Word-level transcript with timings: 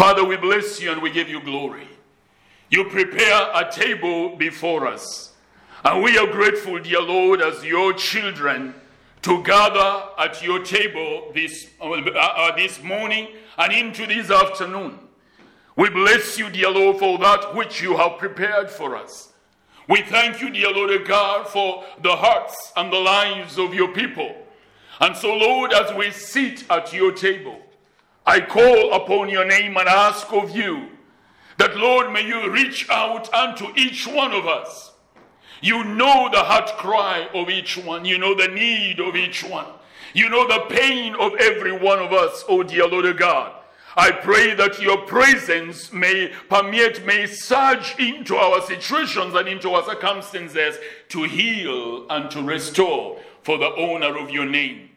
Father, 0.00 0.24
we 0.24 0.38
bless 0.38 0.80
you 0.80 0.90
and 0.90 1.02
we 1.02 1.10
give 1.10 1.28
you 1.28 1.42
glory. 1.42 1.86
You 2.70 2.84
prepare 2.84 3.50
a 3.52 3.70
table 3.70 4.34
before 4.34 4.86
us. 4.86 5.34
And 5.84 6.02
we 6.02 6.16
are 6.16 6.26
grateful, 6.26 6.78
dear 6.78 7.02
Lord, 7.02 7.42
as 7.42 7.62
your 7.62 7.92
children, 7.92 8.72
to 9.20 9.42
gather 9.42 10.04
at 10.16 10.42
your 10.42 10.64
table 10.64 11.30
this, 11.34 11.68
uh, 11.82 11.90
uh, 11.90 12.56
this 12.56 12.82
morning 12.82 13.28
and 13.58 13.74
into 13.74 14.06
this 14.06 14.30
afternoon. 14.30 14.98
We 15.76 15.90
bless 15.90 16.38
you, 16.38 16.48
dear 16.48 16.70
Lord, 16.70 16.96
for 16.96 17.18
that 17.18 17.54
which 17.54 17.82
you 17.82 17.94
have 17.98 18.16
prepared 18.16 18.70
for 18.70 18.96
us. 18.96 19.34
We 19.86 20.00
thank 20.00 20.40
you, 20.40 20.48
dear 20.48 20.72
Lord 20.72 21.06
God, 21.06 21.46
for 21.46 21.84
the 22.02 22.16
hearts 22.16 22.72
and 22.74 22.90
the 22.90 23.00
lives 23.00 23.58
of 23.58 23.74
your 23.74 23.92
people. 23.92 24.34
And 24.98 25.14
so, 25.14 25.36
Lord, 25.36 25.74
as 25.74 25.94
we 25.94 26.10
sit 26.10 26.64
at 26.70 26.90
your 26.90 27.12
table, 27.12 27.59
I 28.26 28.40
call 28.40 28.92
upon 28.92 29.28
your 29.28 29.44
name 29.44 29.76
and 29.76 29.88
ask 29.88 30.32
of 30.32 30.54
you 30.54 30.88
that, 31.58 31.76
Lord, 31.76 32.12
may 32.12 32.26
you 32.26 32.50
reach 32.50 32.88
out 32.90 33.32
unto 33.34 33.66
each 33.76 34.06
one 34.06 34.32
of 34.32 34.46
us. 34.46 34.92
You 35.62 35.84
know 35.84 36.28
the 36.32 36.42
heart 36.42 36.72
cry 36.78 37.28
of 37.34 37.50
each 37.50 37.76
one, 37.76 38.04
you 38.04 38.18
know 38.18 38.34
the 38.34 38.48
need 38.48 38.98
of 39.00 39.14
each 39.14 39.44
one, 39.44 39.66
you 40.14 40.28
know 40.30 40.48
the 40.48 40.74
pain 40.74 41.14
of 41.16 41.34
every 41.34 41.72
one 41.72 41.98
of 41.98 42.12
us, 42.12 42.44
oh 42.48 42.62
dear 42.62 42.88
Lord 42.88 43.04
of 43.04 43.18
God. 43.18 43.52
I 43.96 44.12
pray 44.12 44.54
that 44.54 44.80
your 44.80 44.98
presence 44.98 45.92
may 45.92 46.32
permeate, 46.48 47.04
may 47.04 47.26
surge 47.26 47.96
into 47.98 48.36
our 48.36 48.62
situations 48.62 49.34
and 49.34 49.48
into 49.48 49.70
our 49.72 49.84
circumstances 49.84 50.76
to 51.08 51.24
heal 51.24 52.06
and 52.08 52.30
to 52.30 52.42
restore 52.42 53.18
for 53.42 53.58
the 53.58 53.66
honor 53.66 54.16
of 54.16 54.30
your 54.30 54.46
name. 54.46 54.89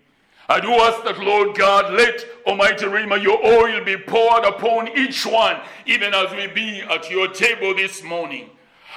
I 0.49 0.59
do 0.59 0.69
ask 0.71 1.03
that, 1.05 1.19
Lord 1.19 1.57
God, 1.57 1.93
let 1.93 2.25
Almighty 2.45 2.85
Rima, 2.85 3.17
your 3.17 3.43
oil 3.45 3.83
be 3.83 3.95
poured 3.95 4.43
upon 4.43 4.89
each 4.97 5.25
one, 5.25 5.57
even 5.85 6.13
as 6.13 6.31
we 6.33 6.47
be 6.47 6.81
at 6.81 7.09
your 7.09 7.29
table 7.29 7.73
this 7.73 8.03
morning. 8.03 8.49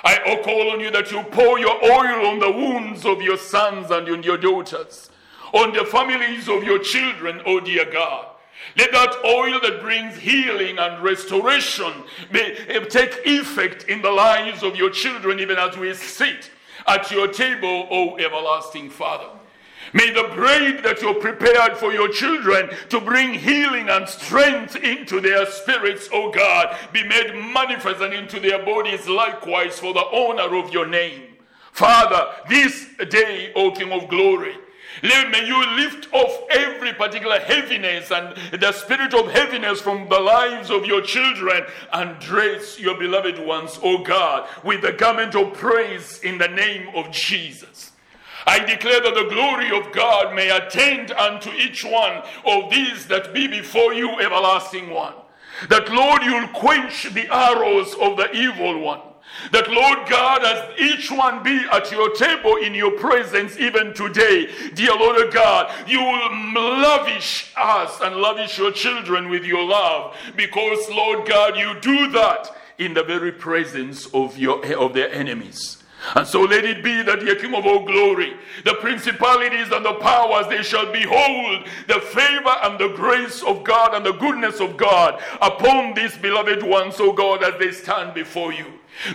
I 0.03 0.41
call 0.45 0.71
on 0.73 0.81
you 0.81 0.91
that 0.91 1.11
you 1.11 1.23
pour 1.23 1.59
your 1.59 1.83
oil 1.85 2.27
on 2.27 2.39
the 2.39 2.51
wounds 2.51 3.07
of 3.07 3.23
your 3.23 3.37
sons 3.37 3.91
and 3.91 4.09
on 4.09 4.23
your 4.23 4.37
daughters, 4.37 5.11
on 5.53 5.73
the 5.73 5.85
families 5.85 6.49
of 6.49 6.65
your 6.65 6.79
children, 6.79 7.41
O 7.41 7.57
oh 7.57 7.61
dear 7.61 7.85
God. 7.91 8.27
Let 8.77 8.93
that 8.93 9.25
oil 9.25 9.61
that 9.61 9.81
brings 9.81 10.17
healing 10.17 10.79
and 10.79 11.03
restoration 11.03 11.93
may 12.31 12.53
eh, 12.69 12.81
take 12.85 13.21
effect 13.25 13.85
in 13.85 14.03
the 14.03 14.11
lives 14.11 14.63
of 14.63 14.77
your 14.77 14.91
children, 14.91 15.41
even 15.41 15.59
as 15.59 15.77
we 15.77 15.95
sit 15.95 16.51
at 16.87 17.11
your 17.11 17.29
table, 17.29 17.87
O 17.91 18.17
everlasting 18.17 18.91
Father. 18.91 19.36
May 19.97 20.11
the 20.11 20.29
bread 20.35 20.85
that 20.85 21.01
you 21.01 21.15
prepared 21.15 21.79
for 21.79 21.91
your 21.91 22.11
children 22.11 22.69
to 22.91 23.01
bring 23.01 23.33
healing 23.33 23.89
and 23.89 24.07
strength 24.07 24.77
into 24.77 25.23
their 25.23 25.47
spirits, 25.47 26.11
O 26.13 26.31
God, 26.31 26.77
be 26.93 27.03
made 27.03 27.35
manifest 27.35 28.03
and 28.03 28.13
into 28.13 28.39
their 28.39 28.63
bodies 28.63 29.09
likewise 29.09 29.79
for 29.79 29.95
the 29.95 30.05
honor 30.05 30.55
of 30.55 30.71
your 30.71 30.87
name. 30.87 31.23
Father, 31.73 32.27
this 32.47 32.89
day, 33.09 33.53
O 33.57 33.71
King 33.71 33.91
of 33.91 34.07
glory, 34.11 34.57
May 35.03 35.47
you 35.47 35.67
lift 35.77 36.13
off 36.13 36.43
every 36.51 36.93
particular 36.93 37.39
heaviness 37.39 38.11
and 38.11 38.37
the 38.53 38.73
spirit 38.73 39.15
of 39.15 39.31
heaviness 39.31 39.81
from 39.81 40.11
the 40.11 40.21
lives 40.21 40.71
of 40.71 40.85
your 40.85 41.01
children 41.01 41.65
and 41.93 42.19
dress 42.21 42.79
your 42.79 42.99
beloved 42.99 43.39
ones, 43.39 43.79
O 43.83 44.03
God, 44.03 44.47
with 44.63 44.83
the 44.83 44.93
garment 44.93 45.35
of 45.35 45.55
praise 45.55 46.21
in 46.23 46.37
the 46.37 46.49
name 46.49 46.89
of 46.95 47.11
Jesus. 47.11 47.93
I 48.47 48.61
declare 48.61 49.01
that 49.01 49.15
the 49.15 49.29
glory 49.35 49.77
of 49.77 49.93
God 49.93 50.35
may 50.35 50.51
attend 50.51 51.11
unto 51.13 51.51
each 51.51 51.85
one 51.85 52.23
of 52.45 52.71
these 52.71 53.07
that 53.09 53.35
be 53.35 53.49
before 53.49 53.93
you, 53.93 54.11
everlasting 54.21 54.91
one. 54.91 55.15
That, 55.69 55.91
Lord, 55.91 56.23
you'll 56.23 56.49
quench 56.49 57.13
the 57.13 57.27
arrows 57.35 57.95
of 57.95 58.17
the 58.17 58.31
evil 58.33 58.81
one. 58.81 59.01
That, 59.53 59.71
Lord 59.71 60.09
God, 60.09 60.45
as 60.45 60.79
each 60.79 61.11
one 61.11 61.43
be 61.43 61.61
at 61.73 61.91
your 61.91 62.15
table 62.15 62.57
in 62.57 62.75
your 62.75 62.93
presence 62.93 63.57
even 63.59 63.93
today, 63.93 64.49
dear 64.75 64.95
Lord 64.95 65.33
God, 65.33 65.73
you 65.89 66.01
will 66.01 66.81
lavish 66.81 67.53
us 67.57 68.01
and 68.01 68.17
lavish 68.17 68.59
your 68.59 68.73
children 68.73 69.29
with 69.29 69.45
your 69.45 69.65
love 69.65 70.17
because, 70.37 70.89
Lord 70.89 71.29
God, 71.29 71.57
you 71.57 71.79
do 71.81 72.11
that 72.13 72.51
in 72.79 72.95
the 72.95 73.03
very 73.03 73.33
presence 73.33 74.07
of, 74.15 74.39
your, 74.39 74.65
of 74.77 74.95
their 74.95 75.13
enemies. 75.13 75.83
And 76.15 76.27
so 76.27 76.43
let 76.43 76.65
it 76.65 76.85
be 76.85 77.03
that 77.03 77.21
the 77.21 77.37
King 77.37 77.55
of 77.55 77.67
all 77.67 77.85
glory, 77.85 78.37
the 78.65 78.75
principalities 78.75 79.73
and 79.73 79.85
the 79.85 79.95
powers, 79.95 80.47
they 80.49 80.63
shall 80.63 80.93
behold 80.93 81.67
the 81.89 82.01
favor 82.01 82.55
and 82.63 82.79
the 82.79 82.95
grace 82.95 83.43
of 83.43 83.65
God 83.65 83.95
and 83.95 84.05
the 84.05 84.13
goodness 84.13 84.61
of 84.61 84.77
God 84.77 85.21
upon 85.41 85.95
these 85.95 86.17
beloved 86.17 86.63
ones, 86.63 87.01
O 87.01 87.13
God, 87.13 87.43
as 87.43 87.59
they 87.59 87.73
stand 87.73 88.15
before 88.15 88.53
you. 88.53 88.67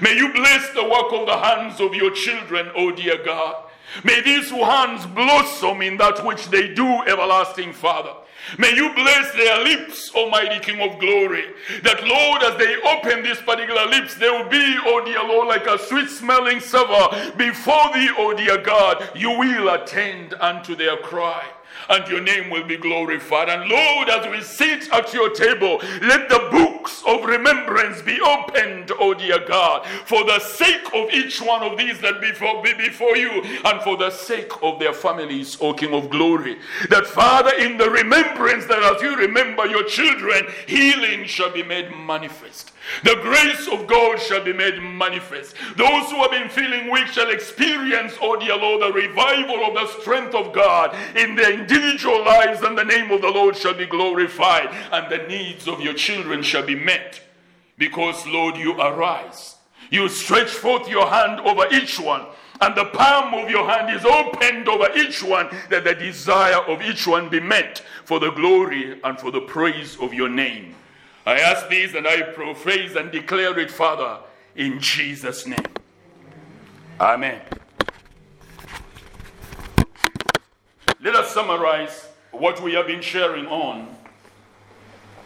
May 0.01 0.15
you 0.15 0.33
bless 0.33 0.73
the 0.73 0.83
work 0.83 1.11
of 1.13 1.27
the 1.27 1.37
hands 1.37 1.79
of 1.79 1.95
your 1.95 2.11
children, 2.11 2.69
O 2.75 2.91
dear 2.91 3.23
God. 3.23 3.63
May 4.03 4.21
these 4.21 4.49
hands 4.49 5.05
blossom 5.05 5.81
in 5.81 5.97
that 5.97 6.25
which 6.25 6.47
they 6.49 6.73
do, 6.73 7.01
everlasting 7.03 7.73
Father. 7.73 8.13
May 8.57 8.75
you 8.75 8.93
bless 8.93 9.31
their 9.33 9.63
lips, 9.63 10.11
Almighty 10.13 10.59
King 10.59 10.81
of 10.81 10.99
glory. 10.99 11.45
That, 11.83 12.05
Lord, 12.05 12.43
as 12.43 12.57
they 12.57 12.75
open 12.83 13.23
these 13.23 13.41
particular 13.41 13.85
lips, 13.87 14.15
they 14.15 14.29
will 14.29 14.49
be, 14.49 14.77
oh 14.85 15.03
dear 15.05 15.23
Lord, 15.23 15.47
like 15.47 15.67
a 15.67 15.79
sweet 15.79 16.09
smelling 16.09 16.59
savour 16.59 17.33
before 17.37 17.93
thee, 17.93 18.09
oh 18.17 18.33
dear 18.35 18.57
God. 18.57 19.09
You 19.15 19.31
will 19.31 19.69
attend 19.69 20.33
unto 20.35 20.75
their 20.75 20.97
cry 20.97 21.45
and 21.89 22.07
your 22.07 22.21
name 22.21 22.49
will 22.49 22.65
be 22.65 22.77
glorified. 22.77 23.49
And 23.49 23.69
Lord, 23.69 24.09
as 24.09 24.27
we 24.29 24.41
sit 24.41 24.91
at 24.93 25.13
your 25.13 25.29
table, 25.29 25.79
let 26.01 26.29
the 26.29 26.47
books 26.81 27.03
of 27.05 27.23
remembrance 27.25 28.01
be 28.01 28.19
opened, 28.21 28.91
O 28.99 29.13
dear 29.13 29.39
God, 29.47 29.85
for 30.05 30.23
the 30.23 30.39
sake 30.39 30.87
of 30.95 31.11
each 31.11 31.39
one 31.39 31.61
of 31.61 31.77
these 31.77 31.99
that 32.01 32.19
before, 32.19 32.63
be 32.63 32.73
before 32.73 33.15
you, 33.15 33.29
and 33.65 33.81
for 33.81 33.97
the 33.97 34.09
sake 34.09 34.51
of 34.63 34.79
their 34.79 34.93
families, 34.93 35.57
O 35.61 35.73
King 35.73 35.93
of 35.93 36.09
glory. 36.09 36.57
That 36.89 37.05
Father, 37.05 37.53
in 37.59 37.77
the 37.77 37.89
remembrance 37.89 38.65
that 38.65 38.81
as 38.81 39.01
you 39.01 39.15
remember 39.15 39.67
your 39.67 39.83
children, 39.83 40.47
healing 40.65 41.25
shall 41.25 41.51
be 41.51 41.61
made 41.61 41.91
manifest. 41.95 42.71
The 43.03 43.15
grace 43.21 43.67
of 43.67 43.87
God 43.87 44.19
shall 44.19 44.43
be 44.43 44.53
made 44.53 44.81
manifest. 44.81 45.55
Those 45.77 46.09
who 46.09 46.17
have 46.17 46.31
been 46.31 46.49
feeling 46.49 46.91
weak 46.91 47.07
shall 47.07 47.29
experience, 47.29 48.13
oh 48.21 48.39
dear 48.39 48.57
Lord, 48.57 48.81
the 48.81 48.91
revival 48.91 49.65
of 49.65 49.73
the 49.73 49.87
strength 50.01 50.35
of 50.35 50.53
God 50.53 50.95
in 51.15 51.35
their 51.35 51.53
individual 51.53 52.23
lives, 52.23 52.61
and 52.61 52.77
the 52.77 52.83
name 52.83 53.11
of 53.11 53.21
the 53.21 53.29
Lord 53.29 53.55
shall 53.55 53.73
be 53.73 53.85
glorified, 53.85 54.69
and 54.91 55.11
the 55.11 55.27
needs 55.27 55.67
of 55.67 55.81
your 55.81 55.93
children 55.93 56.41
shall 56.41 56.65
be 56.65 56.75
met. 56.75 57.21
Because, 57.77 58.25
Lord, 58.27 58.57
you 58.57 58.73
arise. 58.79 59.55
You 59.89 60.07
stretch 60.09 60.49
forth 60.49 60.87
your 60.89 61.07
hand 61.07 61.39
over 61.41 61.65
each 61.71 61.99
one, 61.99 62.25
and 62.61 62.75
the 62.75 62.85
palm 62.85 63.33
of 63.33 63.49
your 63.49 63.67
hand 63.67 63.95
is 63.95 64.05
opened 64.05 64.67
over 64.67 64.89
each 64.95 65.23
one, 65.23 65.49
that 65.69 65.83
the 65.83 65.95
desire 65.95 66.61
of 66.67 66.81
each 66.81 67.07
one 67.07 67.29
be 67.29 67.39
met 67.39 67.83
for 68.05 68.19
the 68.19 68.31
glory 68.31 68.99
and 69.03 69.19
for 69.19 69.31
the 69.31 69.41
praise 69.41 69.97
of 69.99 70.13
your 70.13 70.29
name. 70.29 70.75
I 71.25 71.39
ask 71.39 71.69
this 71.69 71.93
and 71.93 72.07
I 72.07 72.21
profess 72.21 72.95
and 72.95 73.11
declare 73.11 73.57
it, 73.59 73.69
Father, 73.69 74.19
in 74.55 74.79
Jesus' 74.79 75.45
name. 75.45 75.59
Amen. 76.99 77.41
Let 81.03 81.15
us 81.15 81.33
summarize 81.33 82.07
what 82.31 82.61
we 82.61 82.73
have 82.73 82.87
been 82.87 83.01
sharing 83.01 83.45
on 83.47 83.95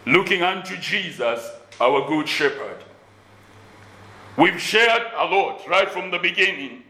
looking 0.06 0.42
unto 0.42 0.76
Jesus, 0.76 1.50
our 1.80 2.06
good 2.06 2.28
shepherd. 2.28 2.82
We've 4.36 4.60
shared 4.60 5.02
a 5.16 5.24
lot 5.24 5.66
right 5.66 5.90
from 5.90 6.10
the 6.10 6.18
beginning 6.18 6.84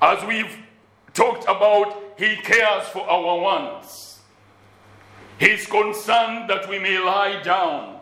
as 0.00 0.24
we've 0.24 0.56
talked 1.14 1.44
about 1.44 2.14
He 2.18 2.36
cares 2.36 2.86
for 2.88 3.08
our 3.08 3.40
wants. 3.40 4.11
He's 5.38 5.66
concerned 5.66 6.48
that 6.50 6.68
we 6.68 6.78
may 6.78 6.98
lie 6.98 7.42
down 7.42 8.00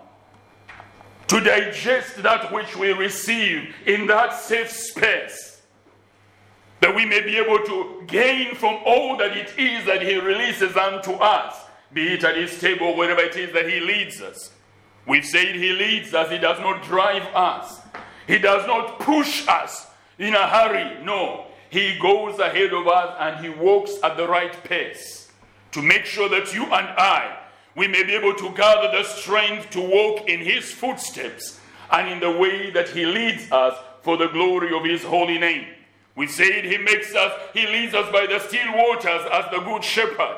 to 1.29 1.41
digest 1.41 2.23
that 2.23 2.53
which 2.53 2.77
we 2.77 2.93
receive 2.93 3.75
in 3.87 4.07
that 4.09 4.35
safe 4.35 4.71
space, 4.71 5.63
that 6.81 6.95
we 6.95 7.07
may 7.07 7.21
be 7.21 7.39
able 7.39 7.65
to 7.65 8.03
gain 8.09 8.55
from 8.57 8.81
all 8.85 9.17
that 9.17 9.37
it 9.37 9.57
is 9.57 9.87
that 9.87 10.03
He 10.03 10.19
releases 10.19 10.77
unto 10.77 11.13
us, 11.13 11.55
be 11.93 12.15
it 12.15 12.25
at 12.25 12.37
His 12.37 12.59
table, 12.61 12.97
wherever 12.97 13.21
it 13.21 13.37
is 13.37 13.53
that 13.53 13.69
He 13.69 13.79
leads 13.79 14.21
us. 14.21 14.51
We've 15.07 15.25
said 15.25 15.55
He 15.55 15.73
leads 15.73 16.13
us, 16.15 16.31
He 16.31 16.39
does 16.39 16.59
not 16.59 16.83
drive 16.83 17.23
us, 17.35 17.81
He 18.27 18.39
does 18.39 18.67
not 18.67 18.99
push 18.99 19.47
us 19.47 19.87
in 20.19 20.35
a 20.35 20.49
hurry. 20.49 21.03
No, 21.05 21.47
He 21.71 21.97
goes 22.01 22.41
ahead 22.41 22.73
of 22.73 22.89
us 22.89 23.17
and 23.21 23.45
He 23.45 23.51
walks 23.51 23.93
at 24.03 24.17
the 24.17 24.27
right 24.27 24.53
pace 24.65 25.30
to 25.73 25.83
make 25.83 26.05
sure 26.05 26.29
that 26.29 26.55
you 26.55 26.65
and 26.65 26.89
I, 26.89 27.39
we 27.77 27.87
may 27.87 28.03
be 28.03 28.15
able 28.15 28.35
to 28.35 28.51
gather 28.57 28.91
the 28.91 29.05
strength 29.05 29.71
to 29.71 29.81
walk 29.81 30.29
in 30.29 30.41
His 30.41 30.71
footsteps 30.73 31.61
and 31.91 32.09
in 32.09 32.21
the 32.21 32.31
way 32.31 32.71
that 32.71 32.89
He 32.89 33.07
leads 33.07 33.51
us 33.53 33.77
for 34.03 34.17
the 34.17 34.29
glory 34.29 34.77
of 34.77 34.85
His 34.85 35.03
holy 35.03 35.39
name. 35.39 35.67
We 36.17 36.27
say 36.27 36.69
He 36.69 36.79
makes 36.79 37.15
us, 37.15 37.33
He 37.55 37.67
leads 37.67 37.95
us 37.95 38.11
by 38.13 38.27
the 38.27 38.41
still 38.41 38.73
waters 38.75 39.27
as 39.33 39.45
the 39.53 39.61
good 39.61 39.85
shepherd. 39.85 40.37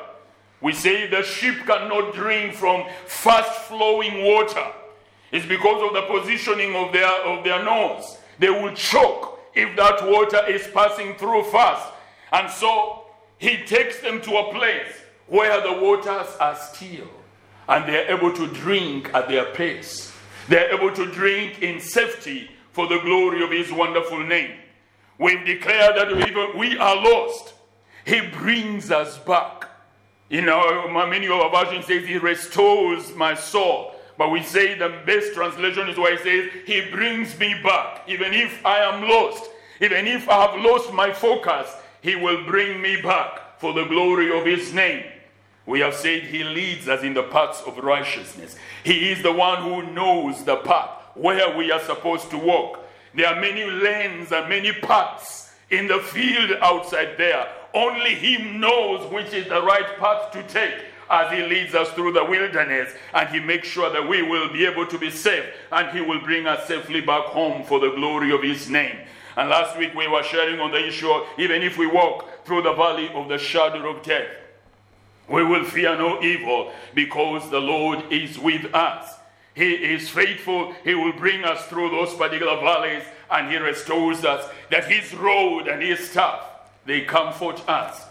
We 0.61 0.71
say 0.71 1.07
the 1.07 1.23
sheep 1.23 1.65
cannot 1.65 2.13
drink 2.13 2.53
from 2.53 2.85
fast 3.05 3.63
flowing 3.63 4.23
water. 4.23 4.65
It's 5.31 5.45
because 5.45 5.83
of 5.83 5.93
the 5.93 6.03
positioning 6.03 6.75
of 6.75 6.93
their, 6.93 7.11
of 7.25 7.43
their 7.43 7.63
nose. 7.65 8.17
They 8.39 8.49
will 8.49 8.73
choke 8.73 9.39
if 9.55 9.75
that 9.75 10.07
water 10.07 10.45
is 10.47 10.67
passing 10.67 11.15
through 11.15 11.43
fast. 11.45 11.91
And 12.31 12.49
so 12.49 13.05
he 13.37 13.57
takes 13.65 13.99
them 13.99 14.21
to 14.21 14.37
a 14.37 14.53
place 14.53 15.02
where 15.33 15.61
the 15.61 15.81
waters 15.81 16.27
are 16.39 16.55
still 16.55 17.07
and 17.67 17.89
they 17.89 18.05
are 18.05 18.15
able 18.15 18.31
to 18.31 18.45
drink 18.53 19.09
at 19.15 19.27
their 19.27 19.45
pace. 19.45 20.13
They 20.47 20.63
are 20.63 20.77
able 20.77 20.93
to 20.93 21.11
drink 21.11 21.63
in 21.63 21.79
safety 21.79 22.51
for 22.71 22.85
the 22.85 22.99
glory 22.99 23.43
of 23.43 23.49
his 23.49 23.71
wonderful 23.71 24.23
name. 24.23 24.51
We've 25.17 25.43
declared 25.43 25.95
that 25.95 26.11
even 26.11 26.55
we 26.55 26.77
are 26.77 26.95
lost. 26.97 27.55
He 28.05 28.21
brings 28.21 28.91
us 28.91 29.17
back. 29.17 29.71
You 30.29 30.41
know, 30.41 30.87
many 31.07 31.25
of 31.25 31.31
our 31.31 31.65
versions 31.65 31.87
says 31.87 32.05
he 32.05 32.19
restores 32.19 33.15
my 33.15 33.33
soul. 33.33 33.95
But 34.19 34.29
we 34.29 34.43
say 34.43 34.77
the 34.77 35.01
best 35.03 35.33
translation 35.33 35.89
is 35.89 35.97
where 35.97 36.15
he 36.15 36.21
says, 36.21 36.51
He 36.67 36.91
brings 36.91 37.39
me 37.39 37.55
back. 37.63 38.03
Even 38.07 38.33
if 38.35 38.63
I 38.63 38.81
am 38.81 39.09
lost, 39.09 39.49
even 39.81 40.05
if 40.05 40.29
I 40.29 40.45
have 40.45 40.61
lost 40.63 40.93
my 40.93 41.11
focus, 41.11 41.75
He 42.01 42.15
will 42.15 42.45
bring 42.45 42.79
me 42.79 43.01
back 43.01 43.59
for 43.59 43.73
the 43.73 43.85
glory 43.85 44.37
of 44.37 44.45
His 44.45 44.75
name. 44.75 45.03
We 45.65 45.79
have 45.79 45.95
said 45.95 46.23
He 46.23 46.43
leads 46.43 46.87
us 46.87 47.03
in 47.03 47.13
the 47.13 47.23
paths 47.23 47.61
of 47.65 47.77
righteousness. 47.77 48.55
He 48.83 49.11
is 49.11 49.23
the 49.23 49.31
one 49.31 49.63
who 49.63 49.91
knows 49.93 50.43
the 50.43 50.57
path 50.57 50.89
where 51.15 51.55
we 51.55 51.71
are 51.71 51.79
supposed 51.79 52.29
to 52.31 52.37
walk. 52.37 52.79
There 53.15 53.27
are 53.27 53.39
many 53.39 53.63
lanes 53.65 54.31
and 54.31 54.49
many 54.49 54.73
paths 54.73 55.53
in 55.69 55.87
the 55.87 55.99
field 55.99 56.51
outside 56.61 57.15
there. 57.17 57.47
Only 57.73 58.15
Him 58.15 58.59
knows 58.59 59.11
which 59.11 59.33
is 59.33 59.47
the 59.47 59.61
right 59.61 59.97
path 59.99 60.31
to 60.31 60.43
take 60.43 60.85
as 61.09 61.31
He 61.31 61.43
leads 61.43 61.75
us 61.75 61.89
through 61.91 62.13
the 62.13 62.23
wilderness, 62.23 62.91
and 63.13 63.29
He 63.29 63.39
makes 63.39 63.67
sure 63.67 63.91
that 63.91 64.07
we 64.07 64.21
will 64.21 64.51
be 64.51 64.65
able 64.65 64.85
to 64.87 64.97
be 64.97 65.11
safe, 65.11 65.45
and 65.71 65.89
He 65.95 66.01
will 66.01 66.21
bring 66.21 66.47
us 66.47 66.67
safely 66.67 67.01
back 67.01 67.25
home 67.25 67.63
for 67.63 67.79
the 67.79 67.91
glory 67.91 68.31
of 68.31 68.41
His 68.41 68.69
name. 68.69 68.97
And 69.35 69.49
last 69.49 69.77
week 69.77 69.95
we 69.95 70.07
were 70.07 70.23
sharing 70.23 70.59
on 70.59 70.71
the 70.71 70.87
issue 70.87 71.09
of 71.09 71.27
even 71.37 71.63
if 71.63 71.77
we 71.77 71.87
walk 71.87 72.45
through 72.45 72.63
the 72.63 72.73
valley 72.73 73.09
of 73.13 73.29
the 73.29 73.37
shadow 73.37 73.95
of 73.95 74.03
death, 74.03 74.27
we 75.29 75.43
will 75.43 75.63
fear 75.63 75.97
no 75.97 76.21
evil 76.21 76.73
because 76.93 77.49
the 77.49 77.59
Lord 77.59 78.11
is 78.11 78.37
with 78.37 78.73
us. 78.73 79.15
He 79.55 79.73
is 79.73 80.09
faithful. 80.09 80.73
He 80.83 80.95
will 80.95 81.13
bring 81.13 81.43
us 81.43 81.65
through 81.67 81.91
those 81.91 82.13
particular 82.15 82.59
valleys 82.59 83.03
and 83.31 83.49
He 83.49 83.57
restores 83.57 84.25
us. 84.25 84.49
That 84.71 84.85
His 84.85 85.13
road 85.13 85.67
and 85.67 85.81
His 85.81 86.09
staff, 86.09 86.41
they 86.85 87.01
comfort 87.01 87.67
us. 87.69 88.05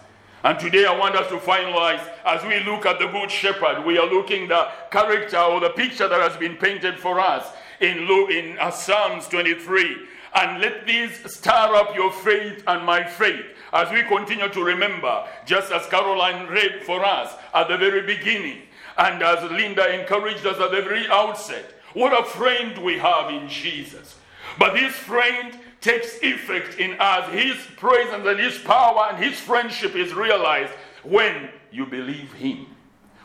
And 0.45 0.59
today 0.59 0.87
I 0.87 0.97
want 0.97 1.15
us 1.15 1.29
to 1.29 1.37
finalize 1.37 2.03
as 2.25 2.43
we 2.45 2.61
look 2.61 2.87
at 2.87 2.99
the 2.99 3.07
Good 3.07 3.31
Shepherd. 3.31 3.85
We 3.85 3.99
are 3.99 4.07
looking 4.07 4.49
the 4.49 4.69
character 4.91 5.39
or 5.39 5.61
the 5.61 5.71
picture 5.71 6.09
that 6.09 6.21
has 6.21 6.37
been 6.37 6.57
painted 6.57 6.99
for 6.99 7.21
us 7.21 7.47
in, 7.81 7.99
in 8.31 8.59
uh, 8.59 8.71
Psalms 8.71 9.29
23. 9.29 9.97
And 10.35 10.61
let 10.61 10.87
these 10.87 11.13
stir 11.33 11.51
up 11.51 11.95
your 11.95 12.11
faith 12.11 12.65
and 12.67 12.85
my 12.85 13.05
faith 13.05 13.45
as 13.73 13.91
we 13.91 14.03
continue 14.03 14.49
to 14.49 14.65
remember, 14.65 15.27
just 15.47 15.73
as 15.73 15.87
Caroline 15.87 16.47
read 16.49 16.83
for 16.83 17.05
us 17.05 17.35
at 17.55 17.69
the 17.69 17.77
very 17.77 18.03
beginning, 18.03 18.63
and 18.99 19.23
as 19.23 19.51
Linda 19.51 20.01
encouraged 20.01 20.47
us 20.47 20.61
at 20.61 20.71
the 20.71 20.83
very 20.83 21.07
outset. 21.09 21.75
What 21.95 22.19
a 22.19 22.25
friend 22.25 22.77
we 22.79 22.99
have 22.99 23.31
in 23.31 23.49
Jesus. 23.49 24.17
But 24.59 24.75
this 24.75 24.95
friend 24.95 25.59
takes 25.81 26.23
effect 26.23 26.79
in 26.79 26.97
us. 27.01 27.31
His 27.33 27.57
presence 27.77 28.27
and 28.27 28.39
His 28.39 28.59
power 28.59 29.09
and 29.11 29.23
His 29.23 29.39
friendship 29.39 29.95
is 29.97 30.15
realized 30.15 30.73
when 31.03 31.49
you 31.71 31.87
believe 31.87 32.33
Him, 32.35 32.67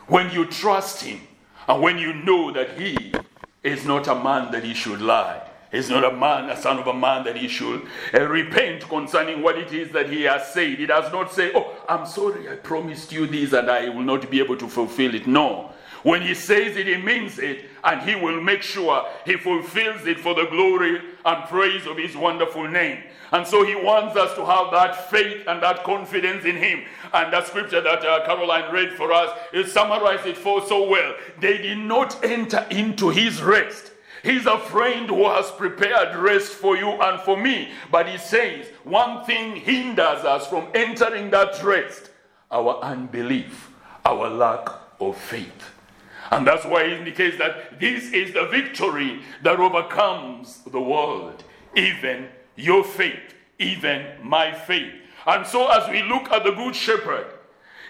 when 0.06 0.30
you 0.30 0.46
trust 0.46 1.02
Him, 1.02 1.20
and 1.66 1.82
when 1.82 1.98
you 1.98 2.14
know 2.14 2.52
that 2.52 2.78
He 2.78 3.12
is 3.62 3.84
not 3.84 4.08
a 4.08 4.14
man 4.14 4.50
that 4.52 4.64
He 4.64 4.74
should 4.74 5.00
lie. 5.00 5.47
He's 5.70 5.90
not 5.90 6.04
a 6.04 6.16
man, 6.16 6.48
a 6.48 6.56
son 6.56 6.78
of 6.78 6.86
a 6.86 6.94
man 6.94 7.24
that 7.24 7.36
he 7.36 7.46
should 7.46 7.86
uh, 8.14 8.20
repent 8.26 8.88
concerning 8.88 9.42
what 9.42 9.58
it 9.58 9.72
is 9.72 9.90
that 9.92 10.08
he 10.08 10.22
has 10.22 10.48
said. 10.52 10.78
He 10.78 10.86
does 10.86 11.12
not 11.12 11.32
say, 11.32 11.52
Oh, 11.54 11.74
I'm 11.88 12.06
sorry, 12.06 12.48
I 12.48 12.56
promised 12.56 13.12
you 13.12 13.26
this 13.26 13.52
and 13.52 13.70
I 13.70 13.88
will 13.90 14.02
not 14.02 14.30
be 14.30 14.40
able 14.40 14.56
to 14.56 14.68
fulfill 14.68 15.14
it. 15.14 15.26
No. 15.26 15.72
When 16.04 16.22
he 16.22 16.34
says 16.34 16.76
it, 16.76 16.86
he 16.86 16.96
means 16.96 17.38
it, 17.38 17.64
and 17.82 18.00
he 18.08 18.14
will 18.14 18.40
make 18.40 18.62
sure 18.62 19.06
he 19.26 19.36
fulfills 19.36 20.06
it 20.06 20.20
for 20.20 20.34
the 20.34 20.46
glory 20.46 21.00
and 21.24 21.48
praise 21.48 21.86
of 21.86 21.96
his 21.96 22.16
wonderful 22.16 22.68
name. 22.68 23.02
And 23.32 23.46
so 23.46 23.64
he 23.64 23.74
wants 23.74 24.16
us 24.16 24.34
to 24.36 24.46
have 24.46 24.70
that 24.70 25.10
faith 25.10 25.44
and 25.46 25.62
that 25.62 25.84
confidence 25.84 26.44
in 26.44 26.56
him. 26.56 26.84
And 27.12 27.32
that 27.32 27.46
scripture 27.46 27.80
that 27.80 28.04
uh, 28.04 28.24
Caroline 28.24 28.72
read 28.72 28.92
for 28.92 29.12
us 29.12 29.36
is 29.52 29.72
summarized 29.72 30.26
it 30.26 30.36
for 30.36 30.64
so 30.66 30.88
well. 30.88 31.14
They 31.40 31.58
did 31.58 31.78
not 31.78 32.24
enter 32.24 32.66
into 32.70 33.10
his 33.10 33.42
rest. 33.42 33.92
He's 34.22 34.46
a 34.46 34.58
friend 34.58 35.08
who 35.08 35.24
has 35.28 35.50
prepared 35.50 36.16
rest 36.16 36.52
for 36.52 36.76
you 36.76 36.88
and 36.88 37.20
for 37.20 37.36
me. 37.36 37.70
But 37.90 38.08
he 38.08 38.18
says 38.18 38.66
one 38.84 39.24
thing 39.24 39.56
hinders 39.56 40.24
us 40.24 40.46
from 40.46 40.68
entering 40.74 41.30
that 41.30 41.62
rest 41.62 42.10
our 42.50 42.80
unbelief, 42.80 43.70
our 44.04 44.28
lack 44.28 44.68
of 45.00 45.16
faith. 45.16 45.70
And 46.30 46.46
that's 46.46 46.64
why 46.64 46.88
he 46.88 46.94
indicates 46.94 47.38
that 47.38 47.80
this 47.80 48.12
is 48.12 48.34
the 48.34 48.46
victory 48.46 49.22
that 49.42 49.58
overcomes 49.58 50.58
the 50.64 50.80
world, 50.80 51.42
even 51.74 52.28
your 52.56 52.84
faith, 52.84 53.34
even 53.58 54.06
my 54.22 54.52
faith. 54.52 54.92
And 55.26 55.46
so, 55.46 55.68
as 55.68 55.88
we 55.90 56.02
look 56.02 56.30
at 56.30 56.44
the 56.44 56.52
Good 56.52 56.74
Shepherd, 56.74 57.26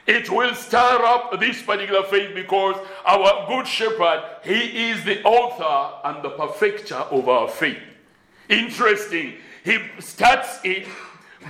it 0.09 0.31
will 0.31 0.55
stir 0.55 1.05
up 1.05 1.39
this 1.39 1.61
particular 1.61 2.03
faith 2.03 2.35
because 2.35 2.77
our 3.05 3.47
Good 3.47 3.67
Shepherd, 3.69 4.25
He 4.43 4.91
is 4.91 5.05
the 5.05 5.23
author 5.23 6.01
and 6.03 6.25
the 6.25 6.31
perfecter 6.31 6.95
of 6.97 7.29
our 7.29 7.47
faith. 7.47 7.83
Interesting. 8.49 9.35
He 9.65 9.79
starts 9.99 10.61
it, 10.65 10.89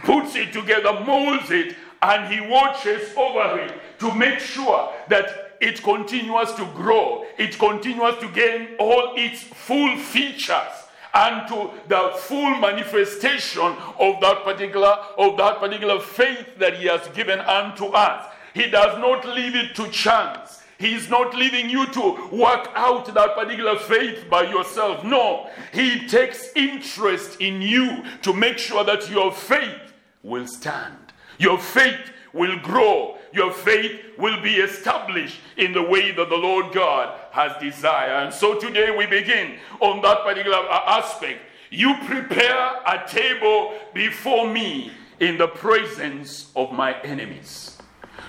puts 0.02 0.34
it 0.34 0.52
together, 0.52 0.92
molds 1.06 1.52
it, 1.52 1.76
and 2.02 2.32
He 2.32 2.40
watches 2.40 3.16
over 3.16 3.60
it 3.60 3.72
to 4.00 4.12
make 4.12 4.40
sure 4.40 4.92
that 5.08 5.56
it 5.60 5.80
continues 5.82 6.52
to 6.54 6.64
grow, 6.74 7.26
it 7.38 7.56
continues 7.58 8.18
to 8.18 8.28
gain 8.32 8.70
all 8.80 9.14
its 9.16 9.42
full 9.42 9.96
features 9.96 10.84
and 11.14 11.48
to 11.48 11.70
the 11.88 12.12
full 12.16 12.58
manifestation 12.58 13.74
of 13.98 14.20
that 14.20 14.42
particular 14.44 14.94
of 15.16 15.36
that 15.36 15.58
particular 15.58 15.98
faith 16.00 16.46
that 16.58 16.74
he 16.74 16.86
has 16.86 17.06
given 17.08 17.40
unto 17.40 17.86
us. 17.86 18.34
He 18.58 18.68
does 18.68 18.98
not 18.98 19.24
leave 19.24 19.54
it 19.54 19.76
to 19.76 19.88
chance. 19.88 20.64
He 20.78 20.92
is 20.92 21.08
not 21.08 21.32
leaving 21.32 21.70
you 21.70 21.86
to 21.86 22.28
work 22.32 22.68
out 22.74 23.06
that 23.14 23.36
particular 23.36 23.78
faith 23.78 24.28
by 24.28 24.50
yourself. 24.50 25.04
No, 25.04 25.48
He 25.72 26.08
takes 26.08 26.50
interest 26.56 27.40
in 27.40 27.62
you 27.62 28.02
to 28.22 28.32
make 28.32 28.58
sure 28.58 28.82
that 28.82 29.08
your 29.08 29.30
faith 29.30 29.92
will 30.24 30.48
stand. 30.48 30.96
Your 31.38 31.56
faith 31.56 32.10
will 32.32 32.58
grow. 32.58 33.18
Your 33.32 33.52
faith 33.52 34.00
will 34.18 34.42
be 34.42 34.56
established 34.56 35.38
in 35.56 35.72
the 35.72 35.82
way 35.82 36.10
that 36.10 36.28
the 36.28 36.36
Lord 36.36 36.74
God 36.74 37.16
has 37.30 37.52
desired. 37.60 38.24
And 38.24 38.34
so 38.34 38.58
today 38.58 38.90
we 38.90 39.06
begin 39.06 39.54
on 39.78 40.02
that 40.02 40.24
particular 40.24 40.58
uh, 40.58 40.98
aspect. 40.98 41.42
You 41.70 41.94
prepare 42.06 42.80
a 42.84 43.06
table 43.06 43.74
before 43.94 44.52
me 44.52 44.90
in 45.20 45.38
the 45.38 45.46
presence 45.46 46.50
of 46.56 46.72
my 46.72 47.00
enemies. 47.02 47.77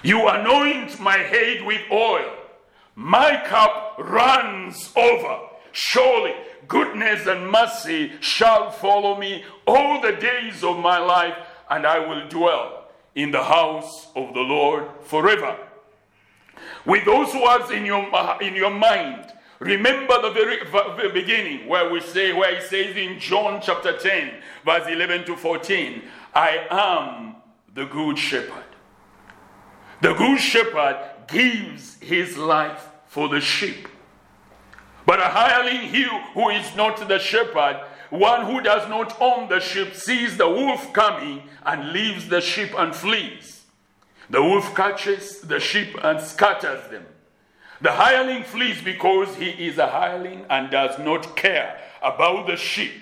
You 0.04 0.28
anoint 0.28 1.00
my 1.00 1.18
head 1.18 1.66
with 1.66 1.82
oil. 1.92 2.34
My 2.96 3.42
cup 3.48 3.96
runs 4.00 4.92
over. 4.96 5.40
Surely 5.72 6.34
goodness 6.68 7.28
and 7.28 7.52
mercy 7.52 8.14
shall 8.22 8.72
follow 8.72 9.18
me 9.18 9.44
all 9.68 10.02
the 10.02 10.14
days 10.14 10.64
of 10.64 10.80
my 10.80 10.98
life, 10.98 11.36
and 11.70 11.86
I 11.86 12.00
will 12.00 12.28
dwell 12.30 12.88
in 13.16 13.32
the 13.32 13.44
house 13.44 14.08
of 14.16 14.34
the 14.34 14.42
Lord 14.42 14.86
forever. 15.04 15.58
With 16.86 17.06
those 17.06 17.34
words 17.34 17.72
in 17.72 17.86
your, 17.86 18.08
in 18.42 18.56
your 18.56 18.70
mind, 18.70 19.34
remember 19.60 20.22
the 20.22 20.32
very, 20.32 20.60
very 20.70 21.12
beginning 21.12 21.68
where 21.68 21.90
we 21.90 22.02
say, 22.02 22.34
where 22.34 22.56
he 22.56 22.62
says 22.62 22.96
in 22.96 23.20
John 23.20 23.62
chapter 23.62 23.98
10, 23.98 24.32
verse 24.66 24.88
11 24.88 25.26
to 25.26 25.36
14, 25.36 26.02
I 26.34 26.68
am 26.70 27.36
the 27.74 27.86
good 27.86 28.18
shepherd. 28.18 28.69
The 30.02 30.14
good 30.14 30.40
shepherd 30.40 30.98
gives 31.28 31.98
his 32.00 32.38
life 32.38 32.90
for 33.08 33.28
the 33.28 33.42
sheep. 33.42 33.88
But 35.06 35.20
a 35.20 35.26
hireling, 35.26 35.90
who 36.34 36.50
is 36.50 36.76
not 36.76 37.08
the 37.08 37.20
shepherd, 37.20 37.82
one 38.10 38.46
who 38.46 38.62
does 38.62 38.88
not 38.90 39.20
own 39.22 39.50
the 39.50 39.60
sheep 39.60 39.94
sees 39.94 40.38
the 40.38 40.48
wolf 40.48 40.94
coming 40.94 41.44
and 41.66 41.92
leaves 41.92 42.30
the 42.30 42.42
sheep 42.42 42.72
and 42.78 42.96
flees. 42.96 43.66
The 44.30 44.42
wolf 44.42 44.76
catches 44.76 45.42
the 45.42 45.60
sheep 45.60 45.98
and 46.04 46.22
scatters 46.22 46.90
them. 46.90 47.06
The 47.82 47.92
hireling 47.92 48.44
flees 48.44 48.82
because 48.82 49.36
he 49.36 49.50
is 49.50 49.78
a 49.78 49.88
hireling 49.88 50.46
and 50.50 50.70
does 50.70 51.00
not 51.00 51.36
care 51.36 51.80
about 52.02 52.48
the 52.48 52.56
sheep. 52.56 52.94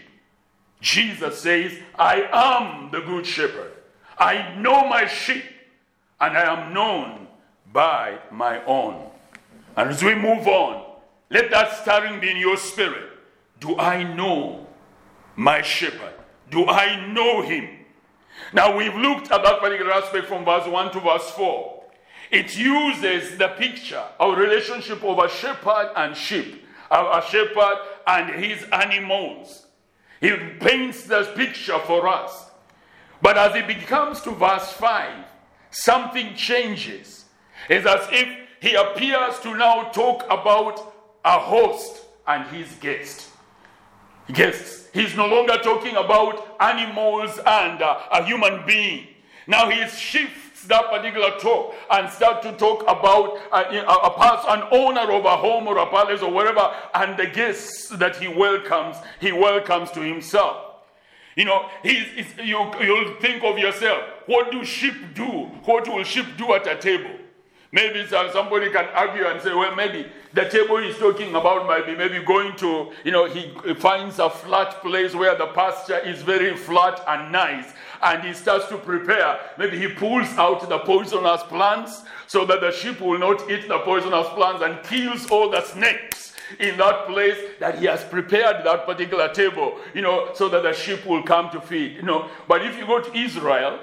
Jesus 0.79 1.41
says, 1.41 1.77
I 1.97 2.27
am 2.31 2.91
the 2.91 3.01
good 3.01 3.25
shepherd. 3.25 3.71
I 4.17 4.55
know 4.55 4.87
my 4.87 5.07
sheep, 5.07 5.43
and 6.19 6.37
I 6.37 6.53
am 6.53 6.73
known 6.73 7.27
by 7.71 8.19
my 8.31 8.63
own. 8.65 9.09
And 9.75 9.89
as 9.89 10.03
we 10.03 10.15
move 10.15 10.47
on, 10.47 10.85
let 11.29 11.51
that 11.51 11.81
stirring 11.81 12.19
be 12.19 12.31
in 12.31 12.37
your 12.37 12.57
spirit 12.57 13.09
Do 13.59 13.77
I 13.77 14.03
know 14.03 14.67
my 15.35 15.61
shepherd? 15.61 16.13
Do 16.49 16.67
I 16.67 17.11
know 17.11 17.41
him? 17.41 17.69
Now 18.53 18.77
we've 18.77 18.95
looked 18.95 19.31
at 19.31 19.43
that 19.43 19.59
particular 19.59 19.91
aspect 19.93 20.27
from 20.27 20.45
verse 20.45 20.67
1 20.67 20.91
to 20.93 20.99
verse 20.99 21.29
4. 21.31 21.83
It 22.31 22.57
uses 22.57 23.37
the 23.37 23.49
picture 23.49 24.03
of 24.19 24.37
relationship 24.37 25.03
of 25.03 25.19
a 25.19 25.29
shepherd 25.29 25.91
and 25.95 26.15
sheep, 26.15 26.65
a 26.91 27.23
shepherd 27.29 27.77
and 28.05 28.43
his 28.43 28.63
animals. 28.71 29.65
He 30.19 30.35
paints 30.59 31.03
the 31.03 31.31
picture 31.35 31.79
for 31.79 32.07
us. 32.07 32.51
But 33.21 33.37
as 33.37 33.55
it 33.55 33.67
becomes 33.67 34.21
to 34.21 34.31
verse 34.31 34.71
5, 34.73 35.25
something 35.71 36.35
changes. 36.35 37.25
It's 37.69 37.85
as 37.85 38.07
if 38.11 38.27
he 38.59 38.75
appears 38.75 39.39
to 39.41 39.55
now 39.55 39.83
talk 39.89 40.25
about 40.25 40.93
a 41.23 41.39
host 41.39 42.03
and 42.25 42.45
his 42.47 42.71
guest. 42.75 43.29
Guests. 44.31 44.89
He's 44.93 45.15
no 45.15 45.27
longer 45.27 45.57
talking 45.63 45.95
about 45.95 46.55
animals 46.59 47.39
and 47.45 47.81
uh, 47.81 47.99
a 48.11 48.25
human 48.25 48.65
being. 48.65 49.07
Now 49.45 49.69
he 49.69 49.87
shifts 49.87 50.65
that 50.65 50.89
particular 50.89 51.31
talk 51.39 51.75
and 51.91 52.09
start 52.09 52.41
to 52.43 52.51
talk 52.53 52.81
about 52.83 53.39
uh, 53.51 53.63
a, 53.71 54.07
a 54.07 54.17
person, 54.17 54.61
an 54.61 54.67
owner 54.71 55.11
of 55.11 55.23
a 55.23 55.37
home 55.37 55.67
or 55.67 55.77
a 55.77 55.85
palace 55.85 56.21
or 56.21 56.31
whatever, 56.31 56.73
and 56.95 57.17
the 57.17 57.27
guests 57.27 57.89
that 57.89 58.17
he 58.17 58.27
welcomes, 58.27 58.97
he 59.21 59.31
welcomes 59.31 59.91
to 59.91 60.01
himself. 60.01 60.66
You 61.37 61.45
know, 61.45 61.69
he's, 61.83 62.07
he's, 62.07 62.35
you, 62.43 62.71
you'll 62.81 63.13
think 63.21 63.43
of 63.43 63.59
yourself, 63.59 64.03
what 64.25 64.51
do 64.51 64.65
sheep 64.65 65.13
do? 65.13 65.45
What 65.65 65.87
will 65.87 66.03
sheep 66.03 66.25
do 66.35 66.51
at 66.53 66.65
a 66.65 66.75
table? 66.75 67.11
Maybe 67.71 68.07
somebody 68.07 68.71
can 68.71 68.85
argue 68.85 69.27
and 69.27 69.39
say, 69.39 69.53
well, 69.53 69.75
maybe 69.75 70.07
the 70.33 70.49
table 70.49 70.77
he's 70.77 70.97
talking 70.97 71.35
about 71.35 71.67
might 71.67 71.85
be 71.85 71.95
maybe 71.95 72.23
going 72.23 72.55
to, 72.55 72.91
you 73.03 73.11
know, 73.11 73.25
he 73.25 73.53
finds 73.75 74.17
a 74.17 74.31
flat 74.31 74.81
place 74.81 75.13
where 75.13 75.37
the 75.37 75.47
pasture 75.47 75.99
is 75.99 76.23
very 76.23 76.55
flat 76.57 77.03
and 77.07 77.31
nice, 77.31 77.71
and 78.01 78.23
he 78.23 78.33
starts 78.33 78.67
to 78.69 78.77
prepare. 78.77 79.39
Maybe 79.59 79.77
he 79.77 79.89
pulls 79.89 80.35
out 80.37 80.67
the 80.67 80.79
poisonous 80.79 81.43
plants 81.43 82.01
so 82.25 82.45
that 82.45 82.61
the 82.61 82.71
sheep 82.71 82.99
will 82.99 83.19
not 83.19 83.47
eat 83.51 83.67
the 83.67 83.77
poisonous 83.79 84.27
plants 84.29 84.63
and 84.63 84.81
kills 84.83 85.29
all 85.29 85.51
the 85.51 85.63
snakes 85.63 86.27
in 86.59 86.77
that 86.77 87.07
place 87.07 87.37
that 87.59 87.79
he 87.79 87.85
has 87.85 88.03
prepared 88.03 88.65
that 88.65 88.85
particular 88.85 89.33
table, 89.33 89.79
you 89.93 90.01
know, 90.01 90.31
so 90.33 90.49
that 90.49 90.63
the 90.63 90.73
sheep 90.73 91.05
will 91.05 91.23
come 91.23 91.49
to 91.51 91.61
feed, 91.61 91.95
you 91.95 92.03
know. 92.03 92.29
But 92.47 92.65
if 92.65 92.77
you 92.77 92.85
go 92.85 93.01
to 93.01 93.17
Israel, 93.17 93.79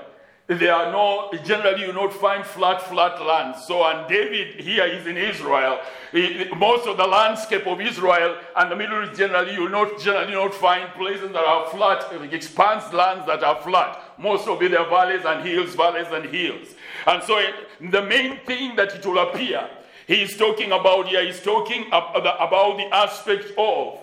there 0.46 0.74
are 0.74 0.92
no, 0.92 1.30
generally 1.42 1.86
you 1.86 1.92
not 1.94 2.12
find 2.12 2.44
flat, 2.44 2.82
flat 2.82 3.20
lands. 3.24 3.66
So, 3.66 3.82
and 3.84 4.06
David 4.06 4.60
here 4.60 4.84
is 4.84 5.06
in 5.06 5.16
Israel. 5.16 5.80
Most 6.56 6.86
of 6.86 6.98
the 6.98 7.06
landscape 7.06 7.66
of 7.66 7.80
Israel 7.80 8.36
and 8.56 8.70
the 8.70 8.76
Middle 8.76 9.04
East 9.04 9.18
generally, 9.18 9.54
you 9.54 9.70
not 9.70 9.98
generally 9.98 10.34
not 10.34 10.52
find 10.52 10.92
places 10.92 11.32
that 11.32 11.44
are 11.44 11.70
flat, 11.70 12.12
expanse 12.30 12.92
lands 12.92 13.24
that 13.26 13.42
are 13.42 13.56
flat. 13.62 14.18
Most 14.18 14.46
of 14.46 14.62
it 14.62 14.74
are 14.74 14.86
valleys 14.86 15.24
and 15.24 15.46
hills, 15.46 15.74
valleys 15.74 16.08
and 16.10 16.26
hills. 16.26 16.74
And 17.06 17.22
so 17.22 17.38
it, 17.38 17.54
the 17.90 18.02
main 18.02 18.38
thing 18.44 18.76
that 18.76 18.94
it 18.94 19.06
will 19.06 19.18
appear, 19.20 19.66
he's 20.06 20.36
talking 20.36 20.72
about 20.72 21.08
here, 21.08 21.24
he's 21.24 21.42
talking 21.42 21.86
about 21.88 22.76
the 22.76 22.94
aspect 22.94 23.52
of 23.58 23.98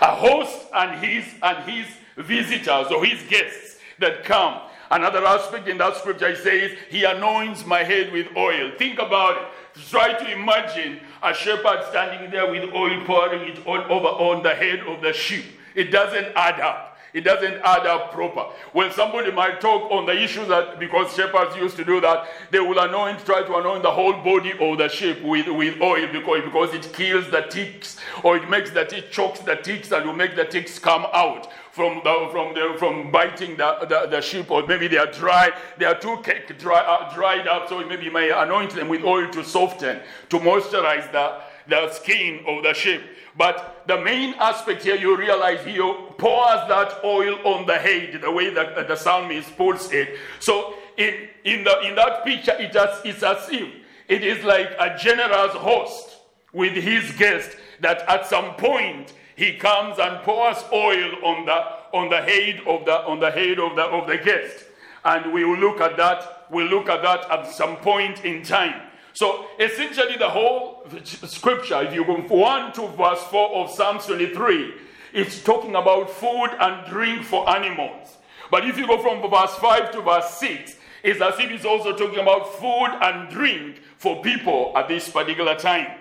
a 0.00 0.14
host 0.14 0.66
and 0.74 1.04
his 1.04 1.24
and 1.42 1.70
his 1.70 1.86
visitors 2.16 2.88
or 2.90 3.04
his 3.04 3.22
guests 3.28 3.78
that 3.98 4.24
come 4.24 4.60
Another 4.90 5.24
aspect 5.24 5.68
in 5.68 5.78
that 5.78 5.96
scripture 5.96 6.34
says, 6.34 6.72
He 6.88 7.04
anoints 7.04 7.64
my 7.64 7.84
head 7.84 8.12
with 8.12 8.26
oil. 8.36 8.72
Think 8.76 8.98
about 8.98 9.36
it. 9.36 9.82
Try 9.88 10.12
to 10.14 10.32
imagine 10.32 11.00
a 11.22 11.32
shepherd 11.32 11.84
standing 11.90 12.28
there 12.30 12.50
with 12.50 12.74
oil 12.74 13.04
pouring 13.04 13.48
it 13.50 13.64
all 13.64 13.80
over 13.82 14.08
on 14.08 14.42
the 14.42 14.52
head 14.52 14.80
of 14.80 15.00
the 15.00 15.12
sheep. 15.12 15.44
It 15.76 15.92
doesn't 15.92 16.32
add 16.34 16.60
up. 16.60 16.89
It 17.12 17.22
doesn't 17.22 17.60
add 17.64 17.86
up 17.86 18.12
proper. 18.12 18.46
When 18.72 18.92
somebody 18.92 19.32
might 19.32 19.60
talk 19.60 19.90
on 19.90 20.06
the 20.06 20.22
issue 20.22 20.44
that 20.46 20.78
because 20.78 21.14
shepherds 21.14 21.56
used 21.56 21.76
to 21.76 21.84
do 21.84 22.00
that, 22.00 22.28
they 22.50 22.60
will 22.60 22.78
anoint, 22.78 23.24
try 23.24 23.42
to 23.42 23.56
anoint 23.56 23.82
the 23.82 23.90
whole 23.90 24.12
body 24.12 24.52
of 24.60 24.78
the 24.78 24.88
sheep 24.88 25.20
with, 25.22 25.48
with 25.48 25.80
oil 25.80 26.06
because, 26.12 26.44
because 26.44 26.74
it 26.74 26.92
kills 26.92 27.28
the 27.30 27.42
ticks 27.42 27.96
or 28.22 28.36
it 28.36 28.48
makes 28.48 28.70
the 28.70 28.84
tick, 28.84 29.10
chokes 29.10 29.40
the 29.40 29.56
ticks 29.56 29.90
and 29.90 30.06
will 30.06 30.14
make 30.14 30.36
the 30.36 30.44
ticks 30.44 30.78
come 30.78 31.06
out 31.12 31.48
from 31.72 32.00
the, 32.04 32.28
from 32.30 32.54
the, 32.54 32.74
from 32.78 33.10
biting 33.10 33.56
the, 33.56 33.76
the, 33.88 34.06
the, 34.08 34.20
sheep 34.20 34.50
or 34.50 34.66
maybe 34.66 34.88
they 34.88 34.98
are 34.98 35.10
dry 35.10 35.50
they 35.78 35.84
are 35.84 35.98
too 35.98 36.18
cake 36.22 36.58
dry, 36.58 36.80
uh, 36.80 37.12
dried 37.14 37.46
up 37.46 37.68
so 37.68 37.84
maybe 37.86 38.04
you 38.04 38.12
may 38.12 38.30
anoint 38.30 38.74
them 38.74 38.88
with 38.88 39.02
oil 39.04 39.30
to 39.30 39.44
soften 39.44 40.00
to 40.28 40.38
moisturize 40.38 41.10
the, 41.12 41.40
the 41.68 41.90
skin 41.92 42.44
of 42.46 42.62
the 42.62 42.74
sheep 42.74 43.00
but 43.40 43.84
the 43.86 43.98
main 43.98 44.34
aspect 44.34 44.82
here, 44.82 44.96
you 44.96 45.16
realize 45.16 45.64
he 45.64 45.78
pours 45.78 46.68
that 46.68 47.00
oil 47.02 47.38
on 47.44 47.64
the 47.64 47.78
head, 47.78 48.20
the 48.20 48.30
way 48.30 48.52
that 48.52 48.76
uh, 48.76 48.82
the 48.82 48.94
psalmist 48.94 49.56
puts 49.56 49.90
it. 49.92 50.18
So 50.40 50.74
in, 50.98 51.26
in, 51.44 51.64
the, 51.64 51.80
in 51.88 51.94
that 51.94 52.22
picture, 52.22 52.54
it 52.58 52.74
has, 52.74 53.00
it's 53.02 53.22
as 53.22 53.48
if 53.50 53.66
it 54.08 54.22
is 54.22 54.44
like 54.44 54.72
a 54.78 54.94
generous 54.98 55.52
host 55.52 56.18
with 56.52 56.74
his 56.74 57.12
guest 57.12 57.56
that 57.80 58.06
at 58.10 58.26
some 58.26 58.56
point 58.56 59.14
he 59.36 59.56
comes 59.56 59.98
and 59.98 60.22
pours 60.22 60.58
oil 60.70 61.10
on 61.24 61.46
the, 61.46 61.96
on 61.96 62.10
the 62.10 62.20
head 62.20 62.60
of 62.66 62.84
the, 62.84 63.06
on 63.06 63.20
the, 63.20 63.30
head 63.30 63.58
of 63.58 63.74
the, 63.74 63.84
of 63.84 64.06
the 64.06 64.18
guest. 64.18 64.66
And 65.02 65.32
we 65.32 65.46
will 65.46 65.56
look 65.56 65.80
at 65.80 65.96
that. 65.96 66.46
We'll 66.50 66.68
look 66.68 66.90
at 66.90 67.00
that 67.00 67.30
at 67.30 67.50
some 67.50 67.78
point 67.78 68.22
in 68.22 68.42
time. 68.42 68.89
So 69.12 69.46
essentially, 69.58 70.16
the 70.16 70.28
whole 70.28 70.86
scripture, 71.04 71.82
if 71.82 71.94
you 71.94 72.04
go 72.04 72.16
from 72.16 72.28
1 72.28 72.72
to 72.74 72.88
verse 72.88 73.22
4 73.24 73.56
of 73.56 73.70
Psalm 73.70 73.98
23, 73.98 74.74
it's 75.12 75.42
talking 75.42 75.74
about 75.74 76.10
food 76.10 76.50
and 76.60 76.88
drink 76.88 77.24
for 77.24 77.48
animals. 77.48 78.16
But 78.50 78.66
if 78.66 78.78
you 78.78 78.86
go 78.86 79.00
from 79.02 79.28
verse 79.28 79.54
5 79.56 79.92
to 79.92 80.02
verse 80.02 80.34
6, 80.34 80.76
it's 81.02 81.20
as 81.20 81.38
if 81.38 81.50
it's 81.50 81.64
also 81.64 81.96
talking 81.96 82.18
about 82.18 82.52
food 82.54 82.98
and 83.00 83.30
drink 83.30 83.80
for 83.96 84.22
people 84.22 84.72
at 84.76 84.88
this 84.88 85.08
particular 85.08 85.56
time. 85.56 85.98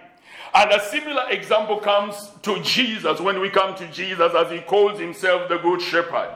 And 0.53 0.71
a 0.71 0.79
similar 0.79 1.29
example 1.29 1.77
comes 1.77 2.31
to 2.41 2.61
Jesus 2.61 3.19
when 3.19 3.39
we 3.39 3.49
come 3.49 3.75
to 3.75 3.87
Jesus 3.91 4.33
as 4.33 4.51
he 4.51 4.59
calls 4.59 4.99
himself 4.99 5.47
the 5.47 5.57
Good 5.57 5.81
Shepherd. 5.81 6.35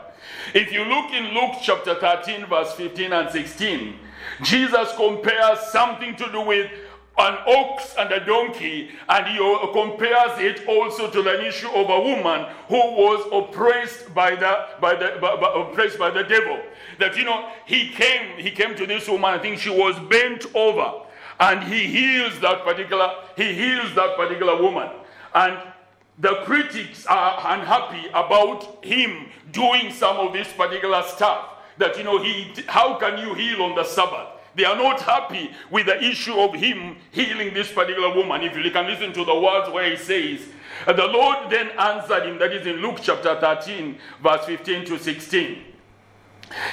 If 0.53 0.71
you 0.71 0.85
look 0.85 1.11
in 1.11 1.33
Luke 1.33 1.57
chapter 1.61 1.95
13, 1.95 2.45
verse 2.45 2.73
15 2.73 3.11
and 3.11 3.29
16, 3.29 3.95
Jesus 4.41 4.93
compares 4.95 5.59
something 5.71 6.15
to 6.15 6.31
do 6.31 6.41
with 6.41 6.71
an 7.17 7.37
ox 7.45 7.93
and 7.99 8.11
a 8.11 8.25
donkey, 8.25 8.89
and 9.07 9.27
he 9.27 9.37
compares 9.71 10.39
it 10.39 10.67
also 10.67 11.11
to 11.11 11.21
the 11.21 11.45
issue 11.45 11.69
of 11.69 11.89
a 11.89 11.99
woman 12.01 12.47
who 12.67 12.77
was 12.77 13.27
oppressed 13.31 14.13
by 14.15 14.35
the 14.35 14.67
by 14.81 14.95
the 14.95 15.17
by, 15.21 15.35
by, 15.35 15.53
oppressed 15.53 15.99
by 15.99 16.09
the 16.09 16.23
devil. 16.23 16.59
That 16.99 17.15
you 17.15 17.23
know 17.23 17.51
he 17.65 17.89
came 17.89 18.37
he 18.37 18.49
came 18.49 18.75
to 18.75 18.87
this 18.87 19.07
woman. 19.07 19.31
I 19.31 19.37
think 19.37 19.59
she 19.59 19.69
was 19.69 19.97
bent 20.09 20.47
over, 20.55 21.03
and 21.39 21.63
he 21.63 21.85
heals 21.85 22.39
that 22.39 22.63
particular 22.63 23.11
he 23.37 23.53
heals 23.53 23.93
that 23.93 24.15
particular 24.17 24.59
woman, 24.59 24.89
and 25.35 25.59
the 26.17 26.41
critics 26.45 27.05
are 27.05 27.39
unhappy 27.53 28.07
about 28.09 28.83
him 28.83 29.27
doing 29.51 29.91
some 29.91 30.17
of 30.17 30.33
this 30.33 30.51
particular 30.53 31.03
stuff 31.03 31.52
that, 31.77 31.97
you 31.97 32.03
know, 32.03 32.21
he, 32.21 32.53
how 32.67 32.97
can 32.97 33.17
you 33.17 33.33
heal 33.33 33.61
on 33.63 33.75
the 33.75 33.83
Sabbath? 33.83 34.29
They 34.55 34.65
are 34.65 34.75
not 34.75 35.01
happy 35.01 35.51
with 35.71 35.87
the 35.87 36.01
issue 36.03 36.35
of 36.35 36.53
him 36.53 36.97
healing 37.11 37.53
this 37.53 37.71
particular 37.71 38.13
woman. 38.13 38.43
If 38.43 38.55
you 38.55 38.69
can 38.71 38.85
listen 38.85 39.11
to 39.13 39.25
the 39.25 39.39
words 39.39 39.71
where 39.71 39.89
he 39.89 39.97
says, 39.97 40.47
The 40.85 41.07
Lord 41.07 41.49
then 41.49 41.69
answered 41.79 42.27
him, 42.27 42.37
that 42.39 42.53
is 42.53 42.67
in 42.67 42.77
Luke 42.77 42.99
chapter 43.01 43.39
13, 43.39 43.97
verse 44.21 44.45
15 44.45 44.85
to 44.85 44.99
16. 44.99 45.63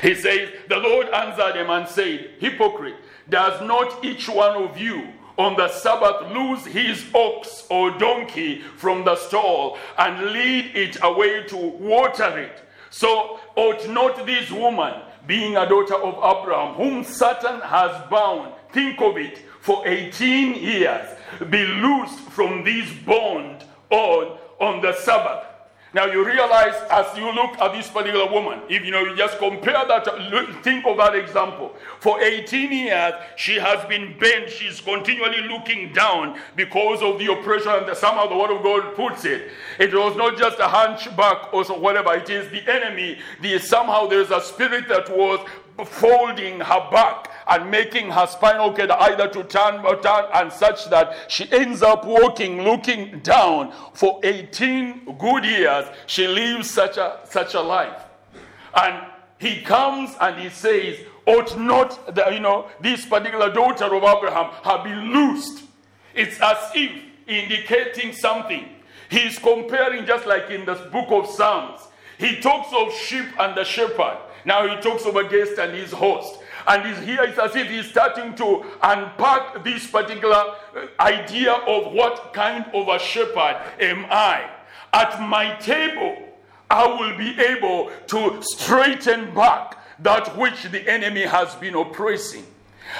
He 0.02 0.14
says, 0.14 0.50
The 0.69 0.76
Lord 0.76 1.09
answered 1.09 1.57
him 1.57 1.71
and 1.71 1.88
said, 1.88 2.33
Hypocrite, 2.38 2.97
does 3.28 3.61
not 3.62 4.04
each 4.04 4.28
one 4.28 4.62
of 4.62 4.76
you 4.76 5.09
on 5.38 5.57
the 5.57 5.69
Sabbath 5.69 6.30
loose 6.33 6.66
his 6.66 7.07
ox 7.14 7.66
or 7.71 7.97
donkey 7.99 8.61
from 8.76 9.04
the 9.04 9.16
stall 9.16 9.78
and 9.97 10.33
lead 10.33 10.76
it 10.76 10.99
away 11.02 11.45
to 11.45 11.57
water 11.57 12.38
it? 12.38 12.62
So 12.90 13.38
ought 13.56 13.88
not 13.88 14.26
this 14.26 14.50
woman, 14.50 14.94
being 15.26 15.56
a 15.56 15.68
daughter 15.68 15.94
of 15.94 16.14
Abraham, 16.16 16.75
whom 16.75 17.04
Satan 17.04 17.61
has 17.61 18.11
bound, 18.11 18.52
think 18.73 19.00
of 19.00 19.16
it, 19.16 19.38
for 19.61 19.87
18 19.87 20.54
years, 20.54 21.09
be 21.50 21.64
loosed 21.64 22.18
from 22.30 22.64
this 22.64 22.90
bond 23.06 23.64
on, 23.90 24.38
on 24.59 24.80
the 24.80 24.92
Sabbath? 24.94 25.50
Now 25.92 26.06
you 26.06 26.25
realize 26.25 26.75
as 26.88 27.18
you 27.18 27.32
look 27.32 27.59
at 27.59 27.73
this 27.73 27.88
particular 27.88 28.30
woman, 28.30 28.61
if 28.68 28.85
you 28.85 28.92
know 28.92 29.00
you 29.00 29.16
just 29.16 29.38
compare 29.38 29.85
that, 29.88 30.04
think 30.62 30.87
of 30.87 30.97
that 30.99 31.16
example. 31.16 31.75
For 31.99 32.20
18 32.20 32.70
years, 32.70 33.14
she 33.37 33.56
has 33.56 33.85
been 33.88 34.16
bent, 34.18 34.49
she's 34.50 34.80
continually 34.80 35.42
looking 35.49 35.92
down 35.92 36.38
because 36.54 37.02
of 37.02 37.18
the 37.18 37.32
oppression 37.32 37.73
and 37.73 37.97
somehow 37.97 38.28
the 38.28 38.37
word 38.37 38.56
of 38.56 38.62
God 38.62 38.94
puts 38.94 39.25
it. 39.25 39.50
It 39.80 39.92
was 39.92 40.16
not 40.16 40.38
just 40.38 40.61
a 40.61 40.68
hunchback 40.68 41.52
or 41.52 41.64
so 41.64 41.76
whatever 41.76 42.14
it 42.14 42.30
is, 42.30 42.49
the 42.50 42.62
enemy, 42.70 43.18
the 43.40 43.59
somehow 43.59 44.06
there's 44.06 44.30
a 44.30 44.40
spirit 44.40 44.87
that 44.88 45.11
was 45.11 45.44
folding 45.84 46.60
her 46.60 46.90
back 46.90 47.30
and 47.49 47.70
making 47.70 48.10
her 48.10 48.26
spinal 48.26 48.72
cord 48.72 48.90
either 48.90 49.28
to 49.28 49.44
turn 49.44 49.84
or 49.84 50.00
turn 50.00 50.25
and 50.34 50.52
such 50.52 50.88
that 50.90 51.14
she 51.28 51.50
ends 51.52 51.82
up 51.82 52.04
walking 52.04 52.62
looking 52.62 53.18
down 53.20 53.72
for 53.94 54.20
18 54.22 55.16
good 55.18 55.44
years. 55.44 55.87
She 56.06 56.26
lives 56.26 56.70
such 56.70 56.96
a 56.96 57.20
such 57.25 57.54
a 57.54 57.60
life. 57.60 58.02
And 58.75 59.06
he 59.38 59.62
comes 59.62 60.14
and 60.20 60.40
he 60.40 60.49
says 60.50 60.99
ought 61.26 61.58
not 61.58 62.14
the, 62.14 62.30
you 62.32 62.40
know 62.40 62.68
this 62.80 63.04
particular 63.06 63.52
daughter 63.52 63.87
of 63.87 64.02
abraham 64.02 64.50
have 64.62 64.84
been 64.84 65.12
loosed? 65.12 65.64
It's 66.14 66.40
as 66.40 66.58
if 66.75 66.90
indicating 67.26 68.12
something. 68.12 68.68
He's 69.08 69.38
comparing 69.38 70.06
just 70.06 70.26
like 70.26 70.50
in 70.50 70.64
the 70.64 70.75
book 70.92 71.10
of 71.10 71.26
psalms. 71.28 71.80
He 72.18 72.40
talks 72.40 72.72
of 72.72 72.92
sheep 72.92 73.26
and 73.38 73.56
the 73.56 73.64
shepherd 73.64 74.18
now 74.44 74.66
he 74.66 74.80
talks 74.80 75.04
of 75.04 75.16
a 75.16 75.28
guest 75.28 75.59
and 75.59 75.75
his 75.75 75.92
host 75.92 76.40
and 76.66 77.04
here 77.04 77.23
it's 77.23 77.38
as 77.38 77.56
if 77.56 77.68
he's 77.68 77.88
starting 77.90 78.35
to 78.37 78.64
unpack 78.82 79.64
this 79.64 79.87
particular 79.90 80.37
uh, 80.37 80.87
idea 81.00 81.52
of 81.52 81.92
what 81.92 82.32
kind 82.32 82.64
of 82.75 82.88
a 82.88 82.99
shepherd 82.99 83.61
am 83.80 84.06
I. 84.11 84.49
At 84.92 85.20
my 85.20 85.54
table, 85.56 86.16
I 86.70 86.87
will 86.87 87.16
be 87.16 87.38
able 87.40 87.90
to 88.09 88.42
straighten 88.42 89.35
back 89.35 89.78
that 90.00 90.37
which 90.37 90.62
the 90.64 90.88
enemy 90.88 91.23
has 91.23 91.54
been 91.56 91.75
oppressing. 91.75 92.44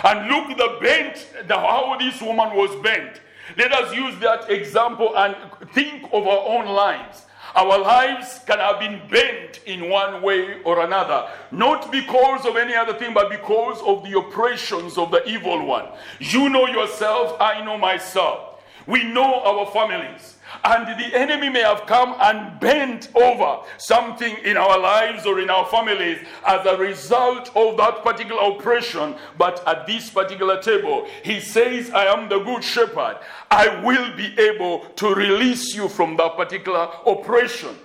And 0.05 0.29
look 0.29 0.57
the 0.57 0.79
bent, 0.81 1.49
the, 1.49 1.55
how 1.57 1.97
this 1.99 2.21
woman 2.21 2.57
was 2.57 2.75
bent. 2.83 3.21
Let 3.57 3.73
us 3.73 3.95
use 3.95 4.19
that 4.21 4.51
example 4.51 5.17
and 5.17 5.37
think 5.73 6.05
of 6.13 6.27
our 6.27 6.59
own 6.59 6.67
lives. 6.67 7.27
Our 7.55 7.79
lives 7.79 8.41
can 8.47 8.59
have 8.59 8.79
been 8.79 9.01
bent 9.11 9.61
in 9.67 9.89
one 9.89 10.23
way 10.23 10.63
or 10.63 10.85
another, 10.85 11.29
not 11.51 11.91
because 11.91 12.47
of 12.47 12.57
any 12.57 12.75
other 12.75 12.95
thing, 12.95 13.13
but 13.13 13.31
because 13.31 13.81
of 13.83 14.05
the 14.05 14.19
oppressions 14.19 14.97
of 14.97 15.11
the 15.11 15.27
evil 15.29 15.65
one. 15.67 15.87
You 16.19 16.49
know 16.49 16.67
yourself, 16.67 17.41
I 17.41 17.65
know 17.65 17.77
myself. 17.77 18.63
We 18.87 19.05
know 19.05 19.43
our 19.43 19.67
families. 19.73 20.37
And 20.65 20.87
the 21.01 21.17
enemy 21.17 21.49
may 21.49 21.63
have 21.63 21.87
come 21.87 22.17
and 22.21 22.59
bent 22.61 23.09
over 23.15 23.61
something 23.79 24.37
in 24.45 24.57
our 24.57 24.79
lives 24.79 25.27
or 25.27 25.41
in 25.41 25.51
our 25.51 25.67
families 25.67 26.19
as 26.47 26.67
a 26.67 26.77
result 26.77 27.55
of 27.57 27.77
that 27.77 28.03
particular 28.03 28.41
oppression. 28.53 29.17
But 29.39 29.67
at 29.67 29.87
this 29.87 30.11
particular 30.11 30.61
table, 30.61 31.07
he 31.23 31.41
says, 31.41 31.91
I 31.91 32.07
am 32.07 32.29
the 32.29 32.41
good 32.41 32.65
shepherd. 32.65 33.19
I 33.51 33.83
will 33.83 34.17
be 34.17 34.39
able 34.39 34.81
to 34.97 35.15
release 35.15 35.75
you 35.75 35.89
from 35.89 36.17
that 36.17 36.37
particular 36.37 36.89
oppression 37.07 37.77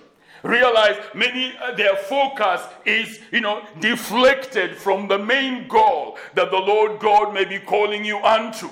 realize 0.42 0.96
many 1.14 1.52
uh, 1.56 1.74
their 1.74 1.96
focus 1.96 2.62
is 2.84 3.20
you 3.32 3.40
know 3.40 3.62
deflected 3.80 4.76
from 4.76 5.08
the 5.08 5.18
main 5.18 5.66
goal 5.66 6.16
that 6.34 6.50
the 6.50 6.56
lord 6.56 7.00
god 7.00 7.34
may 7.34 7.44
be 7.44 7.58
calling 7.58 8.04
you 8.04 8.18
unto 8.18 8.68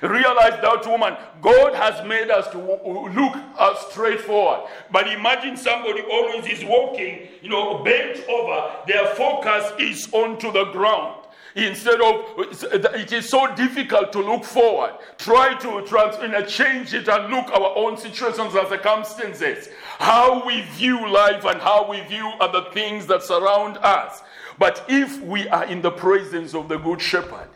Realize 0.00 0.60
that 0.62 0.86
woman, 0.86 1.16
God 1.40 1.74
has 1.74 2.06
made 2.06 2.30
us 2.30 2.48
to 2.52 2.58
look 2.58 3.36
uh, 3.58 3.74
straight 3.90 4.20
forward. 4.20 4.68
But 4.90 5.08
imagine 5.08 5.56
somebody 5.56 6.02
always 6.10 6.46
is 6.46 6.64
walking, 6.64 7.28
you 7.40 7.50
know, 7.50 7.82
bent 7.84 8.26
over, 8.28 8.72
their 8.86 9.14
focus 9.14 9.72
is 9.78 10.08
onto 10.12 10.50
the 10.50 10.64
ground. 10.72 11.18
Instead 11.54 12.00
of, 12.00 12.24
it 12.62 13.12
is 13.12 13.28
so 13.28 13.54
difficult 13.54 14.10
to 14.12 14.20
look 14.20 14.42
forward. 14.42 14.94
Try 15.18 15.54
to 15.58 15.82
trans, 15.82 16.16
you 16.22 16.28
know, 16.28 16.42
change 16.42 16.94
it 16.94 17.08
and 17.08 17.30
look 17.30 17.48
our 17.50 17.76
own 17.76 17.98
situations 17.98 18.54
and 18.54 18.68
circumstances. 18.68 19.68
How 19.98 20.46
we 20.46 20.62
view 20.62 21.06
life 21.10 21.44
and 21.44 21.60
how 21.60 21.88
we 21.90 22.00
view 22.02 22.26
other 22.40 22.70
things 22.72 23.06
that 23.06 23.22
surround 23.22 23.76
us. 23.78 24.22
But 24.58 24.86
if 24.88 25.20
we 25.20 25.46
are 25.48 25.64
in 25.66 25.82
the 25.82 25.90
presence 25.90 26.54
of 26.54 26.68
the 26.68 26.78
Good 26.78 27.02
Shepherd, 27.02 27.48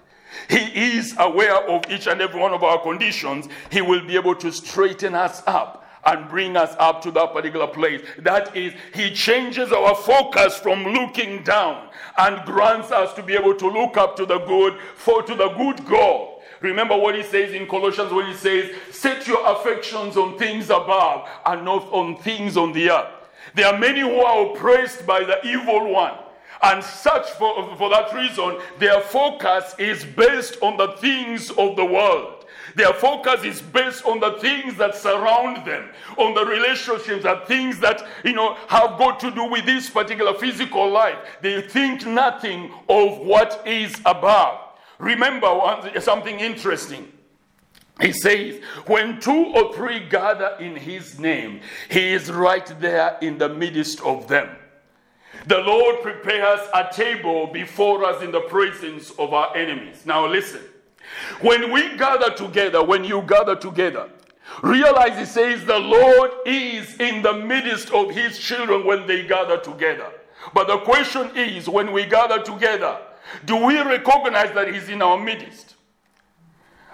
he 0.49 0.97
is 0.97 1.15
aware 1.19 1.57
of 1.69 1.91
each 1.91 2.07
and 2.07 2.21
every 2.21 2.41
one 2.41 2.53
of 2.53 2.63
our 2.63 2.81
conditions. 2.81 3.49
He 3.71 3.81
will 3.81 4.05
be 4.07 4.17
able 4.17 4.35
to 4.37 4.53
straighten 4.53 5.15
us 5.15 5.43
up 5.47 5.85
and 6.05 6.29
bring 6.29 6.57
us 6.57 6.75
up 6.79 7.03
to 7.03 7.11
that 7.11 7.33
particular 7.33 7.67
place. 7.67 8.01
That 8.19 8.57
is, 8.57 8.73
He 8.95 9.11
changes 9.11 9.73
our 9.73 9.95
focus 9.95 10.57
from 10.57 10.85
looking 10.85 11.43
down 11.43 11.89
and 12.17 12.45
grants 12.47 12.93
us 12.93 13.13
to 13.15 13.23
be 13.23 13.35
able 13.35 13.55
to 13.57 13.69
look 13.69 13.97
up 13.97 14.17
to 14.17 14.27
the 14.27 14.39
good, 14.39 14.79
for 14.95 15.23
to 15.23 15.35
the 15.35 15.49
good 15.51 15.85
God. 15.85 16.37
Remember 16.61 16.97
what 16.97 17.15
he 17.15 17.23
says 17.23 17.53
in 17.53 17.67
Colossians 17.67 18.13
when 18.13 18.27
he 18.27 18.35
says, 18.35 18.75
Set 18.91 19.27
your 19.27 19.47
affections 19.53 20.17
on 20.17 20.39
things 20.39 20.71
above 20.71 21.29
and 21.45 21.65
not 21.65 21.83
on 21.93 22.17
things 22.17 22.57
on 22.57 22.73
the 22.73 22.91
earth. 22.91 23.13
There 23.55 23.67
are 23.67 23.79
many 23.79 24.01
who 24.01 24.21
are 24.21 24.47
oppressed 24.47 25.07
by 25.07 25.25
the 25.25 25.45
evil 25.47 25.93
one. 25.93 26.15
And 26.63 26.83
such, 26.83 27.31
for, 27.31 27.77
for 27.77 27.91
that 27.91 28.13
reason, 28.15 28.59
their 28.79 29.01
focus 29.01 29.75
is 29.79 30.05
based 30.05 30.59
on 30.63 30.77
the 30.77 30.93
things 30.99 31.51
of 31.51 31.77
the 31.77 31.85
world. 31.85 32.45
Their 32.75 32.93
focus 32.93 33.45
is 33.45 33.63
based 33.63 34.05
on 34.05 34.21
the 34.21 34.33
things 34.33 34.77
that 34.77 34.95
surround 34.95 35.67
them, 35.67 35.89
on 36.19 36.35
the 36.35 36.45
relationships 36.45 37.25
and 37.25 37.43
things 37.47 37.79
that, 37.81 38.03
you 38.25 38.33
know, 38.33 38.55
have 38.69 38.99
got 38.99 39.19
to 39.21 39.31
do 39.31 39.45
with 39.45 39.65
this 39.65 39.89
particular 39.89 40.35
physical 40.35 40.91
life. 40.91 41.17
They 41.41 41.63
think 41.63 42.07
nothing 42.07 42.73
of 42.89 43.19
what 43.19 43.67
is 43.67 43.95
above. 44.05 44.61
Remember 44.99 45.91
something 46.01 46.41
interesting. 46.41 47.13
He 48.01 48.13
says, 48.13 48.61
when 48.87 49.21
two 49.21 49.53
or 49.55 49.75
three 49.75 50.07
gather 50.09 50.57
in 50.61 50.77
his 50.77 51.19
name, 51.19 51.61
he 51.89 52.13
is 52.13 52.31
right 52.31 52.67
there 52.79 53.17
in 53.23 53.39
the 53.39 53.49
midst 53.49 54.03
of 54.03 54.29
them. 54.29 54.51
The 55.47 55.59
Lord 55.59 56.03
prepares 56.03 56.61
a 56.75 56.89
table 56.93 57.47
before 57.47 58.05
us 58.05 58.21
in 58.23 58.33
the 58.33 58.41
presence 58.41 59.11
of 59.13 59.33
our 59.33 59.57
enemies. 59.57 60.05
Now, 60.05 60.27
listen. 60.27 60.63
When 61.41 61.73
we 61.73 61.97
gather 61.97 62.33
together, 62.35 62.83
when 62.83 63.05
you 63.05 63.23
gather 63.23 63.55
together, 63.55 64.11
realize 64.63 65.17
it 65.21 65.33
says 65.33 65.65
the 65.65 65.79
Lord 65.79 66.33
is 66.45 66.99
in 66.99 67.23
the 67.23 67.33
midst 67.33 67.91
of 67.91 68.11
his 68.11 68.39
children 68.39 68.85
when 68.85 69.07
they 69.07 69.25
gather 69.25 69.59
together. 69.59 70.11
But 70.53 70.67
the 70.67 70.79
question 70.79 71.31
is 71.37 71.69
when 71.69 71.93
we 71.93 72.07
gather 72.07 72.43
together, 72.43 72.99
do 73.45 73.57
we 73.65 73.79
recognize 73.79 74.53
that 74.55 74.73
he's 74.73 74.89
in 74.89 75.01
our 75.01 75.19
midst? 75.19 75.76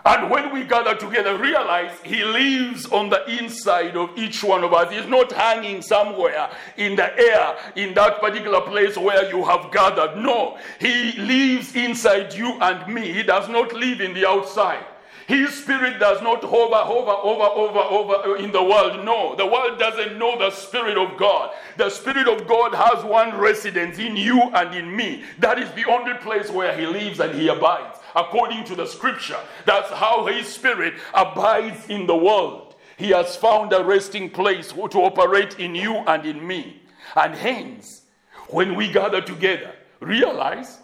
And 0.05 0.31
when 0.31 0.53
we 0.53 0.65
gather 0.65 0.97
together, 0.97 1.39
realize 1.39 1.93
He 2.03 2.25
lives 2.25 2.87
on 2.87 3.09
the 3.09 3.25
inside 3.39 3.97
of 3.97 4.11
each 4.19 4.43
one 4.43 4.65
of 4.65 4.73
us. 4.73 4.93
He's 4.93 5.07
not 5.07 5.31
hanging 5.31 5.81
somewhere 5.81 6.51
in 6.77 6.97
the 6.97 7.17
air 7.17 7.57
in 7.77 7.95
that 7.95 8.21
particular 8.21 8.63
place 8.63 8.97
where 8.97 9.29
you 9.31 9.45
have 9.45 9.71
gathered. 9.71 10.17
No, 10.17 10.59
He 10.81 11.13
lives 11.13 11.77
inside 11.77 12.35
you 12.35 12.59
and 12.61 12.93
me. 12.93 13.13
He 13.13 13.23
does 13.23 13.49
not 13.49 13.73
live 13.73 14.01
in 14.01 14.13
the 14.13 14.29
outside. 14.29 14.85
His 15.29 15.55
spirit 15.55 16.01
does 16.01 16.21
not 16.21 16.43
hover, 16.43 16.75
hover, 16.75 17.13
over, 17.23 17.45
over, 17.45 17.79
over 17.79 18.37
in 18.37 18.51
the 18.51 18.63
world. 18.63 19.05
No, 19.05 19.37
the 19.37 19.47
world 19.47 19.79
doesn't 19.79 20.19
know 20.19 20.37
the 20.37 20.51
spirit 20.51 20.99
of 20.99 21.17
God. 21.17 21.53
The 21.77 21.91
spirit 21.91 22.27
of 22.27 22.49
God 22.49 22.75
has 22.75 23.05
one 23.05 23.39
residence 23.39 23.99
in 23.99 24.17
you 24.17 24.41
and 24.53 24.75
in 24.75 24.95
me. 24.95 25.23
That 25.39 25.61
is 25.61 25.71
the 25.73 25.89
only 25.89 26.15
place 26.15 26.51
where 26.51 26.77
He 26.77 26.87
lives 26.87 27.21
and 27.21 27.35
He 27.39 27.47
abides 27.47 28.01
according 28.15 28.65
to 28.65 28.75
the 28.75 28.87
scripture. 28.87 29.39
That's 29.67 29.91
how 29.91 30.27
his 30.27 30.47
spirit 30.47 30.95
abides 31.15 31.89
in 31.89 32.07
the 32.07 32.17
world. 32.17 32.75
He 32.97 33.09
has 33.11 33.37
found 33.37 33.73
a 33.73 33.83
resting 33.83 34.31
place 34.31 34.73
to 34.73 34.99
operate 35.03 35.59
in 35.59 35.75
you 35.75 35.95
and 35.95 36.25
in 36.25 36.47
me. 36.47 36.83
And 37.17 37.35
hence, 37.35 38.03
when 38.49 38.75
we 38.75 38.91
gather 38.91 39.21
together, 39.21 39.73
realize 40.01 40.79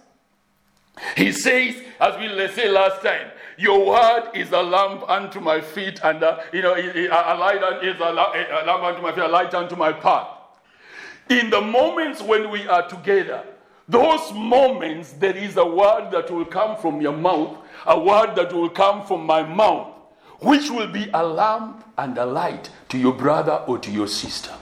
he 1.17 1.33
says, 1.33 1.77
as 2.01 2.19
we 2.19 2.29
say 2.49 2.69
last 2.69 3.03
time, 3.03 3.31
your 3.57 3.87
word 3.87 4.31
is 4.35 4.51
a 4.53 4.63
lamp 4.63 5.09
unto 5.09 5.41
my 5.41 5.61
feet, 5.61 6.01
and 6.03 6.23
a, 6.23 6.45
you 6.53 6.63
know, 6.63 6.75
a 6.75 7.37
light 7.37 7.85
is 7.85 8.01
a 8.01 8.13
lamp 8.13 8.83
unto 8.83 9.03
my 9.03 9.13
feet, 9.13 9.25
a 9.25 9.29
light 9.29 9.55
unto 9.55 9.77
my 9.77 9.93
path. 9.93 10.29
In 11.29 11.51
the 11.51 11.61
moments 11.61 12.23
when 12.23 12.51
we 12.51 12.67
are 12.67 12.89
together, 12.89 13.45
those 13.89 14.33
moments, 14.33 15.13
there 15.13 15.37
is 15.37 15.57
a 15.57 15.65
word 15.65 16.11
that 16.11 16.31
will 16.31 16.45
come 16.45 16.77
from 16.77 17.01
your 17.01 17.17
mouth, 17.17 17.57
a 17.87 17.99
word 17.99 18.37
that 18.37 18.53
will 18.53 18.69
come 18.69 19.07
from 19.07 19.25
my 19.25 19.43
mouth, 19.43 19.95
which 20.41 20.71
will 20.71 20.89
be 20.89 21.09
a 21.15 21.25
lamp 21.25 21.85
and 21.97 22.19
a 22.19 22.27
light 22.27 22.71
to 22.91 22.99
your 22.99 23.15
brother 23.15 23.65
or 23.67 23.79
to 23.79 23.91
your 23.91 24.07
sister. 24.07 24.53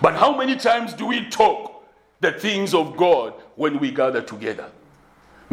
But 0.00 0.14
how 0.14 0.36
many 0.36 0.56
times 0.56 0.94
do 0.94 1.06
we 1.06 1.28
talk 1.28 1.84
the 2.20 2.32
things 2.32 2.72
of 2.72 2.96
God 2.96 3.34
when 3.56 3.78
we 3.78 3.90
gather 3.90 4.22
together? 4.22 4.70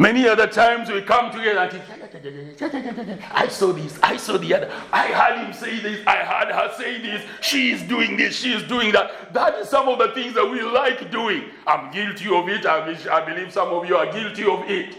Many 0.00 0.26
other 0.26 0.46
times 0.46 0.88
we 0.90 1.02
come 1.02 1.30
together 1.30 1.58
and 1.58 3.22
I 3.32 3.48
saw 3.48 3.70
this, 3.70 3.98
I 4.02 4.16
saw 4.16 4.38
the 4.38 4.54
other, 4.54 4.72
I 4.90 5.08
heard 5.08 5.44
him 5.44 5.52
say 5.52 5.78
this, 5.78 6.06
I 6.06 6.16
heard 6.24 6.54
her 6.54 6.74
say 6.78 7.02
this, 7.02 7.22
she 7.42 7.72
is 7.72 7.82
doing 7.82 8.16
this, 8.16 8.34
she 8.34 8.54
is 8.54 8.62
doing 8.62 8.92
that. 8.92 9.34
That 9.34 9.56
is 9.56 9.68
some 9.68 9.88
of 9.88 9.98
the 9.98 10.08
things 10.14 10.32
that 10.36 10.50
we 10.50 10.62
like 10.62 11.10
doing. 11.10 11.50
I'm 11.66 11.92
guilty 11.92 12.34
of 12.34 12.48
it, 12.48 12.64
I 12.64 13.26
believe 13.26 13.52
some 13.52 13.68
of 13.68 13.86
you 13.86 13.94
are 13.98 14.10
guilty 14.10 14.44
of 14.44 14.62
it. 14.70 14.96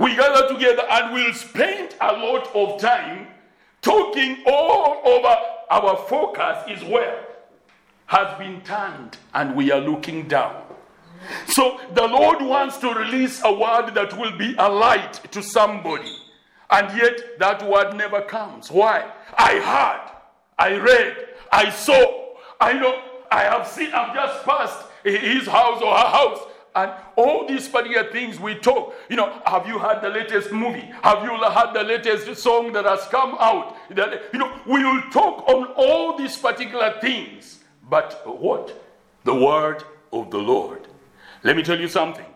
We 0.00 0.16
gather 0.16 0.52
together 0.52 0.82
and 0.90 1.14
we'll 1.14 1.32
spend 1.32 1.94
a 2.00 2.12
lot 2.14 2.52
of 2.52 2.80
time 2.80 3.28
talking 3.82 4.42
all 4.46 5.00
over 5.04 5.36
our 5.70 5.96
focus 6.08 6.64
is 6.68 6.82
where 6.90 7.24
has 8.06 8.36
been 8.36 8.62
turned 8.62 9.16
and 9.32 9.54
we 9.54 9.70
are 9.70 9.80
looking 9.80 10.26
down. 10.26 10.59
So 11.48 11.80
the 11.94 12.06
Lord 12.06 12.42
wants 12.42 12.78
to 12.78 12.92
release 12.92 13.40
a 13.44 13.52
word 13.52 13.94
that 13.94 14.16
will 14.18 14.36
be 14.36 14.54
a 14.58 14.68
light 14.68 15.14
to 15.32 15.42
somebody. 15.42 16.16
And 16.70 16.96
yet 16.96 17.38
that 17.38 17.68
word 17.68 17.96
never 17.96 18.22
comes. 18.22 18.70
Why? 18.70 19.10
I 19.36 19.58
heard, 19.58 20.10
I 20.58 20.76
read, 20.76 21.16
I 21.52 21.70
saw, 21.70 22.34
I 22.60 22.74
know, 22.74 23.02
I 23.30 23.42
have 23.42 23.66
seen, 23.66 23.92
I've 23.92 24.14
just 24.14 24.44
passed 24.44 24.86
his 25.04 25.46
house 25.46 25.82
or 25.82 25.92
her 25.92 26.08
house. 26.08 26.38
And 26.72 26.92
all 27.16 27.48
these 27.48 27.68
particular 27.68 28.12
things 28.12 28.38
we 28.38 28.54
talk, 28.54 28.94
you 29.08 29.16
know, 29.16 29.42
have 29.44 29.66
you 29.66 29.78
heard 29.80 30.02
the 30.02 30.08
latest 30.08 30.52
movie? 30.52 30.88
Have 31.02 31.24
you 31.24 31.36
heard 31.36 31.74
the 31.74 31.82
latest 31.82 32.40
song 32.40 32.72
that 32.74 32.84
has 32.84 33.04
come 33.06 33.36
out? 33.40 33.76
You 33.88 34.38
know, 34.38 34.60
we 34.66 34.84
will 34.84 35.02
talk 35.10 35.48
on 35.48 35.66
all 35.74 36.16
these 36.16 36.36
particular 36.36 36.94
things. 37.00 37.58
But 37.88 38.22
what? 38.24 38.72
The 39.24 39.34
word 39.34 39.82
of 40.12 40.30
the 40.30 40.38
Lord. 40.38 40.86
Let 41.42 41.56
me 41.56 41.62
tell 41.62 41.80
you 41.80 41.88
something. 41.88 42.26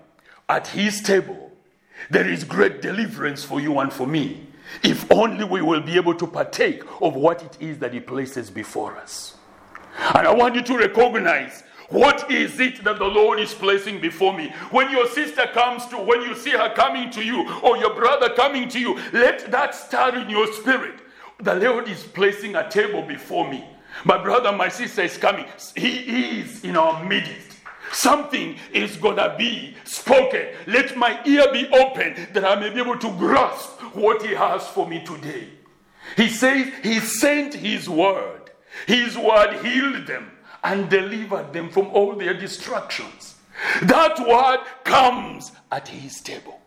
At 0.48 0.66
his 0.68 1.02
table, 1.02 1.52
there 2.10 2.28
is 2.28 2.44
great 2.44 2.82
deliverance 2.82 3.44
for 3.44 3.60
you 3.60 3.78
and 3.78 3.92
for 3.92 4.06
me. 4.06 4.46
If 4.82 5.10
only 5.10 5.44
we 5.44 5.62
will 5.62 5.80
be 5.80 5.96
able 5.96 6.14
to 6.14 6.26
partake 6.26 6.82
of 7.00 7.14
what 7.14 7.42
it 7.42 7.56
is 7.60 7.78
that 7.78 7.92
he 7.92 8.00
places 8.00 8.50
before 8.50 8.96
us. 8.96 9.36
And 10.14 10.26
I 10.26 10.34
want 10.34 10.54
you 10.54 10.62
to 10.62 10.78
recognize 10.78 11.62
what 11.90 12.30
is 12.30 12.58
it 12.60 12.82
that 12.84 12.98
the 12.98 13.04
Lord 13.04 13.38
is 13.38 13.52
placing 13.52 14.00
before 14.00 14.36
me? 14.36 14.52
When 14.70 14.90
your 14.90 15.06
sister 15.08 15.46
comes 15.52 15.86
to, 15.86 15.98
when 15.98 16.22
you 16.22 16.34
see 16.34 16.50
her 16.50 16.72
coming 16.74 17.10
to 17.10 17.22
you, 17.22 17.48
or 17.62 17.76
your 17.76 17.94
brother 17.94 18.30
coming 18.34 18.68
to 18.70 18.80
you, 18.80 18.98
let 19.12 19.50
that 19.50 19.74
stir 19.74 20.16
in 20.16 20.30
your 20.30 20.50
spirit. 20.52 20.94
The 21.40 21.54
Lord 21.54 21.88
is 21.88 22.02
placing 22.02 22.56
a 22.56 22.68
table 22.70 23.02
before 23.02 23.48
me. 23.48 23.64
My 24.04 24.20
brother, 24.20 24.50
my 24.50 24.68
sister 24.68 25.02
is 25.02 25.16
coming. 25.18 25.44
He 25.76 26.40
is 26.40 26.64
in 26.64 26.76
our 26.76 27.04
midst. 27.04 27.43
Something 27.94 28.58
is 28.72 28.96
gonna 28.96 29.36
be 29.38 29.76
spoken. 29.84 30.48
Let 30.66 30.96
my 30.96 31.20
ear 31.24 31.52
be 31.52 31.68
open 31.68 32.28
that 32.32 32.44
I 32.44 32.56
may 32.56 32.70
be 32.70 32.80
able 32.80 32.98
to 32.98 33.08
grasp 33.16 33.80
what 33.94 34.20
He 34.22 34.34
has 34.34 34.66
for 34.66 34.86
me 34.86 35.04
today. 35.04 35.48
He 36.16 36.28
says 36.28 36.72
He 36.82 36.98
sent 36.98 37.54
His 37.54 37.88
word, 37.88 38.50
His 38.86 39.16
word 39.16 39.64
healed 39.64 40.08
them 40.08 40.32
and 40.64 40.90
delivered 40.90 41.52
them 41.52 41.70
from 41.70 41.86
all 41.88 42.16
their 42.16 42.34
distractions. 42.34 43.36
That 43.82 44.18
word 44.18 44.66
comes 44.82 45.52
at 45.70 45.86
His 45.86 46.20
table. 46.20 46.60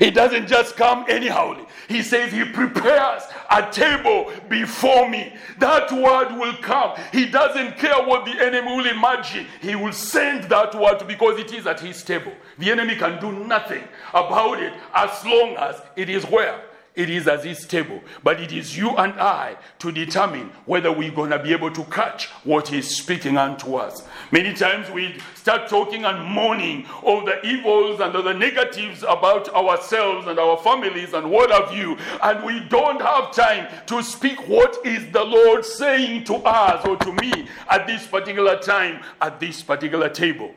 It 0.00 0.12
doesn't 0.12 0.46
just 0.46 0.76
come 0.76 1.04
anyhow. 1.08 1.66
He 1.88 2.02
says 2.02 2.32
he 2.32 2.44
prepares 2.44 3.22
a 3.50 3.70
table 3.70 4.32
before 4.48 5.08
me. 5.08 5.34
That 5.58 5.92
word 5.92 6.38
will 6.38 6.54
come. 6.62 6.98
He 7.12 7.26
doesn't 7.26 7.76
care 7.76 8.02
what 8.06 8.24
the 8.24 8.32
enemy 8.32 8.76
will 8.76 8.86
imagine. 8.86 9.46
He 9.60 9.74
will 9.74 9.92
send 9.92 10.44
that 10.44 10.74
word 10.74 11.06
because 11.06 11.38
it 11.38 11.52
is 11.52 11.66
at 11.66 11.80
his 11.80 12.02
table. 12.02 12.32
The 12.58 12.70
enemy 12.70 12.96
can 12.96 13.20
do 13.20 13.32
nothing 13.32 13.84
about 14.14 14.62
it 14.62 14.72
as 14.94 15.24
long 15.24 15.56
as 15.56 15.80
it 15.96 16.08
is 16.08 16.24
where? 16.24 16.62
It 16.94 17.08
is 17.08 17.26
at 17.26 17.42
his 17.44 17.66
table. 17.66 18.02
But 18.22 18.40
it 18.40 18.52
is 18.52 18.76
you 18.76 18.90
and 18.96 19.14
I 19.14 19.56
to 19.78 19.90
determine 19.90 20.50
whether 20.66 20.92
we're 20.92 21.10
going 21.10 21.30
to 21.30 21.38
be 21.38 21.52
able 21.52 21.70
to 21.70 21.84
catch 21.84 22.26
what 22.44 22.68
he's 22.68 22.96
speaking 22.96 23.38
unto 23.38 23.76
us. 23.76 24.06
Many 24.32 24.54
times 24.54 24.90
we 24.90 25.14
start 25.34 25.68
talking 25.68 26.06
and 26.06 26.24
mourning 26.24 26.86
of 27.04 27.26
the 27.26 27.46
evils 27.46 28.00
and 28.00 28.14
the 28.14 28.32
negatives 28.32 29.02
about 29.02 29.50
ourselves 29.50 30.26
and 30.26 30.38
our 30.38 30.56
families 30.56 31.12
and 31.12 31.30
what 31.30 31.50
have 31.50 31.76
you. 31.76 31.98
And 32.22 32.42
we 32.42 32.60
don't 32.60 33.00
have 33.02 33.32
time 33.32 33.68
to 33.88 34.02
speak 34.02 34.48
what 34.48 34.84
is 34.86 35.12
the 35.12 35.22
Lord 35.22 35.66
saying 35.66 36.24
to 36.24 36.36
us 36.36 36.82
or 36.86 36.96
to 36.96 37.12
me 37.12 37.46
at 37.68 37.86
this 37.86 38.06
particular 38.06 38.58
time, 38.58 39.02
at 39.20 39.38
this 39.38 39.62
particular 39.62 40.08
table. 40.08 40.54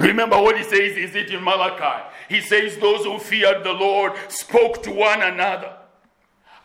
Remember 0.00 0.42
what 0.42 0.58
he 0.58 0.64
says, 0.64 0.96
is 0.96 1.14
it 1.14 1.30
in 1.30 1.44
Malachi? 1.44 2.04
He 2.28 2.40
says, 2.40 2.76
Those 2.78 3.04
who 3.04 3.20
feared 3.20 3.62
the 3.62 3.72
Lord 3.72 4.14
spoke 4.26 4.82
to 4.82 4.90
one 4.90 5.22
another, 5.22 5.76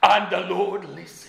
and 0.02 0.32
the 0.32 0.42
Lord 0.52 0.90
listened. 0.90 1.25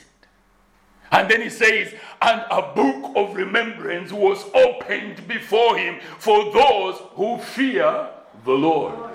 And 1.13 1.31
then 1.31 1.41
he 1.41 1.51
says, 1.51 1.95
And 2.21 2.43
a 2.51 2.73
book 2.75 3.13
of 3.17 3.37
remembrance 3.37 4.13
was 4.13 4.45
opened 4.55 5.27
before 5.29 5.77
him 5.77 6.01
for 6.19 6.53
those 6.53 6.97
who 7.15 7.39
fear 7.39 8.09
the 8.45 8.53
Lord. 8.53 9.11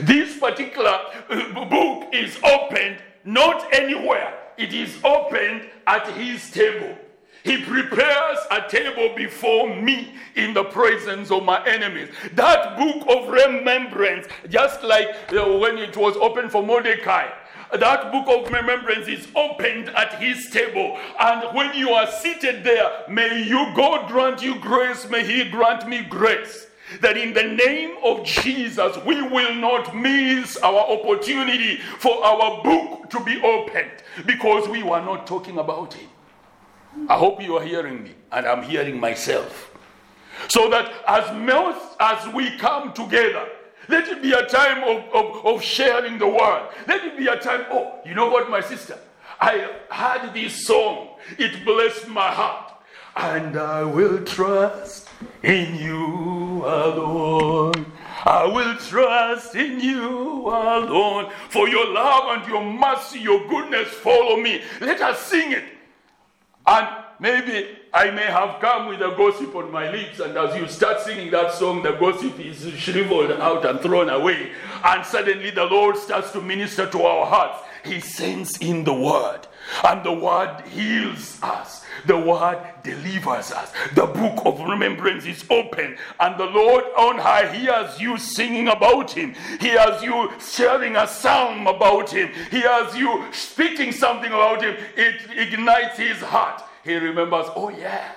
This 0.00 0.38
particular 0.38 0.98
uh, 1.28 1.64
book 1.66 2.12
is 2.12 2.38
opened 2.42 2.98
not 3.24 3.72
anywhere, 3.72 4.34
it 4.56 4.72
is 4.72 4.98
opened 5.04 5.62
at 5.86 6.06
his 6.08 6.50
table. 6.50 6.96
He 7.42 7.62
prepares 7.62 8.38
a 8.50 8.66
table 8.68 9.14
before 9.14 9.76
me 9.76 10.14
in 10.34 10.54
the 10.54 10.64
presence 10.64 11.30
of 11.30 11.44
my 11.44 11.64
enemies. 11.66 12.08
That 12.32 12.78
book 12.78 13.06
of 13.06 13.28
remembrance, 13.28 14.26
just 14.48 14.82
like 14.82 15.30
when 15.30 15.76
it 15.76 15.94
was 15.94 16.16
opened 16.16 16.50
for 16.50 16.62
Mordecai, 16.62 17.28
that 17.80 18.12
book 18.12 18.26
of 18.28 18.52
remembrance 18.52 19.08
is 19.08 19.26
opened 19.34 19.88
at 19.90 20.20
his 20.22 20.48
table. 20.50 20.98
And 21.18 21.54
when 21.54 21.74
you 21.74 21.90
are 21.90 22.06
seated 22.06 22.64
there, 22.64 23.04
may 23.08 23.42
you, 23.42 23.72
God 23.74 24.08
grant 24.08 24.42
you 24.42 24.58
grace, 24.60 25.08
may 25.08 25.24
he 25.24 25.50
grant 25.50 25.88
me 25.88 26.02
grace. 26.02 26.68
That 27.00 27.16
in 27.16 27.32
the 27.32 27.42
name 27.42 27.96
of 28.04 28.24
Jesus, 28.24 28.96
we 29.04 29.22
will 29.22 29.54
not 29.54 29.96
miss 29.96 30.56
our 30.58 30.80
opportunity 30.80 31.78
for 31.98 32.24
our 32.24 32.62
book 32.62 33.10
to 33.10 33.20
be 33.24 33.40
opened 33.42 33.90
because 34.26 34.68
we 34.68 34.82
were 34.82 35.00
not 35.00 35.26
talking 35.26 35.58
about 35.58 35.96
it. 35.96 36.08
I 37.08 37.16
hope 37.16 37.42
you 37.42 37.56
are 37.56 37.64
hearing 37.64 38.04
me, 38.04 38.14
and 38.30 38.46
I'm 38.46 38.62
hearing 38.62 39.00
myself. 39.00 39.70
So 40.48 40.68
that 40.70 40.92
as 41.08 41.36
most 41.36 41.96
as 41.98 42.32
we 42.34 42.56
come 42.58 42.92
together, 42.92 43.48
let 43.88 44.08
it 44.08 44.22
be 44.22 44.32
a 44.32 44.46
time 44.46 44.82
of, 44.84 45.04
of, 45.14 45.46
of 45.46 45.62
sharing 45.62 46.18
the 46.18 46.28
word. 46.28 46.68
Let 46.86 47.04
it 47.04 47.18
be 47.18 47.26
a 47.26 47.36
time, 47.36 47.66
oh, 47.70 47.98
you 48.04 48.14
know 48.14 48.28
what, 48.28 48.50
my 48.50 48.60
sister? 48.60 48.98
I 49.40 49.70
heard 49.90 50.32
this 50.32 50.66
song, 50.66 51.16
it 51.38 51.64
blessed 51.64 52.08
my 52.08 52.30
heart. 52.30 52.72
And 53.16 53.56
I 53.56 53.84
will 53.84 54.24
trust 54.24 55.08
in 55.42 55.76
you 55.76 56.64
alone. 56.64 57.92
I 58.24 58.44
will 58.46 58.76
trust 58.76 59.54
in 59.54 59.80
you 59.80 60.48
alone. 60.48 61.30
For 61.50 61.68
your 61.68 61.92
love 61.92 62.38
and 62.38 62.48
your 62.48 62.64
mercy, 62.64 63.20
your 63.20 63.46
goodness 63.46 63.88
follow 63.88 64.36
me. 64.36 64.62
Let 64.80 65.00
us 65.00 65.20
sing 65.20 65.52
it. 65.52 65.64
And 66.66 67.03
maybe 67.18 67.68
I 67.92 68.10
may 68.10 68.26
have 68.26 68.60
come 68.60 68.88
with 68.88 69.00
a 69.00 69.14
gossip 69.16 69.54
on 69.54 69.70
my 69.70 69.90
lips, 69.90 70.20
and 70.20 70.36
as 70.36 70.56
you 70.56 70.66
start 70.68 71.00
singing 71.00 71.30
that 71.30 71.52
song, 71.54 71.82
the 71.82 71.92
gossip 71.92 72.38
is 72.40 72.66
shriveled 72.74 73.32
out 73.32 73.64
and 73.64 73.80
thrown 73.80 74.08
away. 74.08 74.52
And 74.82 75.04
suddenly 75.06 75.50
the 75.50 75.64
Lord 75.64 75.96
starts 75.96 76.32
to 76.32 76.40
minister 76.40 76.90
to 76.90 77.02
our 77.02 77.26
hearts. 77.26 77.62
He 77.84 78.00
sends 78.00 78.56
in 78.58 78.84
the 78.84 78.94
word, 78.94 79.46
and 79.84 80.02
the 80.02 80.12
word 80.12 80.62
heals 80.68 81.38
us. 81.42 81.84
The 82.06 82.18
word 82.18 82.58
delivers 82.82 83.52
us. 83.52 83.72
The 83.94 84.06
book 84.06 84.44
of 84.44 84.60
remembrance 84.66 85.26
is 85.26 85.44
open, 85.50 85.96
and 86.18 86.40
the 86.40 86.46
Lord 86.46 86.84
on 86.96 87.18
high 87.18 87.54
hears 87.54 88.00
you 88.00 88.16
singing 88.18 88.68
about 88.68 89.10
him. 89.10 89.34
He 89.60 89.68
has 89.68 90.02
you 90.02 90.30
sharing 90.40 90.96
a 90.96 91.06
psalm 91.06 91.66
about 91.66 92.10
him. 92.10 92.30
He 92.50 92.60
has 92.60 92.96
you 92.96 93.24
speaking 93.32 93.92
something 93.92 94.32
about 94.32 94.62
him. 94.62 94.76
It 94.96 95.30
ignites 95.36 95.98
his 95.98 96.18
heart. 96.18 96.62
He 96.84 96.94
remembers, 96.94 97.46
oh, 97.56 97.70
yeah, 97.70 98.12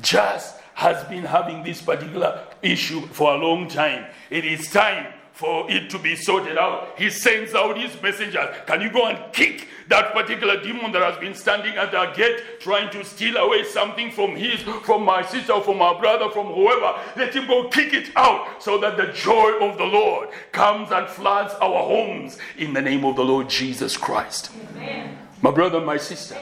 just 0.00 0.56
has 0.74 1.04
been 1.04 1.24
having 1.24 1.62
this 1.62 1.82
particular 1.82 2.46
issue 2.62 3.00
for 3.08 3.34
a 3.34 3.36
long 3.36 3.68
time. 3.68 4.06
It 4.30 4.44
is 4.44 4.70
time 4.70 5.12
for 5.32 5.70
it 5.70 5.90
to 5.90 5.98
be 5.98 6.14
sorted 6.14 6.58
out. 6.58 6.98
He 6.98 7.10
sends 7.10 7.54
out 7.54 7.78
his 7.78 8.00
messengers. 8.02 8.54
Can 8.66 8.80
you 8.82 8.90
go 8.90 9.06
and 9.06 9.32
kick 9.32 9.68
that 9.88 10.12
particular 10.12 10.62
demon 10.62 10.92
that 10.92 11.02
has 11.02 11.18
been 11.18 11.34
standing 11.34 11.74
at 11.76 11.94
our 11.94 12.14
gate 12.14 12.60
trying 12.60 12.90
to 12.90 13.04
steal 13.04 13.36
away 13.38 13.64
something 13.64 14.10
from 14.10 14.36
his, 14.36 14.60
from 14.84 15.02
my 15.02 15.22
sister, 15.22 15.58
from 15.60 15.78
my 15.78 15.98
brother, 15.98 16.30
from 16.30 16.46
whoever? 16.46 16.98
Let 17.16 17.34
him 17.34 17.46
go 17.46 17.68
kick 17.68 17.94
it 17.94 18.10
out 18.16 18.62
so 18.62 18.78
that 18.80 18.96
the 18.96 19.06
joy 19.12 19.58
of 19.60 19.78
the 19.78 19.84
Lord 19.84 20.28
comes 20.52 20.92
and 20.92 21.08
floods 21.08 21.54
our 21.54 21.82
homes 21.84 22.38
in 22.58 22.72
the 22.72 22.82
name 22.82 23.04
of 23.04 23.16
the 23.16 23.24
Lord 23.24 23.48
Jesus 23.48 23.96
Christ. 23.96 24.50
Amen. 24.70 25.18
My 25.42 25.50
brother, 25.50 25.80
my 25.80 25.96
sister, 25.96 26.36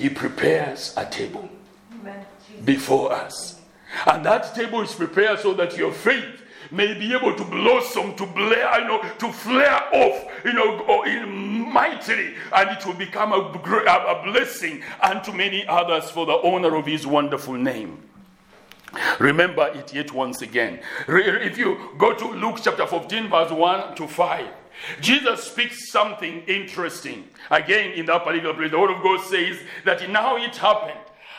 he 0.00 0.08
prepares 0.08 0.94
a 0.96 1.04
table 1.04 1.48
Amen. 2.00 2.24
before 2.64 3.12
us. 3.12 3.60
And 4.06 4.24
that 4.24 4.54
table 4.54 4.80
is 4.80 4.94
prepared 4.94 5.40
so 5.40 5.52
that 5.54 5.76
your 5.76 5.92
faith 5.92 6.42
may 6.70 6.94
be 6.94 7.12
able 7.12 7.34
to 7.34 7.44
blossom, 7.44 8.14
to 8.16 8.26
blare, 8.26 8.80
you 8.80 8.86
know, 8.86 9.02
to 9.18 9.32
flare 9.32 9.82
off, 9.92 10.24
you 10.44 10.52
know, 10.52 11.02
in 11.02 11.70
mightily, 11.72 12.34
and 12.54 12.70
it 12.70 12.86
will 12.86 12.94
become 12.94 13.32
a, 13.32 13.36
a 13.36 14.22
blessing 14.24 14.82
unto 15.02 15.32
many 15.32 15.66
others 15.66 16.10
for 16.10 16.24
the 16.24 16.32
honor 16.32 16.76
of 16.76 16.86
His 16.86 17.06
wonderful 17.06 17.54
name. 17.54 18.02
Remember 19.18 19.70
it 19.74 19.92
yet 19.92 20.12
once 20.12 20.42
again. 20.42 20.80
If 21.08 21.58
you 21.58 21.90
go 21.98 22.14
to 22.14 22.26
Luke 22.32 22.58
chapter 22.62 22.86
15, 22.86 23.28
verse 23.28 23.50
1 23.50 23.94
to 23.96 24.08
5, 24.08 24.46
Jesus 25.00 25.44
speaks 25.44 25.90
something 25.90 26.42
interesting. 26.42 27.28
Again, 27.50 27.92
in 27.92 28.06
that 28.06 28.24
particular 28.24 28.54
place, 28.54 28.70
the 28.70 28.78
Word 28.78 28.96
of 28.96 29.02
God 29.02 29.20
says 29.26 29.58
that 29.84 30.08
now 30.10 30.36
it 30.36 30.56
happened 30.56 30.98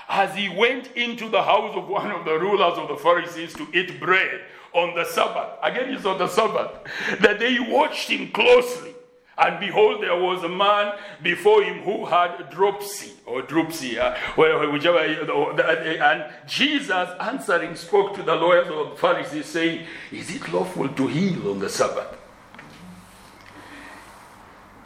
as 0.09 0.35
he 0.35 0.49
went 0.49 0.91
into 0.95 1.29
the 1.29 1.41
house 1.41 1.75
of 1.75 1.87
one 1.87 2.11
of 2.11 2.25
the 2.25 2.37
rulers 2.37 2.77
of 2.77 2.89
the 2.89 2.97
Pharisees 2.97 3.53
to 3.53 3.67
eat 3.73 3.99
bread 3.99 4.41
on 4.73 4.95
the 4.95 5.05
Sabbath, 5.05 5.57
again, 5.63 5.93
it's 5.93 6.05
on 6.05 6.17
the 6.17 6.27
Sabbath, 6.27 6.71
that 7.19 7.39
they 7.39 7.59
watched 7.59 8.09
him 8.09 8.31
closely. 8.31 8.93
And 9.37 9.59
behold, 9.59 10.03
there 10.03 10.15
was 10.15 10.43
a 10.43 10.49
man 10.49 10.93
before 11.23 11.63
him 11.63 11.81
who 11.81 12.05
had 12.05 12.49
dropsy 12.51 13.13
or 13.25 13.41
dropsy, 13.41 13.97
uh, 13.97 14.15
whichever. 14.35 14.99
And 14.99 16.25
Jesus, 16.45 17.09
answering, 17.19 17.75
spoke 17.75 18.13
to 18.15 18.23
the 18.23 18.35
lawyers 18.35 18.67
of 18.67 18.91
the 18.91 18.95
Pharisees, 18.97 19.45
saying, 19.47 19.87
Is 20.11 20.29
it 20.35 20.51
lawful 20.53 20.89
to 20.89 21.07
heal 21.07 21.49
on 21.49 21.59
the 21.59 21.69
Sabbath? 21.69 22.20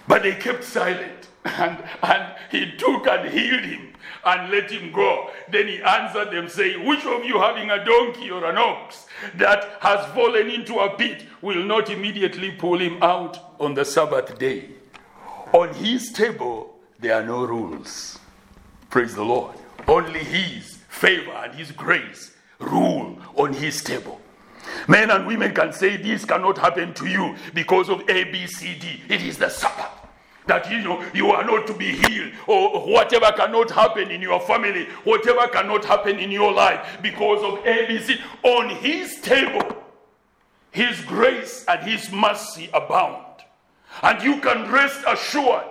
But 0.08 0.24
they 0.24 0.36
kept 0.36 0.64
silent. 0.64 1.30
And, 1.46 1.78
and 2.02 2.36
he 2.50 2.76
took 2.76 3.06
and 3.06 3.30
healed 3.30 3.64
him 3.64 3.94
and 4.26 4.52
let 4.52 4.72
him 4.72 4.92
go. 4.92 5.30
Then 5.52 5.68
he 5.68 5.82
answered 5.82 6.32
them, 6.32 6.50
saying, 6.50 6.86
Which 6.86 7.06
of 7.06 7.24
you 7.24 7.40
having 7.40 7.70
a 7.70 7.86
donkey 7.86 8.32
or 8.32 8.44
an 8.46 8.58
ox 8.58 9.06
that 9.36 9.78
has 9.82 10.06
fallen 10.14 10.50
into 10.50 10.80
a 10.80 10.98
pit 10.98 11.24
will 11.42 11.64
not 11.64 11.92
immediately 11.92 12.52
pull 12.52 12.80
him 12.80 13.02
out 13.04 13.38
on 13.60 13.76
the 13.76 13.86
Sabbath 13.86 14.38
day? 14.40 14.70
On 15.54 15.72
his 15.76 16.12
table, 16.12 16.80
there 17.00 17.14
are 17.22 17.26
no 17.26 17.46
rules. 17.46 18.18
Praise 18.90 19.14
the 19.14 19.24
Lord. 19.24 19.56
Only 19.88 20.24
his 20.24 20.80
favor 20.90 21.32
and 21.32 21.54
his 21.54 21.72
grace 21.72 22.36
rule 22.60 23.20
on 23.36 23.54
his 23.54 23.84
table. 23.84 24.20
Men 24.88 25.12
and 25.12 25.26
women 25.26 25.54
can 25.54 25.74
say 25.74 25.98
this 25.98 26.26
cannot 26.26 26.58
happen 26.58 26.94
to 26.96 27.08
you 27.08 27.36
because 27.54 27.90
of 27.90 28.02
A, 28.10 28.24
B, 28.26 28.48
C, 28.48 28.78
D. 28.80 29.02
It 29.10 29.22
is 29.22 29.38
the 29.38 29.50
Sabbath 29.50 30.06
that 30.48 30.70
you 30.70 30.80
know 30.82 31.04
you 31.14 31.32
are 31.32 31.44
not 31.44 31.66
to 31.68 31.74
be 31.74 31.92
healed 31.92 32.32
or 32.48 32.82
whatever 32.88 33.32
cannot 33.36 33.70
happen 33.72 34.12
in 34.12 34.22
your 34.22 34.40
family 34.42 34.86
whatever 35.04 35.48
cannot 35.48 35.84
happen 35.84 36.20
in 36.20 36.32
your 36.32 36.54
life 36.54 37.00
because 37.02 37.42
of 37.44 37.64
abc 37.66 38.20
on 38.44 38.70
his 38.70 39.20
table 39.22 39.84
his 40.72 41.02
grace 41.02 41.66
and 41.68 41.88
his 41.88 42.12
mercy 42.12 42.70
abound 42.74 43.26
and 44.04 44.22
you 44.22 44.40
can 44.42 44.70
rest 44.72 45.04
assured 45.08 45.66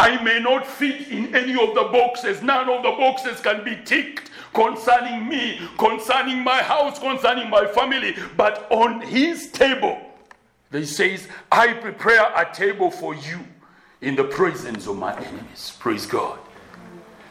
i 0.00 0.22
may 0.22 0.40
not 0.40 0.66
fit 0.66 1.08
in 1.08 1.34
any 1.34 1.52
of 1.52 1.74
the 1.74 1.88
boxes 1.92 2.42
none 2.42 2.68
of 2.68 2.82
the 2.82 2.90
boxes 2.90 3.40
can 3.40 3.64
be 3.64 3.76
ticked 3.84 4.30
concerning 4.52 5.28
me 5.28 5.60
concerning 5.78 6.42
my 6.42 6.62
house 6.62 6.98
concerning 6.98 7.48
my 7.48 7.66
family 7.66 8.14
but 8.36 8.66
on 8.70 9.00
his 9.02 9.50
table 9.50 9.98
he 10.72 10.84
says 10.84 11.28
i 11.52 11.72
prepare 11.72 12.32
a 12.36 12.52
table 12.54 12.90
for 12.90 13.14
you 13.14 13.40
in 14.00 14.16
the 14.16 14.24
presence 14.24 14.86
of 14.86 14.96
my 14.96 15.14
enemies. 15.16 15.76
Praise 15.78 16.06
God. 16.06 16.38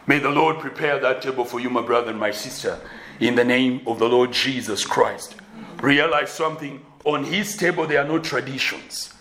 May 0.06 0.18
the 0.18 0.30
Lord 0.30 0.58
prepare 0.58 0.98
that 0.98 1.22
table 1.22 1.44
for 1.44 1.60
you, 1.60 1.70
my 1.70 1.82
brother 1.82 2.10
and 2.10 2.18
my 2.18 2.30
sister, 2.30 2.78
in 3.18 3.34
the 3.34 3.44
name 3.44 3.82
of 3.86 3.98
the 3.98 4.08
Lord 4.08 4.32
Jesus 4.32 4.84
Christ. 4.84 5.36
Realize 5.80 6.30
something 6.30 6.84
on 7.04 7.24
His 7.24 7.56
table, 7.56 7.86
there 7.86 8.02
are 8.02 8.08
no 8.08 8.18
traditions. 8.18 9.14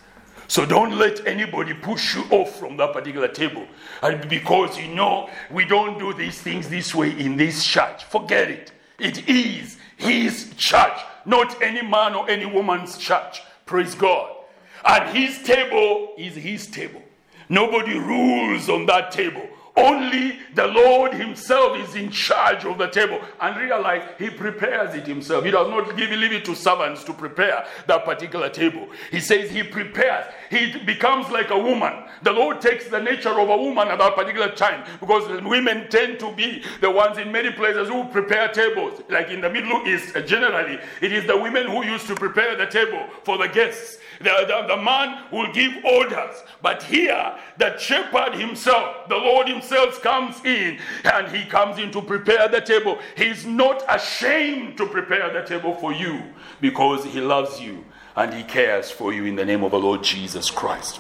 So 0.49 0.65
don't 0.65 0.97
let 0.97 1.27
anybody 1.27 1.75
push 1.75 2.15
you 2.15 2.23
off 2.31 2.57
from 2.57 2.75
that 2.77 2.91
particular 2.91 3.27
table. 3.27 3.67
And 4.01 4.27
because 4.27 4.79
you 4.79 4.87
know 4.87 5.29
we 5.51 5.63
don't 5.63 5.99
do 5.99 6.11
these 6.11 6.41
things 6.41 6.67
this 6.67 6.93
way 6.93 7.11
in 7.19 7.37
this 7.37 7.63
church, 7.63 8.03
forget 8.05 8.49
it. 8.49 8.71
It 8.97 9.29
is 9.29 9.77
His 9.95 10.51
church, 10.57 10.99
not 11.23 11.61
any 11.61 11.83
man 11.83 12.15
or 12.15 12.27
any 12.27 12.47
woman's 12.47 12.97
church. 12.97 13.43
Praise 13.67 13.93
God. 13.93 14.37
And 14.83 15.15
His 15.15 15.39
table 15.43 16.15
is 16.17 16.33
His 16.33 16.65
table. 16.65 17.03
Nobody 17.47 17.99
rules 17.99 18.69
on 18.69 18.87
that 18.87 19.11
table. 19.11 19.47
Only 19.77 20.39
the 20.55 20.67
Lord 20.67 21.13
Himself 21.13 21.77
is 21.77 21.95
in 21.95 22.09
charge 22.09 22.65
of 22.65 22.77
the 22.77 22.87
table. 22.87 23.21
And 23.39 23.55
realize 23.55 24.03
He 24.17 24.29
prepares 24.29 24.95
it 24.95 25.05
Himself. 25.07 25.45
He 25.45 25.51
does 25.51 25.69
not 25.69 25.95
give 25.95 26.09
leave 26.09 26.33
it 26.33 26.45
to 26.45 26.55
servants 26.55 27.03
to 27.05 27.13
prepare 27.13 27.65
that 27.87 28.03
particular 28.03 28.49
table. 28.49 28.89
He 29.11 29.19
says 29.19 29.49
He 29.51 29.63
prepares. 29.63 30.25
He 30.49 30.77
becomes 30.79 31.29
like 31.29 31.51
a 31.51 31.57
woman. 31.57 31.93
The 32.23 32.31
Lord 32.31 32.59
takes 32.59 32.87
the 32.87 32.99
nature 32.99 33.39
of 33.39 33.49
a 33.49 33.57
woman 33.57 33.87
at 33.87 33.99
that 33.99 34.15
particular 34.15 34.51
time 34.51 34.83
because 34.99 35.27
women 35.43 35.87
tend 35.89 36.19
to 36.19 36.33
be 36.33 36.63
the 36.81 36.89
ones 36.89 37.19
in 37.19 37.31
many 37.31 37.51
places 37.51 37.87
who 37.87 38.05
prepare 38.05 38.47
tables. 38.47 39.01
Like 39.09 39.29
in 39.29 39.41
the 39.41 39.49
Middle 39.49 39.87
East, 39.87 40.15
uh, 40.15 40.21
generally, 40.21 40.79
it 41.01 41.13
is 41.13 41.27
the 41.27 41.37
women 41.37 41.67
who 41.67 41.85
used 41.85 42.07
to 42.07 42.15
prepare 42.15 42.55
the 42.55 42.65
table 42.65 43.05
for 43.23 43.37
the 43.37 43.47
guests. 43.47 43.99
The, 44.19 44.45
the, 44.47 44.75
the 44.75 44.81
man 44.81 45.25
will 45.31 45.51
give 45.53 45.73
orders. 45.85 46.43
But 46.61 46.81
here, 46.83 47.37
the 47.57 47.77
shepherd 47.77 48.33
himself, 48.33 49.07
the 49.07 49.15
Lord 49.15 49.47
himself 49.47 50.01
comes 50.01 50.43
in 50.43 50.79
and 51.05 51.27
he 51.33 51.45
comes 51.45 51.77
in 51.77 51.91
to 51.91 52.01
prepare 52.01 52.47
the 52.47 52.59
table. 52.59 52.97
He's 53.15 53.45
not 53.45 53.83
ashamed 53.87 54.77
to 54.77 54.87
prepare 54.87 55.31
the 55.31 55.47
table 55.47 55.75
for 55.75 55.93
you 55.93 56.23
because 56.59 57.05
he 57.05 57.21
loves 57.21 57.61
you 57.61 57.85
and 58.19 58.33
he 58.33 58.43
cares 58.43 58.91
for 58.91 59.13
you 59.13 59.23
in 59.23 59.37
the 59.37 59.45
name 59.45 59.63
of 59.63 59.71
the 59.71 59.79
Lord 59.79 60.03
Jesus 60.03 60.51
Christ. 60.51 60.99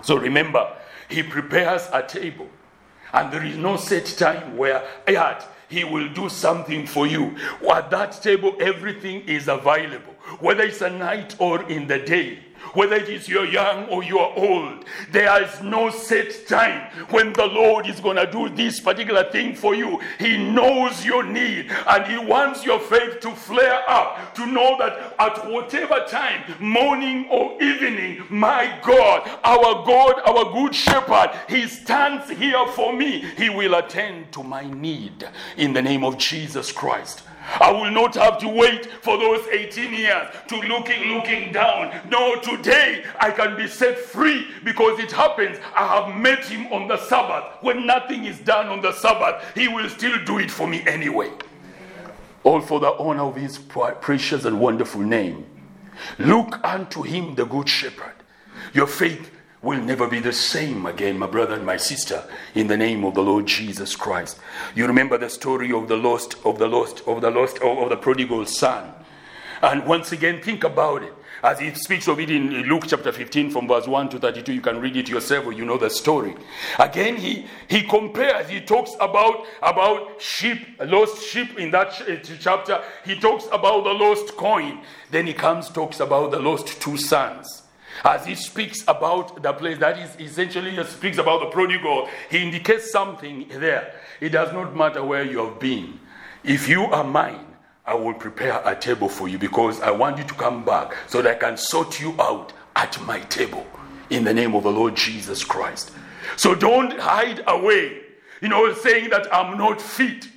So 0.00 0.16
remember, 0.16 0.66
he 1.10 1.22
prepares 1.22 1.86
a 1.92 2.02
table 2.02 2.48
and 3.12 3.30
there 3.30 3.44
is 3.44 3.58
no 3.58 3.76
set 3.76 4.06
time 4.06 4.56
where 4.56 4.82
at 5.06 5.46
he 5.68 5.84
will 5.84 6.08
do 6.08 6.30
something 6.30 6.86
for 6.86 7.06
you. 7.06 7.36
At 7.70 7.90
that 7.90 8.12
table, 8.22 8.56
everything 8.60 9.28
is 9.28 9.46
available, 9.46 10.14
whether 10.40 10.62
it's 10.62 10.80
a 10.80 10.88
night 10.88 11.36
or 11.38 11.62
in 11.70 11.86
the 11.86 11.98
day 11.98 12.38
whether 12.72 12.96
it 12.96 13.08
is 13.08 13.28
you're 13.28 13.46
young 13.46 13.86
or 13.86 14.02
you're 14.02 14.32
old. 14.36 14.84
There 15.10 15.42
is 15.42 15.60
no 15.62 15.90
set 15.90 16.46
time 16.46 16.90
when 17.10 17.32
the 17.32 17.46
Lord 17.46 17.86
is 17.86 18.00
going 18.00 18.16
to 18.16 18.30
do 18.30 18.48
this 18.48 18.80
particular 18.80 19.30
thing 19.30 19.54
for 19.54 19.74
you. 19.74 20.00
He 20.18 20.36
knows 20.36 21.04
your 21.04 21.22
need 21.22 21.70
and 21.86 22.06
He 22.06 22.18
wants 22.18 22.64
your 22.64 22.80
faith 22.80 23.20
to 23.20 23.30
flare 23.32 23.82
up, 23.88 24.34
to 24.34 24.46
know 24.46 24.76
that 24.78 25.14
at 25.18 25.50
whatever 25.50 26.04
time, 26.08 26.42
morning 26.60 27.26
or 27.30 27.60
evening, 27.62 28.24
my 28.28 28.78
God, 28.82 29.28
our 29.44 29.84
God, 29.84 30.20
our 30.26 30.52
good 30.52 30.74
shepherd, 30.74 31.30
He 31.48 31.66
stands 31.66 32.30
here 32.30 32.66
for 32.68 32.92
me. 32.92 33.24
He 33.36 33.50
will 33.50 33.74
attend 33.74 34.32
to 34.32 34.42
my 34.42 34.64
need 34.70 35.28
in 35.56 35.72
the 35.72 35.82
name 35.82 36.04
of 36.04 36.18
Jesus 36.18 36.72
Christ. 36.72 37.22
I 37.60 37.70
will 37.70 37.90
not 37.90 38.14
have 38.14 38.38
to 38.38 38.48
wait 38.48 38.86
for 38.86 39.18
those 39.18 39.46
18 39.48 39.92
years 39.92 40.28
to 40.48 40.56
looking, 40.56 41.14
looking 41.14 41.52
down. 41.52 42.00
No, 42.08 42.36
today 42.40 43.04
I 43.20 43.30
can 43.30 43.56
be 43.56 43.66
set 43.66 43.98
free 43.98 44.46
because 44.64 44.98
it 45.00 45.10
happens. 45.10 45.58
I 45.76 45.86
have 45.86 46.16
met 46.16 46.44
him 46.44 46.72
on 46.72 46.88
the 46.88 46.96
Sabbath. 46.96 47.62
When 47.62 47.86
nothing 47.86 48.24
is 48.24 48.38
done 48.40 48.68
on 48.68 48.80
the 48.80 48.92
Sabbath, 48.92 49.44
he 49.54 49.68
will 49.68 49.88
still 49.88 50.24
do 50.24 50.38
it 50.38 50.50
for 50.50 50.66
me 50.66 50.82
anyway. 50.86 51.30
All 52.44 52.60
for 52.60 52.80
the 52.80 52.92
honor 52.92 53.22
of 53.22 53.36
his 53.36 53.58
precious 53.58 54.44
and 54.44 54.60
wonderful 54.60 55.00
name. 55.00 55.46
Look 56.18 56.58
unto 56.64 57.02
him, 57.02 57.34
the 57.34 57.44
good 57.44 57.68
shepherd. 57.68 58.14
Your 58.72 58.86
faith 58.86 59.30
will 59.62 59.80
never 59.80 60.08
be 60.08 60.18
the 60.18 60.32
same 60.32 60.86
again, 60.86 61.18
my 61.18 61.26
brother 61.26 61.54
and 61.54 61.64
my 61.64 61.76
sister, 61.76 62.24
in 62.54 62.66
the 62.66 62.76
name 62.76 63.04
of 63.04 63.14
the 63.14 63.22
Lord 63.22 63.46
Jesus 63.46 63.94
Christ. 63.94 64.38
You 64.74 64.86
remember 64.86 65.16
the 65.16 65.30
story 65.30 65.72
of 65.72 65.88
the 65.88 65.96
lost, 65.96 66.34
of 66.44 66.58
the 66.58 66.66
lost, 66.66 67.02
of 67.06 67.20
the 67.20 67.30
lost, 67.30 67.58
of 67.60 67.88
the 67.88 67.96
prodigal 67.96 68.44
son. 68.46 68.92
And 69.62 69.86
once 69.86 70.10
again, 70.10 70.42
think 70.42 70.64
about 70.64 71.04
it. 71.04 71.14
As 71.44 71.60
he 71.60 71.72
speaks 71.74 72.08
of 72.08 72.18
it 72.18 72.30
in 72.30 72.50
Luke 72.68 72.84
chapter 72.86 73.12
15 73.12 73.50
from 73.50 73.68
verse 73.68 73.86
1 73.86 74.08
to 74.10 74.18
32, 74.18 74.52
you 74.52 74.60
can 74.60 74.80
read 74.80 74.96
it 74.96 75.08
yourself 75.08 75.46
or 75.46 75.52
you 75.52 75.64
know 75.64 75.78
the 75.78 75.90
story. 75.90 76.34
Again, 76.78 77.16
he, 77.16 77.46
he 77.68 77.82
compares, 77.82 78.48
he 78.48 78.60
talks 78.60 78.92
about, 79.00 79.44
about 79.62 80.20
sheep, 80.20 80.58
lost 80.80 81.22
sheep 81.22 81.58
in 81.58 81.70
that 81.70 82.00
eh, 82.08 82.18
chapter. 82.40 82.82
He 83.04 83.18
talks 83.18 83.46
about 83.52 83.84
the 83.84 83.92
lost 83.92 84.36
coin. 84.36 84.80
Then 85.10 85.26
he 85.26 85.32
comes, 85.32 85.68
talks 85.68 86.00
about 86.00 86.32
the 86.32 86.40
lost 86.40 86.80
two 86.80 86.96
sons. 86.96 87.61
As 88.04 88.26
he 88.26 88.34
speaks 88.34 88.82
about 88.88 89.42
the 89.42 89.52
place, 89.52 89.78
that 89.78 89.98
is 89.98 90.16
essentially 90.18 90.72
he 90.72 90.84
speaks 90.84 91.18
about 91.18 91.40
the 91.40 91.46
prodigal, 91.46 92.08
he 92.30 92.42
indicates 92.42 92.90
something 92.90 93.46
there. 93.48 93.94
It 94.20 94.30
does 94.30 94.52
not 94.52 94.74
matter 94.74 95.04
where 95.04 95.24
you 95.24 95.38
have 95.44 95.60
been. 95.60 96.00
If 96.42 96.68
you 96.68 96.84
are 96.86 97.04
mine, 97.04 97.46
I 97.84 97.94
will 97.94 98.14
prepare 98.14 98.60
a 98.64 98.74
table 98.74 99.08
for 99.08 99.28
you 99.28 99.38
because 99.38 99.80
I 99.80 99.90
want 99.90 100.18
you 100.18 100.24
to 100.24 100.34
come 100.34 100.64
back 100.64 100.94
so 101.06 101.22
that 101.22 101.36
I 101.36 101.38
can 101.38 101.56
sort 101.56 102.00
you 102.00 102.14
out 102.20 102.52
at 102.74 103.00
my 103.02 103.20
table 103.20 103.66
in 104.10 104.24
the 104.24 104.34
name 104.34 104.54
of 104.54 104.64
the 104.64 104.72
Lord 104.72 104.96
Jesus 104.96 105.44
Christ. 105.44 105.92
So 106.36 106.54
don't 106.54 106.98
hide 106.98 107.42
away, 107.46 108.00
you 108.40 108.48
know, 108.48 108.72
saying 108.74 109.10
that 109.10 109.32
I'm 109.34 109.56
not 109.56 109.80
fit 109.80 110.28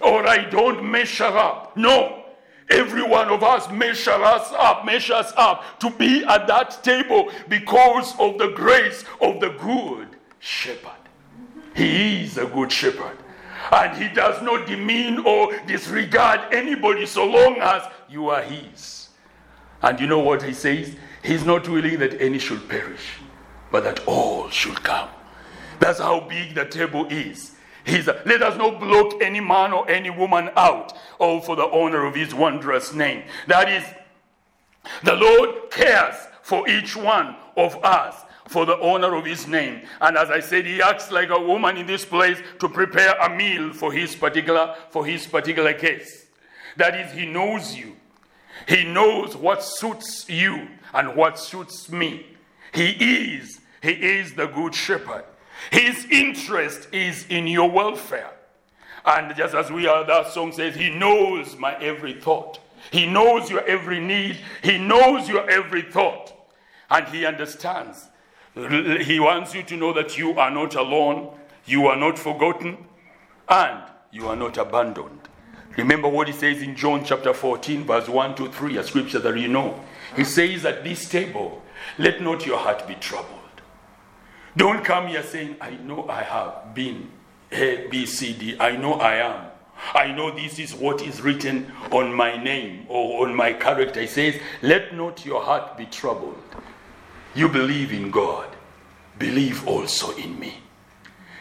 or 0.00 0.26
I 0.26 0.48
don't 0.50 0.88
measure 0.88 1.24
up. 1.24 1.76
No, 1.76 2.23
Every 2.70 3.02
one 3.02 3.28
of 3.28 3.42
us 3.42 3.70
measure 3.70 4.10
us 4.10 4.52
up, 4.52 4.86
measures 4.86 5.32
up 5.36 5.78
to 5.80 5.90
be 5.90 6.24
at 6.24 6.46
that 6.46 6.82
table 6.82 7.30
because 7.48 8.18
of 8.18 8.38
the 8.38 8.48
grace 8.48 9.04
of 9.20 9.40
the 9.40 9.50
good 9.50 10.08
shepherd. 10.38 10.92
He 11.74 12.22
is 12.22 12.38
a 12.38 12.46
good 12.46 12.72
shepherd. 12.72 13.18
And 13.70 13.96
he 13.96 14.08
does 14.14 14.42
not 14.42 14.66
demean 14.66 15.20
or 15.20 15.56
disregard 15.66 16.54
anybody 16.54 17.06
so 17.06 17.24
long 17.24 17.56
as 17.60 17.82
you 18.08 18.28
are 18.28 18.42
his. 18.42 19.08
And 19.82 19.98
you 20.00 20.06
know 20.06 20.20
what 20.20 20.42
he 20.42 20.52
says? 20.52 20.94
He's 21.22 21.44
not 21.44 21.68
willing 21.68 21.98
that 21.98 22.20
any 22.20 22.38
should 22.38 22.68
perish, 22.68 23.18
but 23.70 23.84
that 23.84 24.06
all 24.06 24.48
should 24.50 24.82
come. 24.82 25.08
That's 25.80 25.98
how 25.98 26.20
big 26.20 26.54
the 26.54 26.66
table 26.66 27.06
is. 27.06 27.53
He's 27.84 28.08
a, 28.08 28.22
let 28.24 28.42
us 28.42 28.56
not 28.56 28.80
block 28.80 29.20
any 29.20 29.40
man 29.40 29.72
or 29.72 29.88
any 29.90 30.10
woman 30.10 30.50
out, 30.56 30.96
all 31.18 31.40
for 31.40 31.54
the 31.54 31.66
honor 31.66 32.06
of 32.06 32.14
his 32.14 32.34
wondrous 32.34 32.94
name. 32.94 33.24
That 33.46 33.68
is, 33.68 33.84
the 35.02 35.14
Lord 35.14 35.70
cares 35.70 36.16
for 36.42 36.68
each 36.68 36.96
one 36.96 37.36
of 37.56 37.82
us 37.84 38.24
for 38.48 38.66
the 38.66 38.78
honor 38.80 39.14
of 39.14 39.24
his 39.24 39.46
name. 39.46 39.82
And 40.00 40.16
as 40.16 40.30
I 40.30 40.40
said, 40.40 40.66
he 40.66 40.82
acts 40.82 41.10
like 41.10 41.30
a 41.30 41.40
woman 41.40 41.76
in 41.76 41.86
this 41.86 42.04
place 42.04 42.38
to 42.60 42.68
prepare 42.68 43.14
a 43.18 43.34
meal 43.34 43.72
for 43.72 43.92
his 43.92 44.14
particular 44.14 44.76
for 44.90 45.04
his 45.04 45.26
particular 45.26 45.72
case. 45.72 46.26
That 46.76 46.94
is, 46.98 47.12
he 47.12 47.26
knows 47.26 47.74
you. 47.74 47.96
He 48.68 48.84
knows 48.84 49.36
what 49.36 49.62
suits 49.62 50.28
you 50.28 50.68
and 50.92 51.16
what 51.16 51.38
suits 51.38 51.90
me. 51.90 52.26
He 52.72 52.90
is, 52.90 53.60
he 53.82 53.90
is 53.90 54.34
the 54.34 54.46
good 54.46 54.74
shepherd. 54.74 55.24
His 55.70 56.06
interest 56.10 56.88
is 56.92 57.26
in 57.28 57.46
your 57.46 57.70
welfare. 57.70 58.30
And 59.04 59.34
just 59.36 59.54
as 59.54 59.70
we 59.70 59.86
are, 59.86 60.04
that 60.04 60.28
song 60.28 60.52
says, 60.52 60.74
He 60.74 60.90
knows 60.90 61.56
my 61.56 61.74
every 61.76 62.14
thought. 62.14 62.58
He 62.90 63.06
knows 63.06 63.50
your 63.50 63.64
every 63.64 64.00
need. 64.00 64.38
He 64.62 64.78
knows 64.78 65.28
your 65.28 65.48
every 65.48 65.82
thought. 65.82 66.32
And 66.90 67.06
He 67.08 67.26
understands. 67.26 68.08
He 68.54 69.18
wants 69.18 69.54
you 69.54 69.62
to 69.64 69.76
know 69.76 69.92
that 69.92 70.16
you 70.16 70.38
are 70.38 70.50
not 70.50 70.74
alone, 70.74 71.36
you 71.66 71.86
are 71.86 71.96
not 71.96 72.18
forgotten, 72.18 72.78
and 73.48 73.82
you 74.12 74.28
are 74.28 74.36
not 74.36 74.56
abandoned. 74.58 75.28
Remember 75.76 76.08
what 76.08 76.28
He 76.28 76.32
says 76.32 76.62
in 76.62 76.76
John 76.76 77.04
chapter 77.04 77.34
14, 77.34 77.84
verse 77.84 78.08
1 78.08 78.36
to 78.36 78.48
3, 78.48 78.78
a 78.78 78.84
scripture 78.84 79.18
that 79.18 79.36
you 79.36 79.48
know. 79.48 79.80
He 80.14 80.24
says, 80.24 80.64
At 80.64 80.84
this 80.84 81.08
table, 81.08 81.62
let 81.98 82.22
not 82.22 82.46
your 82.46 82.58
heart 82.58 82.86
be 82.86 82.94
troubled. 82.94 83.40
Don't 84.56 84.84
come 84.84 85.08
here 85.08 85.22
saying, 85.22 85.56
I 85.60 85.70
know 85.70 86.08
I 86.08 86.22
have 86.22 86.74
been 86.74 87.10
A, 87.50 87.88
B, 87.88 88.06
C, 88.06 88.32
D. 88.32 88.56
I 88.60 88.76
know 88.76 88.94
I 88.94 89.16
am. 89.16 89.46
I 89.94 90.12
know 90.12 90.30
this 90.30 90.58
is 90.58 90.74
what 90.74 91.02
is 91.02 91.20
written 91.20 91.70
on 91.90 92.14
my 92.14 92.42
name 92.42 92.86
or 92.88 93.26
on 93.26 93.34
my 93.34 93.52
character. 93.52 94.00
He 94.00 94.06
says, 94.06 94.40
Let 94.62 94.94
not 94.94 95.26
your 95.26 95.42
heart 95.42 95.76
be 95.76 95.86
troubled. 95.86 96.40
You 97.34 97.48
believe 97.48 97.92
in 97.92 98.10
God, 98.12 98.48
believe 99.18 99.66
also 99.66 100.14
in 100.16 100.38
me. 100.38 100.54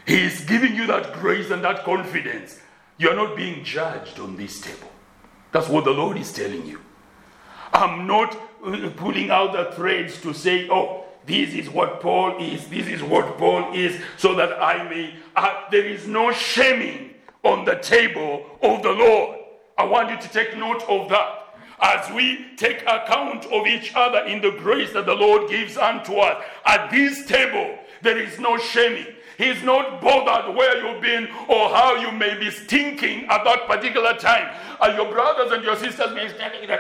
He 0.05 0.25
is 0.25 0.41
giving 0.41 0.75
you 0.75 0.87
that 0.87 1.13
grace 1.13 1.51
and 1.51 1.63
that 1.63 1.83
confidence. 1.83 2.59
You 2.97 3.09
are 3.09 3.15
not 3.15 3.35
being 3.35 3.63
judged 3.63 4.19
on 4.19 4.35
this 4.35 4.59
table. 4.59 4.91
That's 5.51 5.69
what 5.69 5.85
the 5.85 5.91
Lord 5.91 6.17
is 6.17 6.33
telling 6.33 6.65
you. 6.65 6.81
I'm 7.71 8.07
not 8.07 8.35
uh, 8.65 8.89
pulling 8.95 9.29
out 9.29 9.53
the 9.53 9.75
threads 9.75 10.19
to 10.21 10.33
say, 10.33 10.67
oh, 10.69 11.02
this 11.25 11.53
is 11.53 11.69
what 11.69 12.01
Paul 12.01 12.37
is, 12.41 12.67
this 12.67 12.87
is 12.87 13.01
what 13.01 13.37
Paul 13.37 13.73
is, 13.73 13.99
so 14.17 14.35
that 14.35 14.61
I 14.61 14.83
may. 14.89 15.15
There 15.71 15.85
is 15.85 16.07
no 16.07 16.31
shaming 16.31 17.11
on 17.43 17.65
the 17.65 17.75
table 17.75 18.45
of 18.61 18.83
the 18.83 18.91
Lord. 18.91 19.39
I 19.77 19.85
want 19.85 20.09
you 20.09 20.17
to 20.17 20.29
take 20.29 20.57
note 20.57 20.83
of 20.87 21.09
that. 21.09 21.39
As 21.81 22.09
we 22.13 22.55
take 22.55 22.81
account 22.83 23.45
of 23.47 23.67
each 23.67 23.91
other 23.95 24.19
in 24.19 24.41
the 24.41 24.51
grace 24.51 24.93
that 24.93 25.05
the 25.05 25.13
Lord 25.13 25.49
gives 25.49 25.75
unto 25.75 26.15
us, 26.15 26.43
at 26.65 26.89
this 26.91 27.25
table, 27.25 27.77
there 28.01 28.17
is 28.17 28.39
no 28.39 28.57
shaming. 28.57 29.07
He's 29.37 29.63
not 29.63 29.99
bothered 29.99 30.55
where 30.55 30.77
you've 30.85 31.01
been 31.01 31.25
or 31.49 31.69
how 31.69 31.95
you 31.95 32.11
may 32.11 32.37
be 32.37 32.51
stinking 32.51 33.25
at 33.25 33.43
that 33.43 33.65
particular 33.67 34.13
time. 34.13 34.55
And 34.79 34.95
your 34.95 35.11
brothers 35.11 35.51
and 35.51 35.63
your 35.63 35.75
sisters 35.75 36.13
may 36.13 36.27
be 36.27 36.33
standing 36.33 36.67
there. 36.67 36.79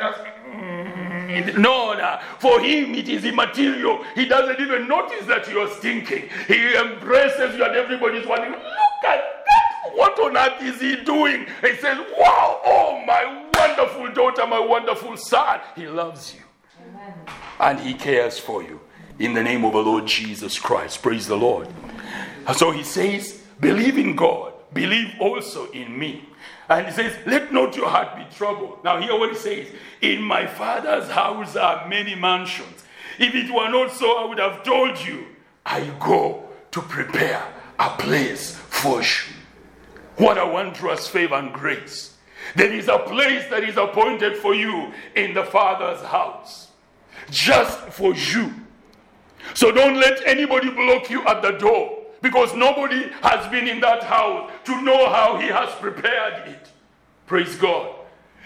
No, 1.57 1.93
no, 1.93 2.19
for 2.39 2.59
him 2.59 2.95
it 2.95 3.09
is 3.09 3.25
immaterial. 3.25 4.03
He 4.15 4.25
doesn't 4.25 4.59
even 4.59 4.87
notice 4.87 5.25
that 5.27 5.47
you're 5.49 5.69
stinking. 5.69 6.29
He 6.47 6.75
embraces 6.75 7.55
you 7.55 7.63
and 7.63 7.75
everybody's 7.75 8.25
wondering, 8.27 8.51
look 8.51 8.61
at 8.61 9.03
that. 9.03 9.95
What 9.95 10.19
on 10.19 10.37
earth 10.37 10.61
is 10.61 10.79
he 10.81 11.03
doing? 11.03 11.45
He 11.61 11.75
says, 11.75 11.99
wow, 12.17 12.61
oh, 12.65 13.03
my 13.05 13.49
wonderful 13.57 14.11
daughter, 14.13 14.47
my 14.47 14.59
wonderful 14.59 15.17
son. 15.17 15.59
He 15.75 15.87
loves 15.87 16.33
you. 16.33 16.41
Amen. 16.89 17.13
And 17.59 17.79
he 17.79 17.93
cares 17.93 18.39
for 18.39 18.63
you. 18.63 18.79
In 19.19 19.33
the 19.33 19.43
name 19.43 19.63
of 19.63 19.73
the 19.73 19.79
Lord 19.79 20.07
Jesus 20.07 20.57
Christ. 20.57 21.01
Praise 21.03 21.27
the 21.27 21.37
Lord. 21.37 21.67
So 22.55 22.71
he 22.71 22.83
says, 22.83 23.43
believe 23.59 23.97
in 23.97 24.15
God. 24.15 24.53
Believe 24.73 25.13
also 25.19 25.69
in 25.71 25.97
me. 25.97 26.27
And 26.69 26.85
he 26.87 26.91
says, 26.91 27.15
Let 27.25 27.51
not 27.51 27.75
your 27.75 27.89
heart 27.89 28.15
be 28.15 28.35
troubled. 28.35 28.83
Now, 28.83 29.01
hear 29.01 29.17
what 29.17 29.31
he 29.31 29.37
says 29.37 29.67
In 30.01 30.21
my 30.21 30.47
father's 30.47 31.09
house 31.09 31.55
are 31.55 31.87
many 31.87 32.15
mansions. 32.15 32.83
If 33.19 33.35
it 33.35 33.53
were 33.53 33.69
not 33.69 33.91
so, 33.91 34.17
I 34.17 34.25
would 34.27 34.39
have 34.39 34.63
told 34.63 34.99
you, 34.99 35.25
I 35.65 35.91
go 35.99 36.43
to 36.71 36.81
prepare 36.81 37.43
a 37.77 37.89
place 37.91 38.55
for 38.55 39.01
you. 39.01 39.33
What 40.17 40.37
a 40.37 40.45
wondrous 40.45 41.07
favor 41.07 41.35
and 41.35 41.53
grace. 41.53 42.15
There 42.55 42.71
is 42.71 42.87
a 42.87 42.99
place 42.99 43.47
that 43.49 43.63
is 43.63 43.77
appointed 43.77 44.37
for 44.37 44.53
you 44.53 44.91
in 45.15 45.33
the 45.33 45.43
Father's 45.43 46.01
house, 46.05 46.69
just 47.29 47.79
for 47.89 48.13
you. 48.13 48.53
So 49.53 49.71
don't 49.71 49.99
let 49.99 50.25
anybody 50.25 50.69
block 50.69 51.09
you 51.09 51.25
at 51.25 51.41
the 51.41 51.51
door 51.51 52.02
because 52.23 52.55
nobody 52.55 53.09
has 53.21 53.47
been 53.51 53.67
in 53.67 53.81
that 53.81 54.01
house 54.01 54.49
to 54.63 54.81
know 54.81 55.09
how 55.09 55.37
he 55.37 55.47
has 55.47 55.69
prepared 55.75 56.47
it. 56.47 56.69
Praise 57.27 57.55
God. 57.57 57.93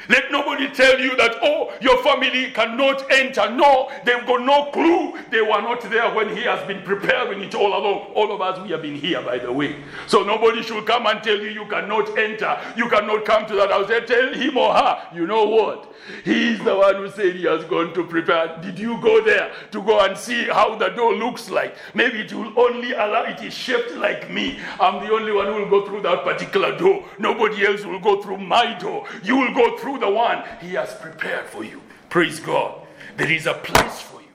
Let 0.10 0.32
nobody 0.32 0.70
tell 0.70 1.00
you 1.00 1.16
that, 1.18 1.36
oh, 1.42 1.74
your 1.82 2.02
family 2.04 2.52
cannot 2.52 3.12
enter. 3.12 3.50
No, 3.52 3.90
they've 4.06 4.26
got 4.26 4.42
no 4.42 4.72
clue. 4.72 5.20
They 5.30 5.42
were 5.42 5.62
not 5.62 5.82
there 5.90 6.14
when 6.14 6.36
He 6.36 6.44
has 6.44 6.66
been 6.68 6.82
preparing 6.84 7.42
it 7.42 7.56
all 7.56 7.78
along. 7.78 8.12
All 8.14 8.32
of 8.32 8.42
us, 8.42 8.60
we 8.62 8.72
have 8.72 8.82
been 8.82 8.96
here, 8.96 9.22
by 9.22 9.38
the 9.38 9.52
way. 9.52 9.84
So 10.08 10.24
nobody 10.24 10.62
should 10.64 10.86
come 10.86 11.08
and 11.08 11.22
tell 11.22 11.38
you 11.38 11.50
you 11.50 11.66
cannot 11.66 12.18
enter. 12.18 12.60
You 12.76 12.90
cannot 12.90 13.26
come 13.26 13.46
to 13.48 13.56
that 13.56 13.72
house. 13.72 13.88
Tell 14.08 14.34
him 14.34 14.58
or 14.58 14.74
her, 14.74 15.10
you 15.14 15.28
know 15.28 15.46
what? 15.46 15.94
He's 16.24 16.60
the 16.60 16.76
one 16.76 16.96
who 16.96 17.10
said 17.10 17.36
he 17.36 17.44
has 17.44 17.66
gone 17.66 17.94
to 17.94 18.04
prepare. 18.06 18.58
Did 18.62 18.80
you 18.80 19.02
go 19.02 19.24
there 19.24 19.52
to 19.72 19.82
go 19.82 20.00
and 20.00 20.18
see 20.18 20.44
how 20.44 20.76
the 20.76 20.90
door 20.90 21.14
looks 21.16 21.50
like? 21.50 21.76
Maybe 21.94 22.22
it 22.22 22.34
will 22.34 22.58
only 22.58 22.94
allow 22.94 23.24
it 23.24 23.42
is 23.42 23.54
shaped 23.54 23.96
like 23.96 24.32
me. 24.32 24.60
I'm 24.80 25.06
the 25.06 25.12
only 25.12 25.32
one 25.32 25.48
who 25.48 25.54
will 25.54 25.70
go 25.70 25.86
through 25.86 26.02
that 26.04 26.24
particular 26.24 26.78
door. 26.78 27.04
Nobody 27.20 27.66
else 27.66 27.84
will 27.84 28.00
go 28.00 28.22
through 28.22 28.38
my 28.38 28.78
door. 28.78 29.06
You 29.24 29.38
will 29.38 29.54
go 29.54 29.78
through 29.78 29.87
the 29.96 30.10
one 30.10 30.44
he 30.60 30.74
has 30.74 30.94
prepared 30.96 31.46
for 31.46 31.64
you. 31.64 31.82
Praise 32.10 32.40
God. 32.40 32.86
There 33.16 33.32
is 33.32 33.46
a 33.46 33.54
place 33.54 34.02
for 34.02 34.22
you 34.22 34.28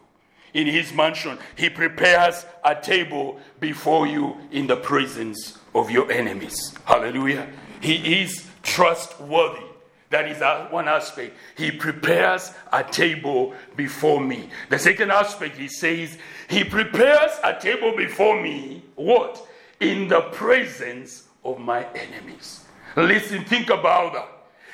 in 0.54 0.66
his 0.66 0.92
mansion. 0.92 1.38
He 1.56 1.70
prepares 1.70 2.44
a 2.64 2.74
table 2.74 3.40
before 3.60 4.06
you 4.06 4.36
in 4.50 4.66
the 4.66 4.76
presence 4.76 5.58
of 5.74 5.90
your 5.90 6.10
enemies. 6.10 6.74
Hallelujah. 6.84 7.48
He 7.80 8.22
is 8.22 8.46
trustworthy. 8.62 9.66
That 10.10 10.28
is 10.28 10.42
one 10.70 10.88
aspect. 10.88 11.34
He 11.56 11.70
prepares 11.70 12.52
a 12.70 12.84
table 12.84 13.54
before 13.76 14.20
me. 14.20 14.50
The 14.68 14.78
second 14.78 15.10
aspect, 15.10 15.56
he 15.56 15.68
says, 15.68 16.18
He 16.48 16.64
prepares 16.64 17.30
a 17.42 17.58
table 17.58 17.96
before 17.96 18.40
me. 18.42 18.82
What? 18.94 19.46
In 19.80 20.08
the 20.08 20.20
presence 20.32 21.28
of 21.44 21.58
my 21.58 21.86
enemies. 21.94 22.64
Listen, 22.94 23.44
think 23.46 23.70
about 23.70 24.12
that 24.12 24.31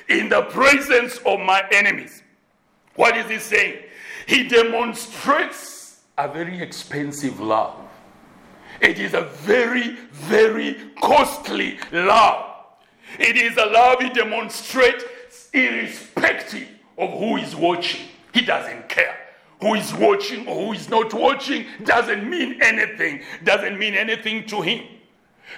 in 0.08 0.28
the 0.28 0.42
presence 0.42 1.18
of 1.26 1.40
my 1.40 1.62
enemies. 1.70 2.22
What 2.94 3.16
is 3.16 3.30
he 3.30 3.38
saying? 3.38 3.82
He 4.26 4.48
demonstrates 4.48 6.00
a 6.16 6.28
very 6.28 6.60
expensive 6.60 7.40
love. 7.40 7.74
It 8.80 8.98
is 8.98 9.14
a 9.14 9.22
very, 9.22 9.96
very 10.12 10.76
costly 11.00 11.78
love. 11.92 12.56
It 13.18 13.36
is 13.36 13.56
a 13.56 13.66
love 13.66 14.00
he 14.00 14.10
demonstrates 14.10 15.04
irrespective 15.52 16.68
of 16.96 17.10
who 17.18 17.36
is 17.36 17.56
watching. 17.56 18.06
He 18.32 18.42
doesn't 18.42 18.88
care. 18.88 19.16
Who 19.60 19.74
is 19.74 19.92
watching 19.94 20.46
or 20.46 20.66
who 20.66 20.72
is 20.72 20.88
not 20.88 21.12
watching 21.12 21.66
doesn't 21.84 22.28
mean 22.28 22.62
anything, 22.62 23.22
doesn't 23.42 23.78
mean 23.78 23.94
anything 23.94 24.46
to 24.46 24.60
him. 24.60 24.84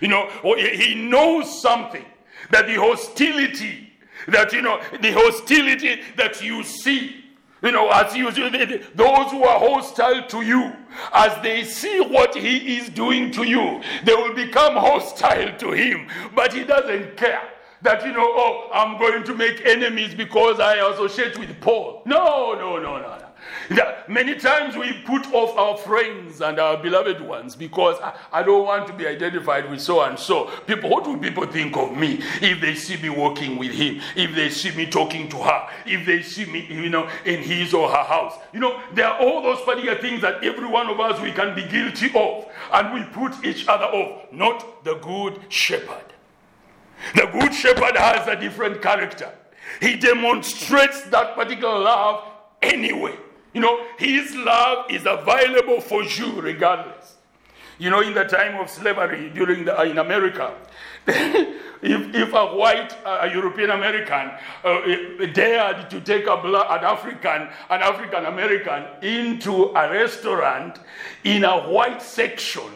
You 0.01 0.09
know, 0.09 0.31
he 0.57 0.95
knows 0.95 1.61
something 1.61 2.05
that 2.51 2.67
the 2.67 2.77
hostility 2.77 3.89
that, 4.31 4.53
you 4.53 4.62
know, 4.62 4.81
the 5.01 5.12
hostility 5.12 6.01
that 6.16 6.43
you 6.43 6.62
see, 6.62 7.25
you 7.62 7.73
know, 7.73 7.90
as 7.90 8.14
you, 8.16 8.31
those 8.31 9.31
who 9.31 9.45
are 9.45 9.59
hostile 9.59 10.27
to 10.29 10.43
you, 10.43 10.73
as 11.12 11.43
they 11.43 11.62
see 11.64 12.01
what 12.01 12.35
he 12.35 12.78
is 12.78 12.89
doing 12.89 13.31
to 13.33 13.45
you, 13.45 13.83
they 14.05 14.14
will 14.14 14.35
become 14.35 14.74
hostile 14.74 15.57
to 15.59 15.72
him. 15.72 16.09
But 16.35 16.53
he 16.53 16.64
doesn't 16.64 17.16
care 17.16 17.43
that, 17.83 18.05
you 18.05 18.12
know, 18.12 18.26
oh, 18.26 18.70
I'm 18.72 18.99
going 18.99 19.24
to 19.24 19.35
make 19.35 19.64
enemies 19.66 20.14
because 20.14 20.61
I 20.61 20.76
associate 20.91 21.39
with 21.39 21.61
Paul. 21.61 22.03
No, 22.07 22.55
no, 22.55 22.78
no, 22.78 22.99
no, 22.99 23.18
no. 23.18 23.20
Many 24.11 24.35
times 24.35 24.77
we 24.77 24.93
put 25.05 25.33
off 25.33 25.57
our 25.57 25.77
friends 25.77 26.41
and 26.41 26.59
our 26.59 26.77
beloved 26.77 27.21
ones 27.21 27.55
because 27.55 27.97
I, 28.03 28.12
I, 28.33 28.43
don't 28.43 28.66
want 28.66 28.89
to 28.89 28.93
be 28.93 29.07
identified 29.07 29.71
with 29.71 29.81
so 29.81 30.03
and 30.03 30.18
so. 30.18 30.51
People, 30.66 30.91
what 30.91 31.07
will 31.07 31.16
people 31.16 31.47
think 31.47 31.77
of 31.77 31.97
me 31.97 32.21
if 32.43 32.61
they 32.61 32.75
see 32.75 33.01
me 33.01 33.09
walking 33.09 33.57
with 33.57 33.71
him, 33.71 34.01
if 34.16 34.35
they 34.35 34.51
see 34.51 34.75
me 34.75 34.87
talking 34.87 35.29
to 35.29 35.37
her, 35.37 35.68
if 35.87 36.05
they 36.05 36.23
see 36.23 36.45
me, 36.45 36.66
you 36.68 36.89
know, 36.89 37.09
in 37.25 37.41
his 37.41 37.73
or 37.73 37.89
her 37.89 38.03
house? 38.03 38.35
You 38.53 38.59
know, 38.59 38.81
there 38.95 39.07
are 39.07 39.21
all 39.21 39.43
those 39.43 39.61
particular 39.61 39.97
things 40.01 40.23
that 40.23 40.43
every 40.43 40.66
one 40.66 40.89
of 40.89 40.99
us 40.99 41.21
we 41.21 41.31
can 41.31 41.55
be 41.55 41.64
guilty 41.68 42.11
of, 42.12 42.47
and 42.73 42.93
we 42.93 43.05
put 43.12 43.45
each 43.45 43.68
other 43.68 43.85
off, 43.85 44.33
not 44.33 44.83
the 44.83 44.95
good 44.95 45.39
shepherd. 45.49 46.12
The 47.14 47.27
Good 47.33 47.55
Shepherd 47.55 47.97
has 47.97 48.27
a 48.27 48.39
different 48.39 48.83
character. 48.83 49.33
He 49.81 49.97
demonstrates 49.97 51.03
that 51.05 51.35
particular 51.35 51.79
love 51.79 52.25
anyway. 52.61 53.16
You 53.53 53.61
know, 53.61 53.86
his 53.98 54.34
love 54.36 54.90
is 54.90 55.07
available 55.07 55.80
for 55.80 56.05
you 56.05 56.40
regardless. 56.40 57.16
You 57.78 57.88
know, 57.88 58.01
in 58.01 58.12
the 58.12 58.24
time 58.24 58.61
of 58.61 58.68
slavery 58.68 59.30
during 59.30 59.64
the, 59.64 59.78
uh, 59.78 59.84
in 59.84 59.98
America, 59.98 60.55
if, 61.07 62.14
if 62.14 62.32
a 62.34 62.46
white 62.55 62.94
uh, 63.07 63.28
European 63.32 63.70
American 63.70 64.32
uh, 64.62 65.26
dared 65.32 65.88
to 65.88 66.01
take 66.03 66.26
a 66.26 66.36
black, 66.36 66.66
an 66.68 66.84
African, 66.84 67.48
an 67.70 67.82
African 67.82 68.26
American 68.26 68.84
into 69.03 69.72
a 69.74 69.90
restaurant 69.90 70.78
in 71.24 71.44
a 71.44 71.70
white 71.70 72.03
section, 72.03 72.70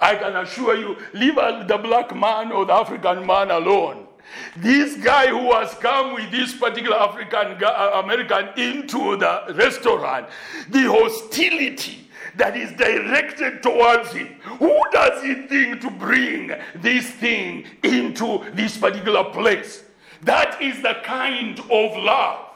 I 0.00 0.16
can 0.16 0.34
assure 0.36 0.76
you, 0.76 0.96
leave 1.12 1.36
the 1.36 1.78
black 1.82 2.16
man 2.16 2.52
or 2.52 2.64
the 2.64 2.72
African 2.72 3.26
man 3.26 3.50
alone. 3.50 4.08
This 4.56 4.96
guy 4.96 5.28
who 5.28 5.52
has 5.52 5.74
come 5.74 6.14
with 6.14 6.30
this 6.30 6.54
particular 6.54 6.96
African 6.96 7.62
uh, 7.64 8.02
American 8.04 8.48
into 8.58 9.16
the 9.16 9.54
restaurant, 9.54 10.28
the 10.68 10.82
hostility 10.82 12.08
that 12.36 12.56
is 12.56 12.72
directed 12.72 13.62
towards 13.62 14.12
him. 14.12 14.28
Who 14.58 14.80
does 14.92 15.22
he 15.22 15.34
think 15.46 15.80
to 15.82 15.90
bring 15.90 16.52
this 16.76 17.10
thing 17.10 17.66
into 17.82 18.44
this 18.52 18.76
particular 18.76 19.24
place? 19.24 19.84
That 20.22 20.60
is 20.62 20.80
the 20.82 20.96
kind 21.04 21.58
of 21.58 21.96
love 21.96 22.46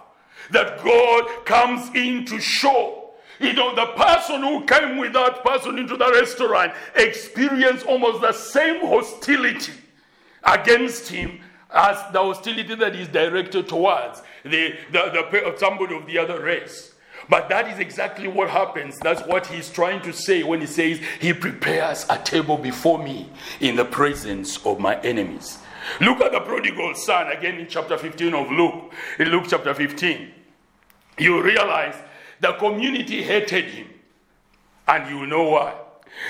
that 0.50 0.82
God 0.82 1.44
comes 1.44 1.90
in 1.94 2.24
to 2.26 2.40
show. 2.40 3.10
You 3.38 3.52
know, 3.52 3.74
the 3.74 3.86
person 3.86 4.42
who 4.42 4.64
came 4.64 4.96
with 4.96 5.12
that 5.12 5.44
person 5.44 5.78
into 5.78 5.96
the 5.96 6.10
restaurant 6.12 6.72
experienced 6.94 7.84
almost 7.84 8.22
the 8.22 8.32
same 8.32 8.86
hostility 8.86 9.72
against 10.44 11.08
him 11.08 11.40
as 11.72 11.96
the 12.12 12.18
hostility 12.18 12.74
that 12.74 12.94
is 12.94 13.08
directed 13.08 13.68
towards 13.68 14.22
the, 14.44 14.76
the, 14.92 15.28
the, 15.30 15.54
somebody 15.58 15.96
of 15.96 16.06
the 16.06 16.18
other 16.18 16.40
race. 16.42 16.94
But 17.28 17.48
that 17.48 17.68
is 17.68 17.78
exactly 17.78 18.28
what 18.28 18.50
happens. 18.50 18.98
That's 19.00 19.22
what 19.22 19.46
he's 19.46 19.70
trying 19.70 20.02
to 20.02 20.12
say 20.12 20.42
when 20.42 20.60
he 20.60 20.66
says, 20.66 21.00
He 21.20 21.32
prepares 21.32 22.06
a 22.08 22.18
table 22.18 22.56
before 22.56 23.02
me 23.02 23.28
in 23.60 23.74
the 23.74 23.84
presence 23.84 24.64
of 24.64 24.78
my 24.78 25.00
enemies. 25.00 25.58
Look 26.00 26.20
at 26.20 26.32
the 26.32 26.40
prodigal 26.40 26.94
son 26.94 27.28
again 27.28 27.58
in 27.58 27.66
chapter 27.68 27.98
15 27.98 28.34
of 28.34 28.50
Luke. 28.50 28.92
In 29.18 29.28
Luke 29.28 29.44
chapter 29.48 29.74
15, 29.74 30.32
you 31.18 31.42
realize 31.42 31.96
the 32.40 32.52
community 32.54 33.22
hated 33.22 33.64
him. 33.66 33.88
And 34.86 35.08
you 35.10 35.26
know 35.26 35.48
why. 35.50 35.74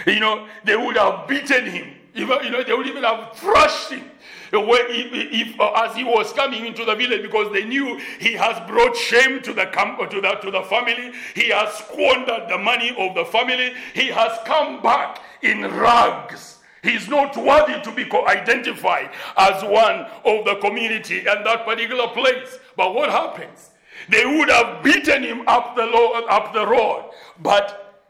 You 0.07 0.20
know, 0.20 0.47
they 0.64 0.76
would 0.76 0.97
have 0.97 1.28
beaten 1.28 1.66
him. 1.66 1.95
Even, 2.16 2.44
you 2.44 2.50
know, 2.50 2.64
they 2.64 2.72
would 2.72 2.86
even 2.86 3.04
have 3.04 3.32
thrashed 3.34 3.90
him 3.90 4.10
if, 4.52 5.48
if, 5.48 5.60
uh, 5.60 5.72
as 5.76 5.96
he 5.96 6.04
was 6.04 6.32
coming 6.32 6.66
into 6.66 6.84
the 6.84 6.94
village 6.94 7.22
because 7.22 7.52
they 7.52 7.64
knew 7.64 7.98
he 8.18 8.32
has 8.32 8.58
brought 8.68 8.96
shame 8.96 9.42
to 9.42 9.52
the, 9.52 9.66
camp, 9.66 9.98
to, 10.10 10.20
the, 10.20 10.34
to 10.42 10.50
the 10.50 10.62
family, 10.62 11.12
he 11.34 11.50
has 11.50 11.72
squandered 11.74 12.48
the 12.48 12.58
money 12.58 12.94
of 12.98 13.14
the 13.14 13.24
family, 13.24 13.72
he 13.94 14.06
has 14.06 14.38
come 14.44 14.82
back 14.82 15.20
in 15.42 15.62
rags. 15.62 16.58
He's 16.82 17.08
not 17.08 17.36
worthy 17.36 17.80
to 17.82 17.92
be 17.92 18.08
identified 18.28 19.10
as 19.36 19.62
one 19.64 20.06
of 20.24 20.44
the 20.44 20.56
community 20.60 21.18
and 21.26 21.44
that 21.44 21.64
particular 21.64 22.08
place. 22.08 22.58
But 22.76 22.94
what 22.94 23.10
happens? 23.10 23.70
They 24.08 24.24
would 24.24 24.48
have 24.48 24.84
beaten 24.84 25.24
him 25.24 25.42
up 25.48 25.74
the, 25.74 25.82
up 25.82 26.52
the 26.52 26.64
road. 26.64 27.10
But 27.42 28.04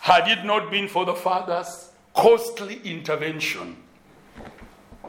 had 0.00 0.28
it 0.28 0.44
not 0.44 0.70
been 0.70 0.86
for 0.86 1.04
the 1.04 1.14
father's 1.14 1.90
costly 2.14 2.80
intervention, 2.84 3.76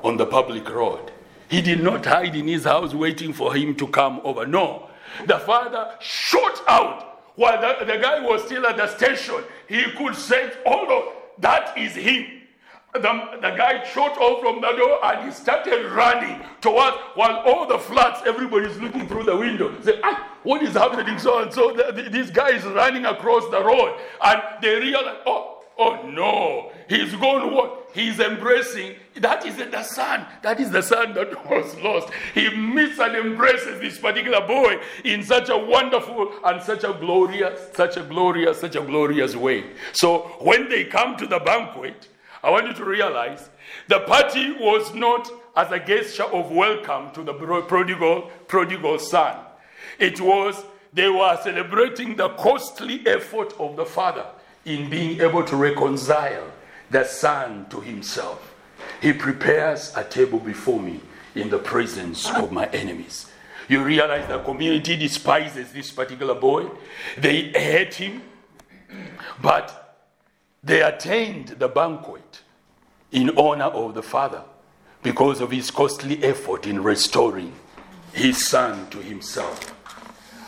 on 0.05 0.17
the 0.17 0.25
public 0.25 0.69
road. 0.69 1.11
He 1.49 1.61
did 1.61 1.81
not 1.81 2.05
hide 2.05 2.35
in 2.35 2.47
his 2.47 2.63
house 2.63 2.93
waiting 2.93 3.33
for 3.33 3.55
him 3.55 3.75
to 3.75 3.87
come 3.87 4.21
over. 4.23 4.45
No. 4.45 4.89
The 5.25 5.39
father 5.39 5.95
shot 5.99 6.61
out 6.67 7.23
while 7.35 7.59
the, 7.59 7.85
the 7.85 7.97
guy 7.99 8.19
was 8.19 8.43
still 8.43 8.65
at 8.65 8.77
the 8.77 8.87
station. 8.87 9.43
He 9.67 9.83
could 9.97 10.15
say, 10.15 10.51
Hold 10.65 10.89
on, 10.89 11.13
that 11.39 11.77
is 11.77 11.95
him. 11.95 12.25
The, 12.93 13.01
the 13.41 13.51
guy 13.57 13.83
shot 13.83 14.17
off 14.17 14.41
from 14.41 14.61
the 14.61 14.71
door 14.71 15.03
and 15.03 15.25
he 15.25 15.31
started 15.31 15.91
running 15.91 16.41
towards 16.61 16.95
while 17.15 17.39
all 17.45 17.67
the 17.67 17.77
flats, 17.77 18.21
everybody's 18.25 18.77
looking 18.77 19.05
through 19.07 19.23
the 19.23 19.35
window. 19.35 19.75
Say, 19.81 19.99
ah, 20.01 20.31
what 20.43 20.63
is 20.63 20.73
happening? 20.73 21.19
So 21.19 21.39
and 21.39 21.51
so, 21.51 21.73
the, 21.73 21.91
the, 21.91 22.09
this 22.09 22.29
guy 22.29 22.51
is 22.51 22.63
running 22.63 23.05
across 23.05 23.43
the 23.51 23.61
road. 23.61 23.99
And 24.23 24.41
they 24.61 24.75
realize, 24.79 25.17
oh, 25.25 25.54
oh 25.77 26.07
no, 26.09 26.71
he's 26.87 27.13
gone 27.15 27.53
what? 27.53 27.85
he's 27.95 28.19
embracing. 28.19 28.95
That 29.15 29.45
is 29.45 29.55
the 29.55 29.83
son. 29.83 30.27
That 30.43 30.59
is 30.59 30.69
the 30.69 30.83
son 30.83 31.13
that 31.13 31.49
was 31.49 31.75
lost. 31.77 32.09
He 32.33 32.49
meets 32.55 32.99
and 32.99 33.15
embraces 33.15 33.79
this 33.79 33.97
particular 33.97 34.45
boy 34.45 34.79
in 35.03 35.23
such 35.23 35.49
a 35.49 35.57
wonderful 35.57 36.31
and 36.43 36.61
such 36.61 36.83
a 36.83 36.93
glorious, 36.93 37.73
such 37.73 37.97
a 37.97 38.03
glorious, 38.03 38.59
such 38.59 38.75
a 38.75 38.81
glorious 38.81 39.35
way. 39.35 39.63
So 39.93 40.35
when 40.41 40.69
they 40.69 40.83
come 40.83 41.15
to 41.17 41.25
the 41.25 41.39
banquet, 41.39 42.09
I 42.43 42.51
want 42.51 42.67
you 42.67 42.73
to 42.73 42.85
realize 42.85 43.49
the 43.87 44.01
party 44.01 44.51
was 44.51 44.93
not 44.93 45.31
as 45.55 45.71
a 45.71 45.79
gesture 45.79 46.25
of 46.25 46.51
welcome 46.51 47.11
to 47.13 47.23
the 47.23 47.33
prodigal, 47.33 48.29
prodigal 48.47 48.99
son. 48.99 49.37
It 49.97 50.19
was 50.19 50.63
they 50.93 51.09
were 51.09 51.39
celebrating 51.43 52.15
the 52.15 52.29
costly 52.29 53.05
effort 53.07 53.53
of 53.59 53.75
the 53.75 53.85
father 53.85 54.25
in 54.65 54.89
being 54.89 55.21
able 55.21 55.43
to 55.43 55.55
reconcile 55.55 56.51
the 56.89 57.03
Son 57.03 57.67
to 57.69 57.79
himself. 57.79 58.53
He 59.01 59.13
prepares 59.13 59.93
a 59.95 60.03
table 60.03 60.39
before 60.39 60.79
me 60.79 60.99
in 61.35 61.49
the 61.49 61.59
presence 61.59 62.29
of 62.31 62.51
my 62.51 62.65
enemies. 62.67 63.31
You 63.67 63.83
realize 63.83 64.27
the 64.27 64.39
community 64.39 64.95
despises 64.95 65.71
this 65.71 65.91
particular 65.91 66.35
boy, 66.35 66.69
they 67.17 67.49
hate 67.51 67.95
him, 67.95 68.21
but 69.41 69.97
they 70.63 70.81
attained 70.81 71.49
the 71.59 71.67
banquet 71.67 72.41
in 73.11 73.37
honor 73.37 73.65
of 73.65 73.93
the 73.93 74.03
Father 74.03 74.43
because 75.03 75.41
of 75.41 75.51
his 75.51 75.71
costly 75.71 76.23
effort 76.23 76.65
in 76.65 76.81
restoring 76.81 77.53
his 78.13 78.47
son 78.47 78.89
to 78.89 78.99
himself. 78.99 79.73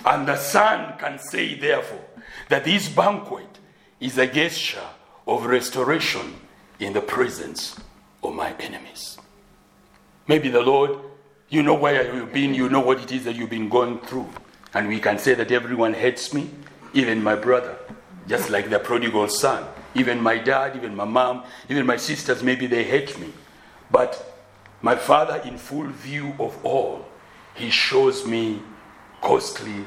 And 0.06 0.28
the 0.28 0.38
son 0.38 0.98
can 0.98 1.20
say, 1.20 1.56
therefore, 1.56 2.04
that 2.50 2.66
this 2.66 2.88
banquet 2.90 3.57
is 4.00 4.18
a 4.18 4.28
gesture 4.28 4.88
of 5.26 5.46
restoration 5.46 6.36
in 6.80 6.94
the 6.94 7.02
presence 7.02 7.76
of 8.24 8.34
my 8.34 8.54
enemies. 8.60 9.18
Maybe 10.28 10.50
the 10.50 10.62
Lord, 10.62 11.00
you 11.50 11.64
know 11.64 11.74
where 11.74 12.14
you've 12.14 12.34
been, 12.34 12.54
you 12.54 12.70
know 12.70 12.82
what 12.82 13.02
it 13.02 13.12
is 13.12 13.24
that 13.24 13.36
you've 13.36 13.50
been 13.50 13.70
going 13.70 14.00
through. 14.00 14.30
And 14.74 14.88
we 14.88 15.00
can 15.00 15.18
say 15.18 15.34
that 15.34 15.52
everyone 15.52 15.94
hates 15.94 16.34
me, 16.34 16.50
even 16.94 17.24
my 17.24 17.36
brother, 17.36 17.78
just 18.28 18.50
like 18.50 18.70
the 18.70 18.80
prodigal 18.80 19.30
son. 19.30 19.66
Even 19.96 20.22
my 20.22 20.38
dad, 20.38 20.76
even 20.76 20.96
my 20.96 21.06
mom, 21.06 21.44
even 21.70 21.86
my 21.86 21.98
sisters, 21.98 22.44
maybe 22.44 22.68
they 22.68 22.84
hate 22.84 23.18
me. 23.20 23.32
But 23.90 24.44
my 24.82 24.96
father, 24.96 25.42
in 25.46 25.58
full 25.58 25.88
view 25.88 26.36
of 26.40 26.64
all, 26.64 27.06
he 27.56 27.70
shows 27.70 28.28
me 28.28 28.62
costly, 29.22 29.86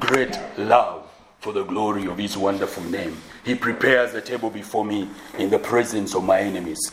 great 0.00 0.38
love 0.58 1.08
for 1.38 1.52
the 1.52 1.64
glory 1.64 2.06
of 2.06 2.18
his 2.18 2.36
wonderful 2.36 2.82
name. 2.84 3.16
He 3.46 3.54
prepares 3.54 4.12
a 4.14 4.20
table 4.20 4.50
before 4.50 4.84
me 4.84 5.08
in 5.38 5.50
the 5.50 5.58
presence 5.60 6.16
of 6.16 6.24
my 6.24 6.40
enemies. 6.40 6.90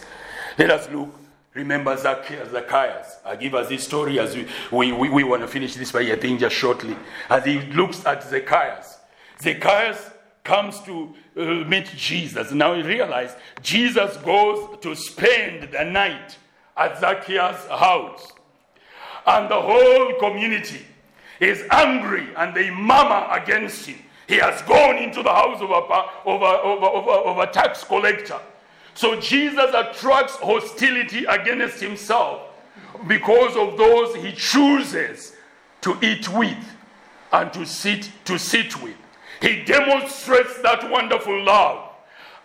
Let 0.56 0.70
us 0.70 0.88
look. 0.92 1.10
Remember 1.56 1.98
Zacchaeus. 1.98 3.16
I 3.26 3.36
give 3.36 3.56
us 3.56 3.70
this 3.70 3.84
story 3.84 4.20
as 4.20 4.36
we, 4.36 4.48
we, 4.72 4.92
we, 4.92 5.10
we 5.10 5.24
want 5.24 5.42
to 5.42 5.48
finish 5.48 5.74
this 5.74 5.92
by 5.92 6.02
I 6.02 6.16
think 6.16 6.40
just 6.40 6.56
shortly. 6.56 6.96
As 7.28 7.44
he 7.44 7.60
looks 7.60 8.06
at 8.06 8.22
Zacchaeus, 8.24 9.00
Zacchaeus 9.42 10.12
comes 10.44 10.80
to 10.82 11.16
uh, 11.36 11.42
meet 11.68 11.88
Jesus. 11.96 12.52
Now 12.52 12.76
he 12.76 12.84
realizes 12.84 13.36
Jesus 13.64 14.16
goes 14.18 14.78
to 14.82 14.96
spend 14.96 15.72
the 15.72 15.84
night 15.84 16.38
at 16.78 17.00
Zacchaeus' 17.00 17.66
house. 17.68 18.32
And 19.26 19.50
the 19.50 19.60
whole 19.60 20.14
community 20.20 20.86
is 21.40 21.64
angry 21.72 22.28
and 22.38 22.56
they 22.56 22.70
murmur 22.70 23.28
against 23.32 23.88
him. 23.88 23.98
He 24.28 24.36
has 24.36 24.62
gone 24.64 24.98
into 24.98 25.22
the 25.22 25.30
house 25.30 25.62
of 25.62 25.70
a, 25.70 25.74
of 25.74 26.42
a, 26.42 26.46
of 26.46 26.82
a, 26.82 26.86
of 26.86 27.08
a, 27.08 27.30
of 27.30 27.38
a 27.40 27.52
tax 27.52 27.84
collector. 27.84 28.40
So 28.96 29.20
Jesus 29.20 29.74
attracts 29.74 30.36
hostility 30.36 31.26
against 31.26 31.82
himself 31.82 32.42
because 33.08 33.56
of 33.58 33.78
those 33.78 34.16
he 34.16 34.32
chooses 34.34 35.36
to 35.82 35.98
eat 36.02 36.30
with 36.30 36.58
and 37.32 37.52
to 37.54 37.66
sit 37.66 38.10
to 38.26 38.38
sit 38.38 38.82
with. 38.82 38.96
He 39.42 39.64
demonstrates 39.64 40.62
that 40.62 40.90
wonderful 40.90 41.44
love. 41.44 41.90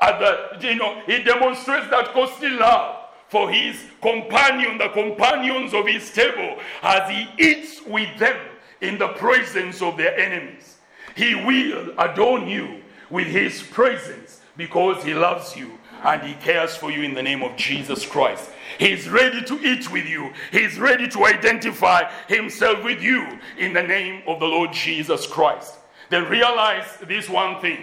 At 0.01 0.19
the, 0.19 0.69
you 0.69 0.77
know, 0.77 1.01
he 1.07 1.23
demonstrates 1.23 1.89
that 1.91 2.13
costly 2.13 2.51
love 2.51 3.05
for 3.29 3.51
his 3.51 3.85
companion, 4.01 4.79
the 4.79 4.89
companions 4.89 5.75
of 5.75 5.87
his 5.87 6.11
table, 6.11 6.59
as 6.83 7.09
he 7.11 7.29
eats 7.39 7.83
with 7.87 8.19
them 8.19 8.37
in 8.81 8.99
the 8.99 9.09
presence 9.09 9.83
of 9.83 9.97
their 9.97 10.17
enemies. 10.19 10.78
He 11.19 11.35
will 11.35 11.95
adorn 11.99 12.47
you 12.47 12.81
with 13.11 13.27
His 13.27 13.61
presence 13.61 14.41
because 14.57 15.03
He 15.03 15.15
loves 15.15 15.57
you 15.57 15.77
and 16.05 16.23
He 16.23 16.35
cares 16.35 16.77
for 16.77 16.93
you 16.93 17.03
in 17.03 17.13
the 17.13 17.23
name 17.25 17.43
of 17.43 17.57
Jesus 17.57 18.07
Christ. 18.07 18.49
He's 18.79 19.09
ready 19.09 19.43
to 19.43 19.55
eat 19.67 19.91
with 19.91 20.07
you. 20.07 20.33
He's 20.53 20.79
ready 20.79 21.09
to 21.09 21.27
identify 21.27 22.09
himself 22.29 22.85
with 22.85 23.03
you 23.03 23.41
in 23.59 23.73
the 23.73 23.83
name 23.83 24.23
of 24.29 24.39
the 24.39 24.47
Lord 24.47 24.73
Jesus 24.73 25.27
Christ. 25.27 25.75
Then 26.09 26.29
realize 26.29 26.87
this 27.09 27.29
one 27.29 27.61
thing. 27.61 27.83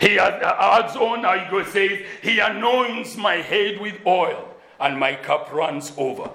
He 0.00 0.18
adds 0.18 0.96
on, 0.96 1.24
he 1.50 1.70
says, 1.70 2.06
He 2.22 2.38
anoints 2.38 3.18
my 3.18 3.34
head 3.34 3.82
with 3.82 3.96
oil, 4.06 4.48
and 4.80 4.98
my 4.98 5.14
cup 5.14 5.52
runs 5.52 5.92
over. 5.98 6.30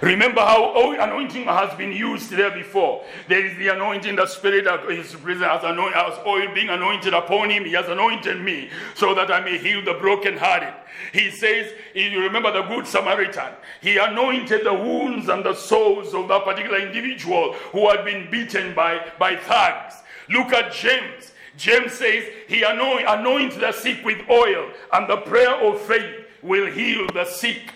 Remember 0.00 0.40
how 0.40 0.92
anointing 0.98 1.44
has 1.44 1.76
been 1.76 1.92
used 1.92 2.30
there 2.30 2.50
before. 2.50 3.04
There 3.28 3.44
is 3.44 3.56
the 3.58 3.68
anointing, 3.68 4.16
the 4.16 4.26
Spirit 4.26 4.66
of 4.66 4.88
His 4.88 5.14
presence 5.14 5.62
has, 5.62 6.18
oil 6.26 6.54
being 6.54 6.68
anointed 6.68 7.14
upon 7.14 7.50
Him. 7.50 7.64
He 7.64 7.72
has 7.72 7.88
anointed 7.88 8.40
me 8.40 8.70
so 8.94 9.14
that 9.14 9.30
I 9.30 9.40
may 9.40 9.58
heal 9.58 9.84
the 9.84 9.94
brokenhearted. 9.94 10.74
He 11.12 11.30
says, 11.30 11.72
you 11.94 12.20
remember 12.20 12.52
the 12.52 12.62
Good 12.62 12.86
Samaritan. 12.86 13.52
He 13.80 13.96
anointed 13.98 14.64
the 14.64 14.74
wounds 14.74 15.28
and 15.28 15.44
the 15.44 15.54
sores 15.54 16.14
of 16.14 16.28
that 16.28 16.44
particular 16.44 16.78
individual 16.78 17.54
who 17.72 17.88
had 17.88 18.04
been 18.04 18.30
beaten 18.30 18.74
by, 18.74 19.00
by 19.18 19.36
thugs. 19.36 19.94
Look 20.28 20.52
at 20.52 20.72
James. 20.72 21.32
James 21.56 21.92
says 21.92 22.24
he 22.46 22.62
anoint, 22.62 23.04
anoints 23.08 23.56
the 23.56 23.72
sick 23.72 24.04
with 24.04 24.18
oil, 24.30 24.70
and 24.92 25.10
the 25.10 25.16
prayer 25.16 25.56
of 25.56 25.80
faith 25.80 26.26
will 26.40 26.70
heal 26.70 27.06
the 27.12 27.24
sick. 27.24 27.72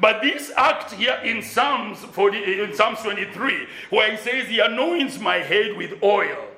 But 0.00 0.22
this 0.22 0.50
act 0.56 0.92
here 0.92 1.20
in 1.24 1.42
Psalms 1.42 1.98
40, 1.98 2.62
in 2.62 2.74
Psalms 2.74 3.00
23, 3.00 3.66
where 3.90 4.10
he 4.10 4.16
says 4.16 4.48
he 4.48 4.60
anoints 4.60 5.18
my 5.18 5.36
head 5.36 5.76
with 5.76 6.02
oil. 6.02 6.48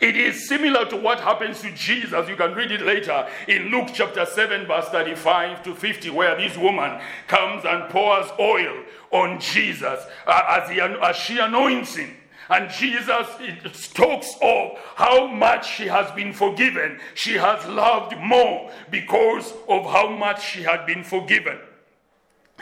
It 0.00 0.16
is 0.16 0.48
similar 0.48 0.84
to 0.86 0.96
what 0.96 1.20
happens 1.20 1.60
to 1.62 1.72
Jesus. 1.72 2.28
You 2.28 2.36
can 2.36 2.54
read 2.54 2.70
it 2.70 2.82
later 2.82 3.26
in 3.48 3.70
Luke 3.70 3.88
chapter 3.92 4.26
7, 4.26 4.66
verse 4.66 4.88
35 4.88 5.62
to 5.64 5.74
50, 5.74 6.10
where 6.10 6.36
this 6.36 6.56
woman 6.56 7.00
comes 7.28 7.64
and 7.64 7.88
pours 7.90 8.26
oil 8.38 8.82
on 9.10 9.40
Jesus 9.40 10.04
uh, 10.26 10.60
as, 10.62 10.70
he, 10.70 10.80
as 10.80 11.16
she 11.16 11.38
anoints 11.38 11.96
him. 11.96 12.14
And 12.48 12.70
Jesus 12.70 13.88
talks 13.92 14.34
of 14.40 14.78
how 14.94 15.26
much 15.26 15.68
she 15.68 15.86
has 15.86 16.10
been 16.12 16.32
forgiven. 16.32 17.00
She 17.14 17.32
has 17.32 17.66
loved 17.66 18.16
more 18.18 18.70
because 18.90 19.52
of 19.68 19.84
how 19.86 20.10
much 20.10 20.44
she 20.44 20.62
had 20.62 20.86
been 20.86 21.02
forgiven 21.02 21.58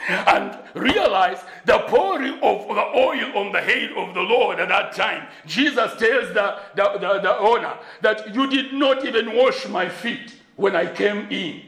and 0.07 0.57
realize 0.73 1.39
the 1.65 1.79
pouring 1.87 2.33
of 2.41 2.67
the 2.67 2.85
oil 2.97 3.37
on 3.37 3.51
the 3.51 3.61
head 3.61 3.91
of 3.95 4.13
the 4.13 4.21
Lord 4.21 4.59
at 4.59 4.69
that 4.69 4.93
time. 4.93 5.27
Jesus 5.45 5.91
tells 5.97 6.33
the, 6.33 6.59
the, 6.75 6.97
the, 6.99 7.19
the, 7.21 7.37
owner 7.37 7.77
that 8.01 8.33
you 8.35 8.49
did 8.49 8.73
not 8.73 9.05
even 9.05 9.35
wash 9.35 9.67
my 9.67 9.87
feet 9.87 10.35
when 10.57 10.75
I 10.75 10.93
came 10.93 11.27
in. 11.31 11.61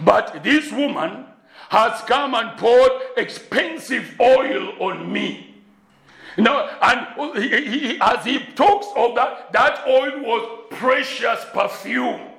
But 0.00 0.42
this 0.42 0.70
woman 0.72 1.26
has 1.70 2.00
come 2.02 2.34
and 2.34 2.58
poured 2.58 2.92
expensive 3.16 4.16
oil 4.20 4.72
on 4.80 5.10
me. 5.10 5.54
Now, 6.36 6.68
and 6.82 7.42
he, 7.42 7.78
he, 7.78 7.98
as 8.00 8.24
he 8.24 8.40
talks 8.54 8.86
of 8.96 9.14
that, 9.14 9.52
that 9.52 9.86
oil 9.86 10.20
was 10.20 10.66
precious 10.70 11.44
perfume. 11.52 12.29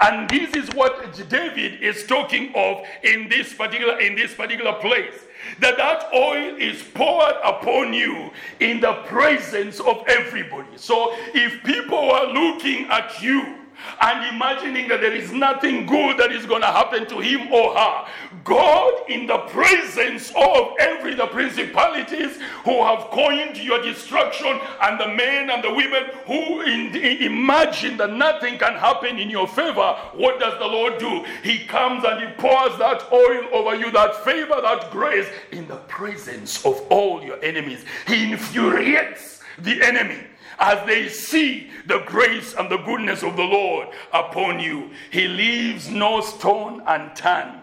And 0.00 0.28
this 0.28 0.54
is 0.54 0.68
what 0.74 1.14
David 1.28 1.82
is 1.82 2.06
talking 2.06 2.52
of 2.54 2.84
in 3.02 3.28
this 3.28 3.52
particular 3.54 3.98
in 4.00 4.14
this 4.14 4.34
particular 4.34 4.74
place. 4.74 5.14
That 5.60 5.76
that 5.76 6.12
oil 6.12 6.56
is 6.56 6.82
poured 6.82 7.36
upon 7.44 7.92
you 7.92 8.30
in 8.60 8.80
the 8.80 8.94
presence 9.04 9.80
of 9.80 10.04
everybody. 10.08 10.68
So 10.76 11.12
if 11.34 11.62
people 11.62 12.10
are 12.10 12.26
looking 12.26 12.86
at 12.86 13.22
you 13.22 13.65
and 14.00 14.34
imagining 14.34 14.88
that 14.88 15.00
there 15.00 15.12
is 15.12 15.32
nothing 15.32 15.86
good 15.86 16.18
that 16.18 16.32
is 16.32 16.46
going 16.46 16.62
to 16.62 16.66
happen 16.66 17.06
to 17.08 17.20
him 17.20 17.52
or 17.52 17.74
her. 17.76 18.06
God, 18.44 18.94
in 19.08 19.26
the 19.26 19.38
presence 19.48 20.32
of 20.36 20.74
every 20.78 21.14
the 21.14 21.26
principalities 21.26 22.38
who 22.64 22.82
have 22.82 23.10
coined 23.10 23.56
your 23.56 23.82
destruction, 23.82 24.58
and 24.82 25.00
the 25.00 25.08
men 25.08 25.50
and 25.50 25.62
the 25.62 25.72
women 25.72 26.04
who 26.26 26.60
in, 26.62 26.94
in, 26.94 27.22
imagine 27.22 27.96
that 27.96 28.12
nothing 28.12 28.58
can 28.58 28.74
happen 28.74 29.18
in 29.18 29.30
your 29.30 29.48
favor, 29.48 29.96
what 30.14 30.38
does 30.38 30.58
the 30.58 30.66
Lord 30.66 30.98
do? 30.98 31.24
He 31.42 31.64
comes 31.66 32.04
and 32.04 32.20
he 32.20 32.32
pours 32.34 32.78
that 32.78 33.10
oil 33.12 33.48
over 33.52 33.74
you, 33.74 33.90
that 33.92 34.24
favor, 34.24 34.60
that 34.60 34.90
grace, 34.90 35.26
in 35.52 35.66
the 35.68 35.76
presence 35.88 36.64
of 36.64 36.80
all 36.90 37.22
your 37.22 37.42
enemies. 37.42 37.84
He 38.06 38.32
infuriates 38.32 39.40
the 39.58 39.82
enemy 39.82 40.18
as 40.58 40.84
they 40.86 41.08
see 41.08 41.70
the 41.86 42.00
grace 42.06 42.54
and 42.54 42.70
the 42.70 42.78
goodness 42.78 43.22
of 43.22 43.36
the 43.36 43.42
Lord 43.42 43.88
upon 44.12 44.60
you. 44.60 44.90
He 45.10 45.28
leaves 45.28 45.88
no 45.88 46.20
stone 46.20 46.82
unturned 46.86 47.60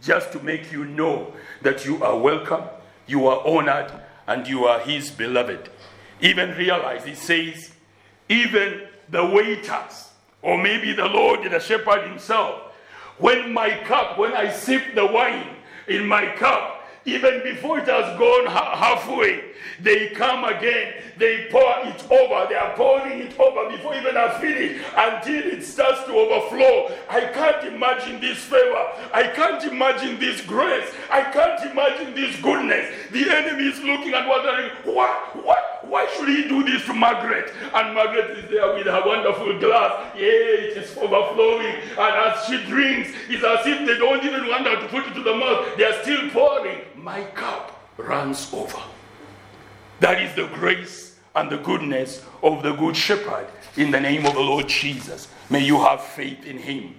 just 0.00 0.32
to 0.32 0.42
make 0.42 0.72
you 0.72 0.84
know 0.84 1.32
that 1.62 1.84
you 1.84 2.02
are 2.02 2.18
welcome, 2.18 2.64
you 3.06 3.26
are 3.28 3.46
honored, 3.46 3.92
and 4.26 4.46
you 4.46 4.64
are 4.64 4.80
His 4.80 5.10
beloved. 5.10 5.70
Even 6.20 6.50
realize, 6.56 7.04
He 7.04 7.14
says, 7.14 7.72
even 8.28 8.82
the 9.08 9.24
waiters, 9.24 10.10
or 10.42 10.60
maybe 10.60 10.92
the 10.92 11.06
Lord, 11.06 11.48
the 11.48 11.60
shepherd 11.60 12.08
Himself, 12.08 12.72
when 13.18 13.52
my 13.52 13.70
cup, 13.84 14.18
when 14.18 14.32
I 14.32 14.50
sip 14.50 14.94
the 14.94 15.06
wine 15.06 15.56
in 15.86 16.06
my 16.06 16.26
cup, 16.36 16.88
even 17.04 17.42
before 17.42 17.78
it 17.78 17.88
has 17.88 18.18
gone 18.18 18.46
halfway, 18.46 19.51
they 19.82 20.10
come 20.10 20.44
again, 20.44 20.94
they 21.18 21.48
pour 21.50 21.74
it 21.84 22.02
over, 22.10 22.48
they 22.48 22.54
are 22.54 22.74
pouring 22.76 23.20
it 23.20 23.38
over 23.38 23.70
before 23.70 23.94
even 23.94 24.16
I 24.16 24.38
finish 24.40 24.80
until 24.96 25.42
it 25.52 25.62
starts 25.64 26.04
to 26.04 26.12
overflow. 26.12 26.96
I 27.08 27.20
can't 27.32 27.66
imagine 27.66 28.20
this 28.20 28.38
favor. 28.38 28.86
I 29.12 29.24
can't 29.34 29.64
imagine 29.64 30.18
this 30.20 30.40
grace. 30.42 30.88
I 31.10 31.22
can't 31.22 31.70
imagine 31.70 32.14
this 32.14 32.40
goodness. 32.40 32.94
The 33.10 33.28
enemy 33.30 33.68
is 33.68 33.80
looking 33.82 34.14
and 34.14 34.28
wondering, 34.28 34.70
what, 34.84 35.44
what, 35.44 35.86
why 35.88 36.06
should 36.16 36.28
he 36.28 36.48
do 36.48 36.62
this 36.62 36.84
to 36.86 36.94
Margaret? 36.94 37.52
And 37.74 37.94
Margaret 37.94 38.38
is 38.38 38.50
there 38.50 38.74
with 38.74 38.86
her 38.86 39.02
wonderful 39.04 39.58
glass. 39.58 40.14
Yeah, 40.14 40.22
it 40.22 40.76
is 40.76 40.96
overflowing. 40.96 41.74
And 41.98 42.32
as 42.32 42.46
she 42.46 42.62
drinks, 42.66 43.10
it's 43.28 43.44
as 43.44 43.66
if 43.66 43.86
they 43.86 43.98
don't 43.98 44.24
even 44.24 44.48
want 44.48 44.66
her 44.66 44.80
to 44.80 44.88
put 44.88 45.06
it 45.06 45.14
to 45.14 45.22
the 45.22 45.34
mouth. 45.34 45.76
They 45.76 45.84
are 45.84 46.02
still 46.02 46.30
pouring. 46.30 46.80
My 46.96 47.24
cup 47.24 47.90
runs 47.96 48.52
over. 48.52 48.78
That 50.02 50.20
is 50.20 50.34
the 50.34 50.48
grace 50.48 51.16
and 51.32 51.48
the 51.48 51.58
goodness 51.58 52.24
of 52.42 52.64
the 52.64 52.72
Good 52.72 52.96
Shepherd 52.96 53.46
in 53.76 53.92
the 53.92 54.00
name 54.00 54.26
of 54.26 54.34
the 54.34 54.40
Lord 54.40 54.68
Jesus. 54.68 55.28
May 55.48 55.64
you 55.64 55.78
have 55.78 56.02
faith 56.02 56.44
in 56.44 56.58
him. 56.58 56.96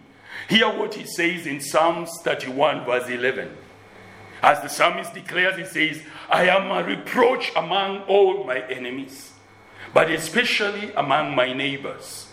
Hear 0.48 0.70
what 0.70 0.94
he 0.94 1.06
says 1.06 1.46
in 1.46 1.60
Psalms 1.60 2.18
31, 2.22 2.86
verse 2.86 3.10
11. 3.10 3.58
As 4.42 4.62
the 4.62 4.70
psalmist 4.70 5.14
declares, 5.14 5.58
he 5.58 5.66
says, 5.66 6.02
I 6.30 6.48
am 6.48 6.72
a 6.72 6.82
reproach 6.82 7.52
among 7.58 8.04
all 8.04 8.46
my 8.46 8.62
enemies, 8.70 9.34
but 9.94 10.10
especially 10.10 10.94
among 10.94 11.36
my 11.36 11.52
neighbors. 11.52 12.30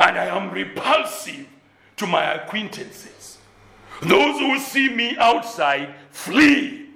And 0.00 0.18
I 0.18 0.36
am 0.36 0.50
repulsive 0.50 1.46
to 1.96 2.06
my 2.08 2.24
acquaintances. 2.34 3.38
Those 4.02 4.40
who 4.40 4.58
see 4.58 4.88
me 4.88 5.16
outside 5.16 5.94
flee 6.10 6.88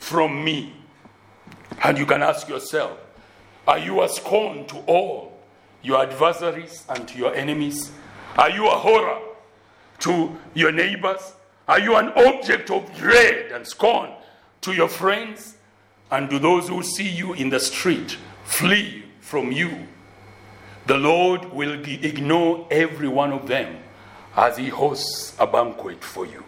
from 0.00 0.42
me. 0.42 0.74
And 1.82 1.98
you 1.98 2.06
can 2.06 2.22
ask 2.22 2.48
yourself 2.48 2.98
Are 3.66 3.78
you 3.78 4.02
a 4.02 4.08
scorn 4.08 4.66
to 4.66 4.78
all 4.86 5.38
your 5.82 6.02
adversaries 6.02 6.84
and 6.88 7.06
to 7.08 7.18
your 7.18 7.34
enemies? 7.34 7.90
Are 8.36 8.50
you 8.50 8.68
a 8.68 8.76
horror 8.76 9.18
to 10.00 10.36
your 10.54 10.72
neighbors? 10.72 11.34
Are 11.66 11.78
you 11.78 11.96
an 11.96 12.08
object 12.10 12.70
of 12.70 12.96
dread 12.96 13.52
and 13.52 13.66
scorn 13.66 14.10
to 14.62 14.72
your 14.72 14.88
friends? 14.88 15.56
And 16.10 16.28
do 16.30 16.38
those 16.38 16.68
who 16.68 16.82
see 16.82 17.08
you 17.08 17.34
in 17.34 17.50
the 17.50 17.60
street 17.60 18.16
flee 18.44 19.04
from 19.20 19.52
you? 19.52 19.86
The 20.86 20.96
Lord 20.96 21.52
will 21.52 21.74
ignore 21.84 22.66
every 22.70 23.08
one 23.08 23.32
of 23.32 23.46
them 23.46 23.76
as 24.34 24.56
He 24.56 24.68
hosts 24.68 25.36
a 25.38 25.46
banquet 25.46 26.02
for 26.02 26.24
you. 26.24 26.42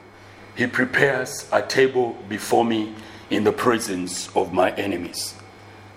He 0.57 0.66
prepares 0.66 1.47
a 1.53 1.61
table 1.61 2.16
before 2.28 2.64
me 2.64 2.95
in 3.31 3.45
the 3.45 3.53
presence 3.53 4.35
of 4.37 4.53
my 4.53 4.72
enemies. 4.72 5.35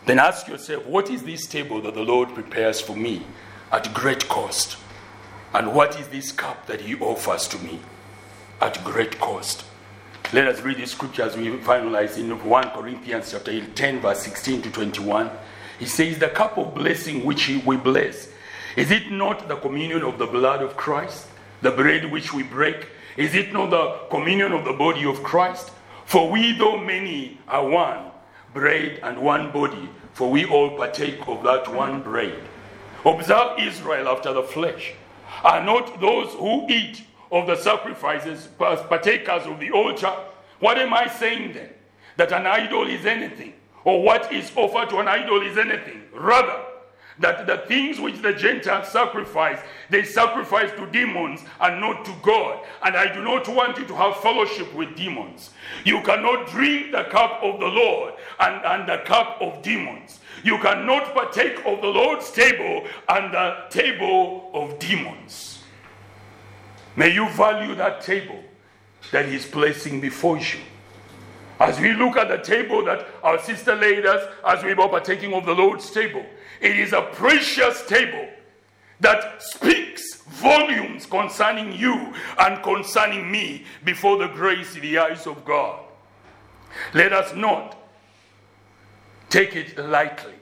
Then 0.05 0.19
ask 0.19 0.47
yourself, 0.47 0.85
what 0.85 1.09
is 1.09 1.23
this 1.23 1.47
table 1.47 1.81
that 1.81 1.95
the 1.95 2.03
Lord 2.03 2.33
prepares 2.33 2.79
for 2.79 2.95
me 2.95 3.25
at 3.71 3.93
great 3.93 4.27
cost? 4.29 4.77
And 5.53 5.73
what 5.73 5.99
is 5.99 6.07
this 6.09 6.31
cup 6.31 6.67
that 6.67 6.81
He 6.81 6.95
offers 6.95 7.47
to 7.49 7.59
me 7.59 7.79
at 8.61 8.83
great 8.83 9.19
cost? 9.19 9.65
Let 10.31 10.47
us 10.47 10.61
read 10.61 10.77
the 10.77 10.85
scripture 10.85 11.23
as 11.23 11.37
we 11.37 11.47
finalize 11.57 12.17
in 12.17 12.31
1 12.31 12.69
Corinthians 12.69 13.31
chapter 13.31 13.63
10, 13.65 13.99
verse 13.99 14.21
16 14.23 14.63
to 14.63 14.71
21. 14.71 15.29
He 15.79 15.85
says, 15.85 16.17
The 16.17 16.29
cup 16.29 16.57
of 16.57 16.73
blessing 16.73 17.23
which 17.23 17.49
we 17.65 17.77
bless, 17.77 18.29
is 18.75 18.89
it 18.89 19.11
not 19.11 19.47
the 19.47 19.55
communion 19.57 20.01
of 20.01 20.17
the 20.17 20.25
blood 20.25 20.61
of 20.61 20.75
Christ? 20.75 21.27
The 21.61 21.71
bread 21.71 22.11
which 22.11 22.33
we 22.33 22.43
break, 22.43 22.87
is 23.15 23.35
it 23.35 23.53
not 23.53 23.69
the 23.69 24.07
communion 24.09 24.53
of 24.53 24.65
the 24.65 24.73
body 24.73 25.05
of 25.05 25.21
Christ? 25.23 25.69
For 26.13 26.29
we, 26.29 26.51
though 26.51 26.77
many, 26.77 27.39
are 27.47 27.67
one 27.67 28.11
bread 28.53 28.99
and 29.01 29.17
one 29.17 29.51
body, 29.51 29.89
for 30.13 30.29
we 30.29 30.45
all 30.45 30.77
partake 30.77 31.27
of 31.27 31.41
that 31.41 31.67
one 31.73 32.03
bread. 32.03 32.39
Observe 33.03 33.57
Israel 33.59 34.07
after 34.07 34.31
the 34.31 34.43
flesh. 34.43 34.93
Are 35.43 35.65
not 35.65 35.99
those 35.99 36.31
who 36.33 36.69
eat 36.69 37.03
of 37.31 37.47
the 37.47 37.55
sacrifices, 37.55 38.47
partakers 38.59 39.47
of 39.47 39.59
the 39.59 39.71
altar. 39.71 40.13
What 40.59 40.77
am 40.77 40.93
I 40.93 41.07
saying 41.07 41.53
then? 41.53 41.69
That 42.17 42.31
an 42.31 42.45
idol 42.45 42.87
is 42.87 43.07
anything, 43.07 43.53
or 43.83 44.03
what 44.03 44.31
is 44.31 44.51
offered 44.55 44.89
to 44.89 44.99
an 44.99 45.07
idol 45.07 45.41
is 45.41 45.57
anything. 45.57 46.03
Rather, 46.13 46.63
that 47.19 47.45
the 47.45 47.57
things 47.67 47.99
which 47.99 48.21
the 48.21 48.33
Gentiles 48.33 48.87
sacrifice, 48.87 49.59
they 49.89 50.03
sacrifice 50.03 50.71
to 50.71 50.85
demons 50.87 51.41
and 51.61 51.79
not 51.79 52.05
to 52.05 52.13
God. 52.21 52.65
And 52.83 52.95
I 52.95 53.13
do 53.13 53.23
not 53.23 53.47
want 53.47 53.77
you 53.77 53.85
to 53.85 53.95
have 53.95 54.17
fellowship 54.17 54.73
with 54.73 54.95
demons. 54.95 55.51
You 55.85 56.01
cannot 56.01 56.49
drink 56.49 56.91
the 56.91 57.03
cup 57.05 57.39
of 57.43 57.59
the 57.59 57.67
Lord 57.67 58.13
and, 58.39 58.65
and 58.65 58.89
the 58.89 59.03
cup 59.05 59.37
of 59.41 59.61
demons. 59.61 60.19
You 60.43 60.57
cannot 60.57 61.13
partake 61.13 61.59
of 61.65 61.81
the 61.81 61.87
Lord's 61.87 62.31
table 62.31 62.87
and 63.09 63.33
the 63.33 63.57
table 63.69 64.49
of 64.53 64.79
demons. 64.79 65.63
May 66.95 67.13
you 67.13 67.29
value 67.29 67.75
that 67.75 68.01
table 68.01 68.43
that 69.11 69.27
He's 69.27 69.45
placing 69.45 70.01
before 70.01 70.37
you. 70.37 70.59
As 71.59 71.79
we 71.79 71.93
look 71.93 72.17
at 72.17 72.27
the 72.27 72.39
table 72.39 72.83
that 72.85 73.07
our 73.23 73.39
sister 73.39 73.75
laid 73.75 74.05
us, 74.05 74.27
as 74.45 74.63
we 74.63 74.73
were 74.73 74.89
partaking 74.89 75.33
of 75.33 75.45
the 75.45 75.53
Lord's 75.53 75.89
table, 75.91 76.25
it 76.63 76.79
is 76.79 76.93
a 76.93 77.01
precious 77.01 77.85
table 77.85 78.27
that 79.01 79.43
speaks 79.43 80.15
volumes 80.23 81.05
concerning 81.05 81.73
you 81.73 82.13
and 82.39 82.63
concerning 82.63 83.29
me 83.29 83.65
before 83.83 84.17
the 84.17 84.27
grace 84.27 84.75
in 84.75 84.81
the 84.81 84.97
eyes 84.97 85.27
of 85.27 85.43
God. 85.43 85.81
Let 86.93 87.11
us 87.11 87.35
not 87.35 87.77
take 89.29 89.55
it 89.57 89.77
lightly. 89.77 90.33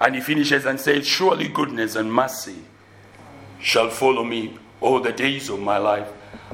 And 0.00 0.14
he 0.14 0.22
finishes 0.22 0.64
and 0.64 0.80
says, 0.80 1.06
Surely 1.06 1.48
goodness 1.48 1.94
and 1.94 2.12
mercy 2.12 2.64
shall 3.60 3.90
follow 3.90 4.24
me 4.24 4.58
all 4.80 5.00
the 5.00 5.12
days 5.12 5.50
of 5.50 5.60
my 5.60 5.76
life, 5.76 6.10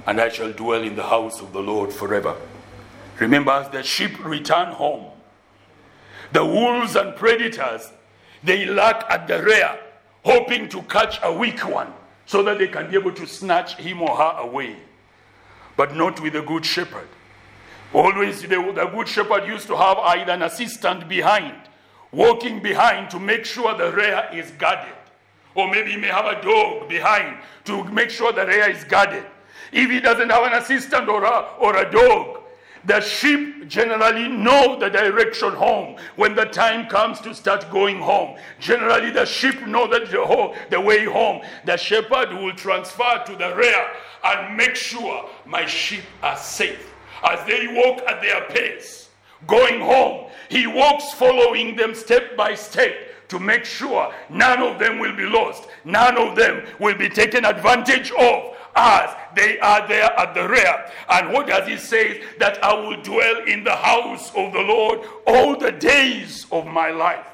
and 0.07 0.21
I 0.21 0.29
shall 0.31 0.53
dwell 0.53 0.83
in 0.83 0.97
the 0.97 1.07
house 1.07 1.41
of 1.41 1.53
the 1.53 1.61
Lord 1.61 1.93
forever. 1.93 2.37
Remember, 3.21 3.53
as 3.53 3.69
the 3.71 3.83
sheep 3.83 4.25
return 4.25 4.73
home, 4.73 5.07
the 6.33 6.45
wolves 6.45 6.97
and 6.97 7.15
predators 7.17 7.91
they 8.43 8.67
lurk 8.67 9.05
at 9.09 9.27
the 9.29 9.43
rear, 9.43 9.79
hoping 10.25 10.69
to 10.69 10.83
catch 10.83 11.19
a 11.23 11.33
weak 11.33 11.61
one 11.69 11.93
so 12.27 12.43
that 12.43 12.59
they 12.59 12.69
can 12.69 12.91
be 12.91 12.97
able 12.97 13.13
to 13.13 13.27
snatch 13.27 13.77
him 13.77 14.03
or 14.03 14.17
her 14.17 14.39
away. 14.39 14.77
But 15.77 15.97
not 15.97 16.21
with 16.21 16.35
the 16.35 16.43
good 16.43 16.65
shepherd. 16.65 17.09
Always, 17.93 18.43
the, 18.43 18.49
the 18.49 18.91
good 18.95 19.09
shepherd 19.09 19.47
used 19.47 19.67
to 19.67 19.77
have 19.77 19.99
either 19.99 20.33
an 20.33 20.43
assistant 20.43 21.09
behind, 21.09 21.57
walking 22.13 22.63
behind 22.63 23.11
to 23.11 23.19
make 23.19 23.45
sure 23.45 23.77
the 23.77 23.91
rear 23.93 24.29
is 24.33 24.51
guarded. 24.53 24.95
Or 25.55 25.69
maybe 25.69 25.93
he 25.93 25.97
may 25.97 26.09
have 26.09 26.27
a 26.27 26.41
dog 26.41 26.89
behind 26.89 27.39
to 27.65 27.85
make 27.85 28.11
sure 28.11 28.33
the 28.33 28.47
rear 28.47 28.71
is 28.71 28.85
guarded. 28.85 29.25
If 29.73 29.91
he 29.91 30.01
doesn't 30.01 30.31
have 30.31 30.45
an 30.45 30.55
assistant 30.55 31.09
or 31.09 31.25
a, 31.25 31.49
or 31.59 31.77
a 31.77 31.91
dog, 31.91 32.40
the 32.85 33.01
sheep 33.01 33.69
generally 33.69 34.29
know 34.29 34.79
the 34.79 34.89
direction 34.89 35.53
home 35.53 35.97
when 36.17 36.35
the 36.35 36.47
time 36.47 36.89
comes 36.89 37.21
to 37.21 37.35
start 37.35 37.71
going 37.71 37.99
home. 37.99 38.39
Generally, 38.59 39.11
the 39.11 39.27
sheep 39.27 39.67
know 39.67 39.87
that 39.89 40.11
the, 40.11 40.25
home, 40.25 40.57
the 40.71 40.81
way 40.81 41.05
home. 41.05 41.43
The 41.65 41.77
shepherd 41.77 42.33
will 42.33 42.55
transfer 42.55 43.23
to 43.27 43.37
the 43.37 43.55
rear 43.55 43.87
and 44.25 44.57
make 44.57 44.75
sure 44.75 45.29
my 45.47 45.67
sheep 45.67 46.05
are 46.23 46.37
safe 46.37 46.93
as 47.23 47.47
they 47.47 47.67
walk 47.69 48.03
at 48.09 48.23
their 48.23 48.43
pace 48.49 49.11
going 49.47 49.81
home. 49.81 50.31
He 50.49 50.67
walks 50.67 51.13
following 51.13 51.77
them 51.77 51.95
step 51.95 52.37
by 52.37 52.55
step 52.55 52.95
to 53.29 53.39
make 53.39 53.65
sure 53.65 54.13
none 54.29 54.61
of 54.61 54.79
them 54.79 54.99
will 54.99 55.15
be 55.15 55.25
lost, 55.25 55.69
none 55.85 56.19
of 56.19 56.35
them 56.35 56.67
will 56.81 56.97
be 56.97 57.09
taken 57.09 57.45
advantage 57.45 58.11
of 58.13 58.57
as 58.75 59.15
they 59.35 59.59
are 59.61 59.87
there 59.89 60.13
at 60.19 60.35
the 60.35 60.49
rear. 60.49 60.91
And 61.09 61.33
what 61.33 61.47
does 61.47 61.69
he 61.69 61.77
say? 61.77 62.23
That 62.39 62.63
I 62.63 62.75
will 62.75 63.01
dwell 63.03 63.45
in 63.47 63.65
the 63.65 63.77
house 63.77 64.31
of 64.35 64.53
the 64.53 64.61
Lord 64.61 65.01
all 65.27 65.57
the 65.57 65.73
days 65.73 66.47
of 66.53 66.67
my 66.67 66.91
life. 66.91 67.27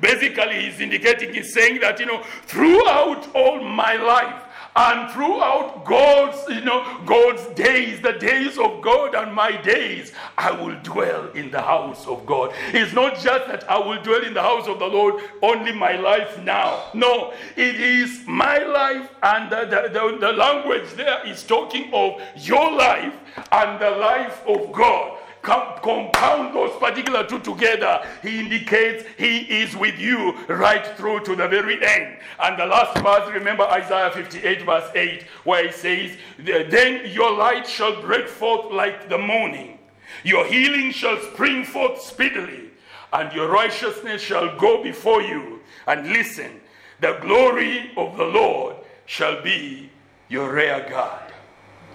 Basically, 0.00 0.68
he's 0.68 0.80
indicating, 0.80 1.32
he's 1.32 1.52
saying 1.54 1.80
that, 1.80 2.00
you 2.00 2.06
know, 2.06 2.22
throughout 2.46 3.34
all 3.34 3.62
my 3.62 3.94
life, 3.94 4.41
and 4.74 5.10
throughout 5.10 5.84
God's, 5.84 6.48
you 6.48 6.62
know, 6.62 6.98
God's 7.04 7.44
days, 7.54 8.00
the 8.00 8.12
days 8.12 8.56
of 8.58 8.80
God 8.80 9.14
and 9.14 9.34
my 9.34 9.60
days, 9.60 10.12
I 10.38 10.50
will 10.50 10.78
dwell 10.82 11.30
in 11.32 11.50
the 11.50 11.60
house 11.60 12.06
of 12.06 12.24
God. 12.24 12.54
It's 12.72 12.94
not 12.94 13.18
just 13.18 13.48
that 13.48 13.70
I 13.70 13.78
will 13.78 14.02
dwell 14.02 14.24
in 14.24 14.32
the 14.32 14.40
house 14.40 14.66
of 14.66 14.78
the 14.78 14.86
Lord 14.86 15.22
only 15.42 15.72
my 15.72 15.96
life 15.96 16.38
now. 16.38 16.84
No, 16.94 17.34
it 17.56 17.80
is 17.80 18.22
my 18.26 18.58
life, 18.58 19.10
and 19.22 19.52
the, 19.52 19.64
the, 19.64 19.88
the, 19.88 20.18
the 20.18 20.32
language 20.32 20.90
there 20.94 21.26
is 21.26 21.42
talking 21.44 21.92
of 21.92 22.20
your 22.36 22.72
life 22.72 23.14
and 23.50 23.80
the 23.80 23.90
life 23.90 24.42
of 24.46 24.72
God 24.72 25.18
compound 25.42 26.54
those 26.54 26.78
particular 26.78 27.26
two 27.26 27.40
together, 27.40 28.06
he 28.22 28.40
indicates 28.40 29.04
he 29.18 29.38
is 29.62 29.76
with 29.76 29.98
you 29.98 30.32
right 30.48 30.86
through 30.96 31.20
to 31.24 31.34
the 31.36 31.48
very 31.48 31.84
end. 31.84 32.16
And 32.40 32.58
the 32.58 32.66
last 32.66 32.96
verse, 32.98 33.32
remember 33.32 33.64
Isaiah 33.64 34.10
58, 34.10 34.62
verse 34.62 34.90
8, 34.94 35.22
where 35.44 35.66
he 35.66 35.72
says, 35.72 36.16
Then 36.38 37.10
your 37.12 37.36
light 37.36 37.66
shall 37.66 38.00
break 38.00 38.28
forth 38.28 38.72
like 38.72 39.08
the 39.08 39.18
morning, 39.18 39.78
your 40.24 40.46
healing 40.46 40.92
shall 40.92 41.20
spring 41.32 41.64
forth 41.64 42.00
speedily, 42.00 42.70
and 43.12 43.32
your 43.32 43.48
righteousness 43.48 44.22
shall 44.22 44.56
go 44.58 44.82
before 44.82 45.22
you. 45.22 45.60
And 45.86 46.08
listen, 46.08 46.60
the 47.00 47.18
glory 47.20 47.90
of 47.96 48.16
the 48.16 48.24
Lord 48.24 48.76
shall 49.06 49.42
be 49.42 49.90
your 50.28 50.52
rear 50.52 50.86
guard. 50.88 51.32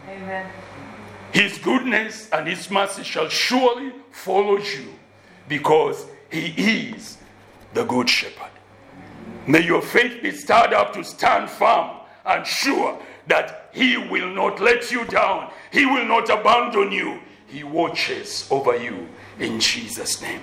Amen. 0.08 0.48
His 1.32 1.58
goodness 1.58 2.30
and 2.32 2.48
his 2.48 2.70
mercy 2.72 3.04
shall 3.04 3.30
surely 3.30 3.92
follow 4.12 4.58
you 4.58 4.94
because 5.48 6.06
he 6.32 6.48
is 6.58 7.18
the 7.74 7.84
good 7.86 8.10
shepherd. 8.10 8.52
May 9.46 9.66
your 9.66 9.82
faith 9.82 10.22
be 10.22 10.32
stirred 10.32 10.74
up 10.74 10.94
to 10.94 11.04
stand 11.04 11.50
firm 11.50 11.98
and 12.26 12.46
sure 12.46 13.00
that 13.28 13.70
he 13.74 13.98
will 13.98 14.30
not 14.30 14.60
let 14.60 14.92
you 14.92 15.06
down. 15.06 15.52
He 15.72 15.86
will 15.86 16.06
not 16.06 16.30
abandon 16.30 16.92
you. 16.92 17.20
He 17.48 17.64
watches 17.64 18.48
over 18.52 18.76
you 18.76 19.08
in 19.40 19.60
Jesus' 19.60 20.22
name. 20.22 20.42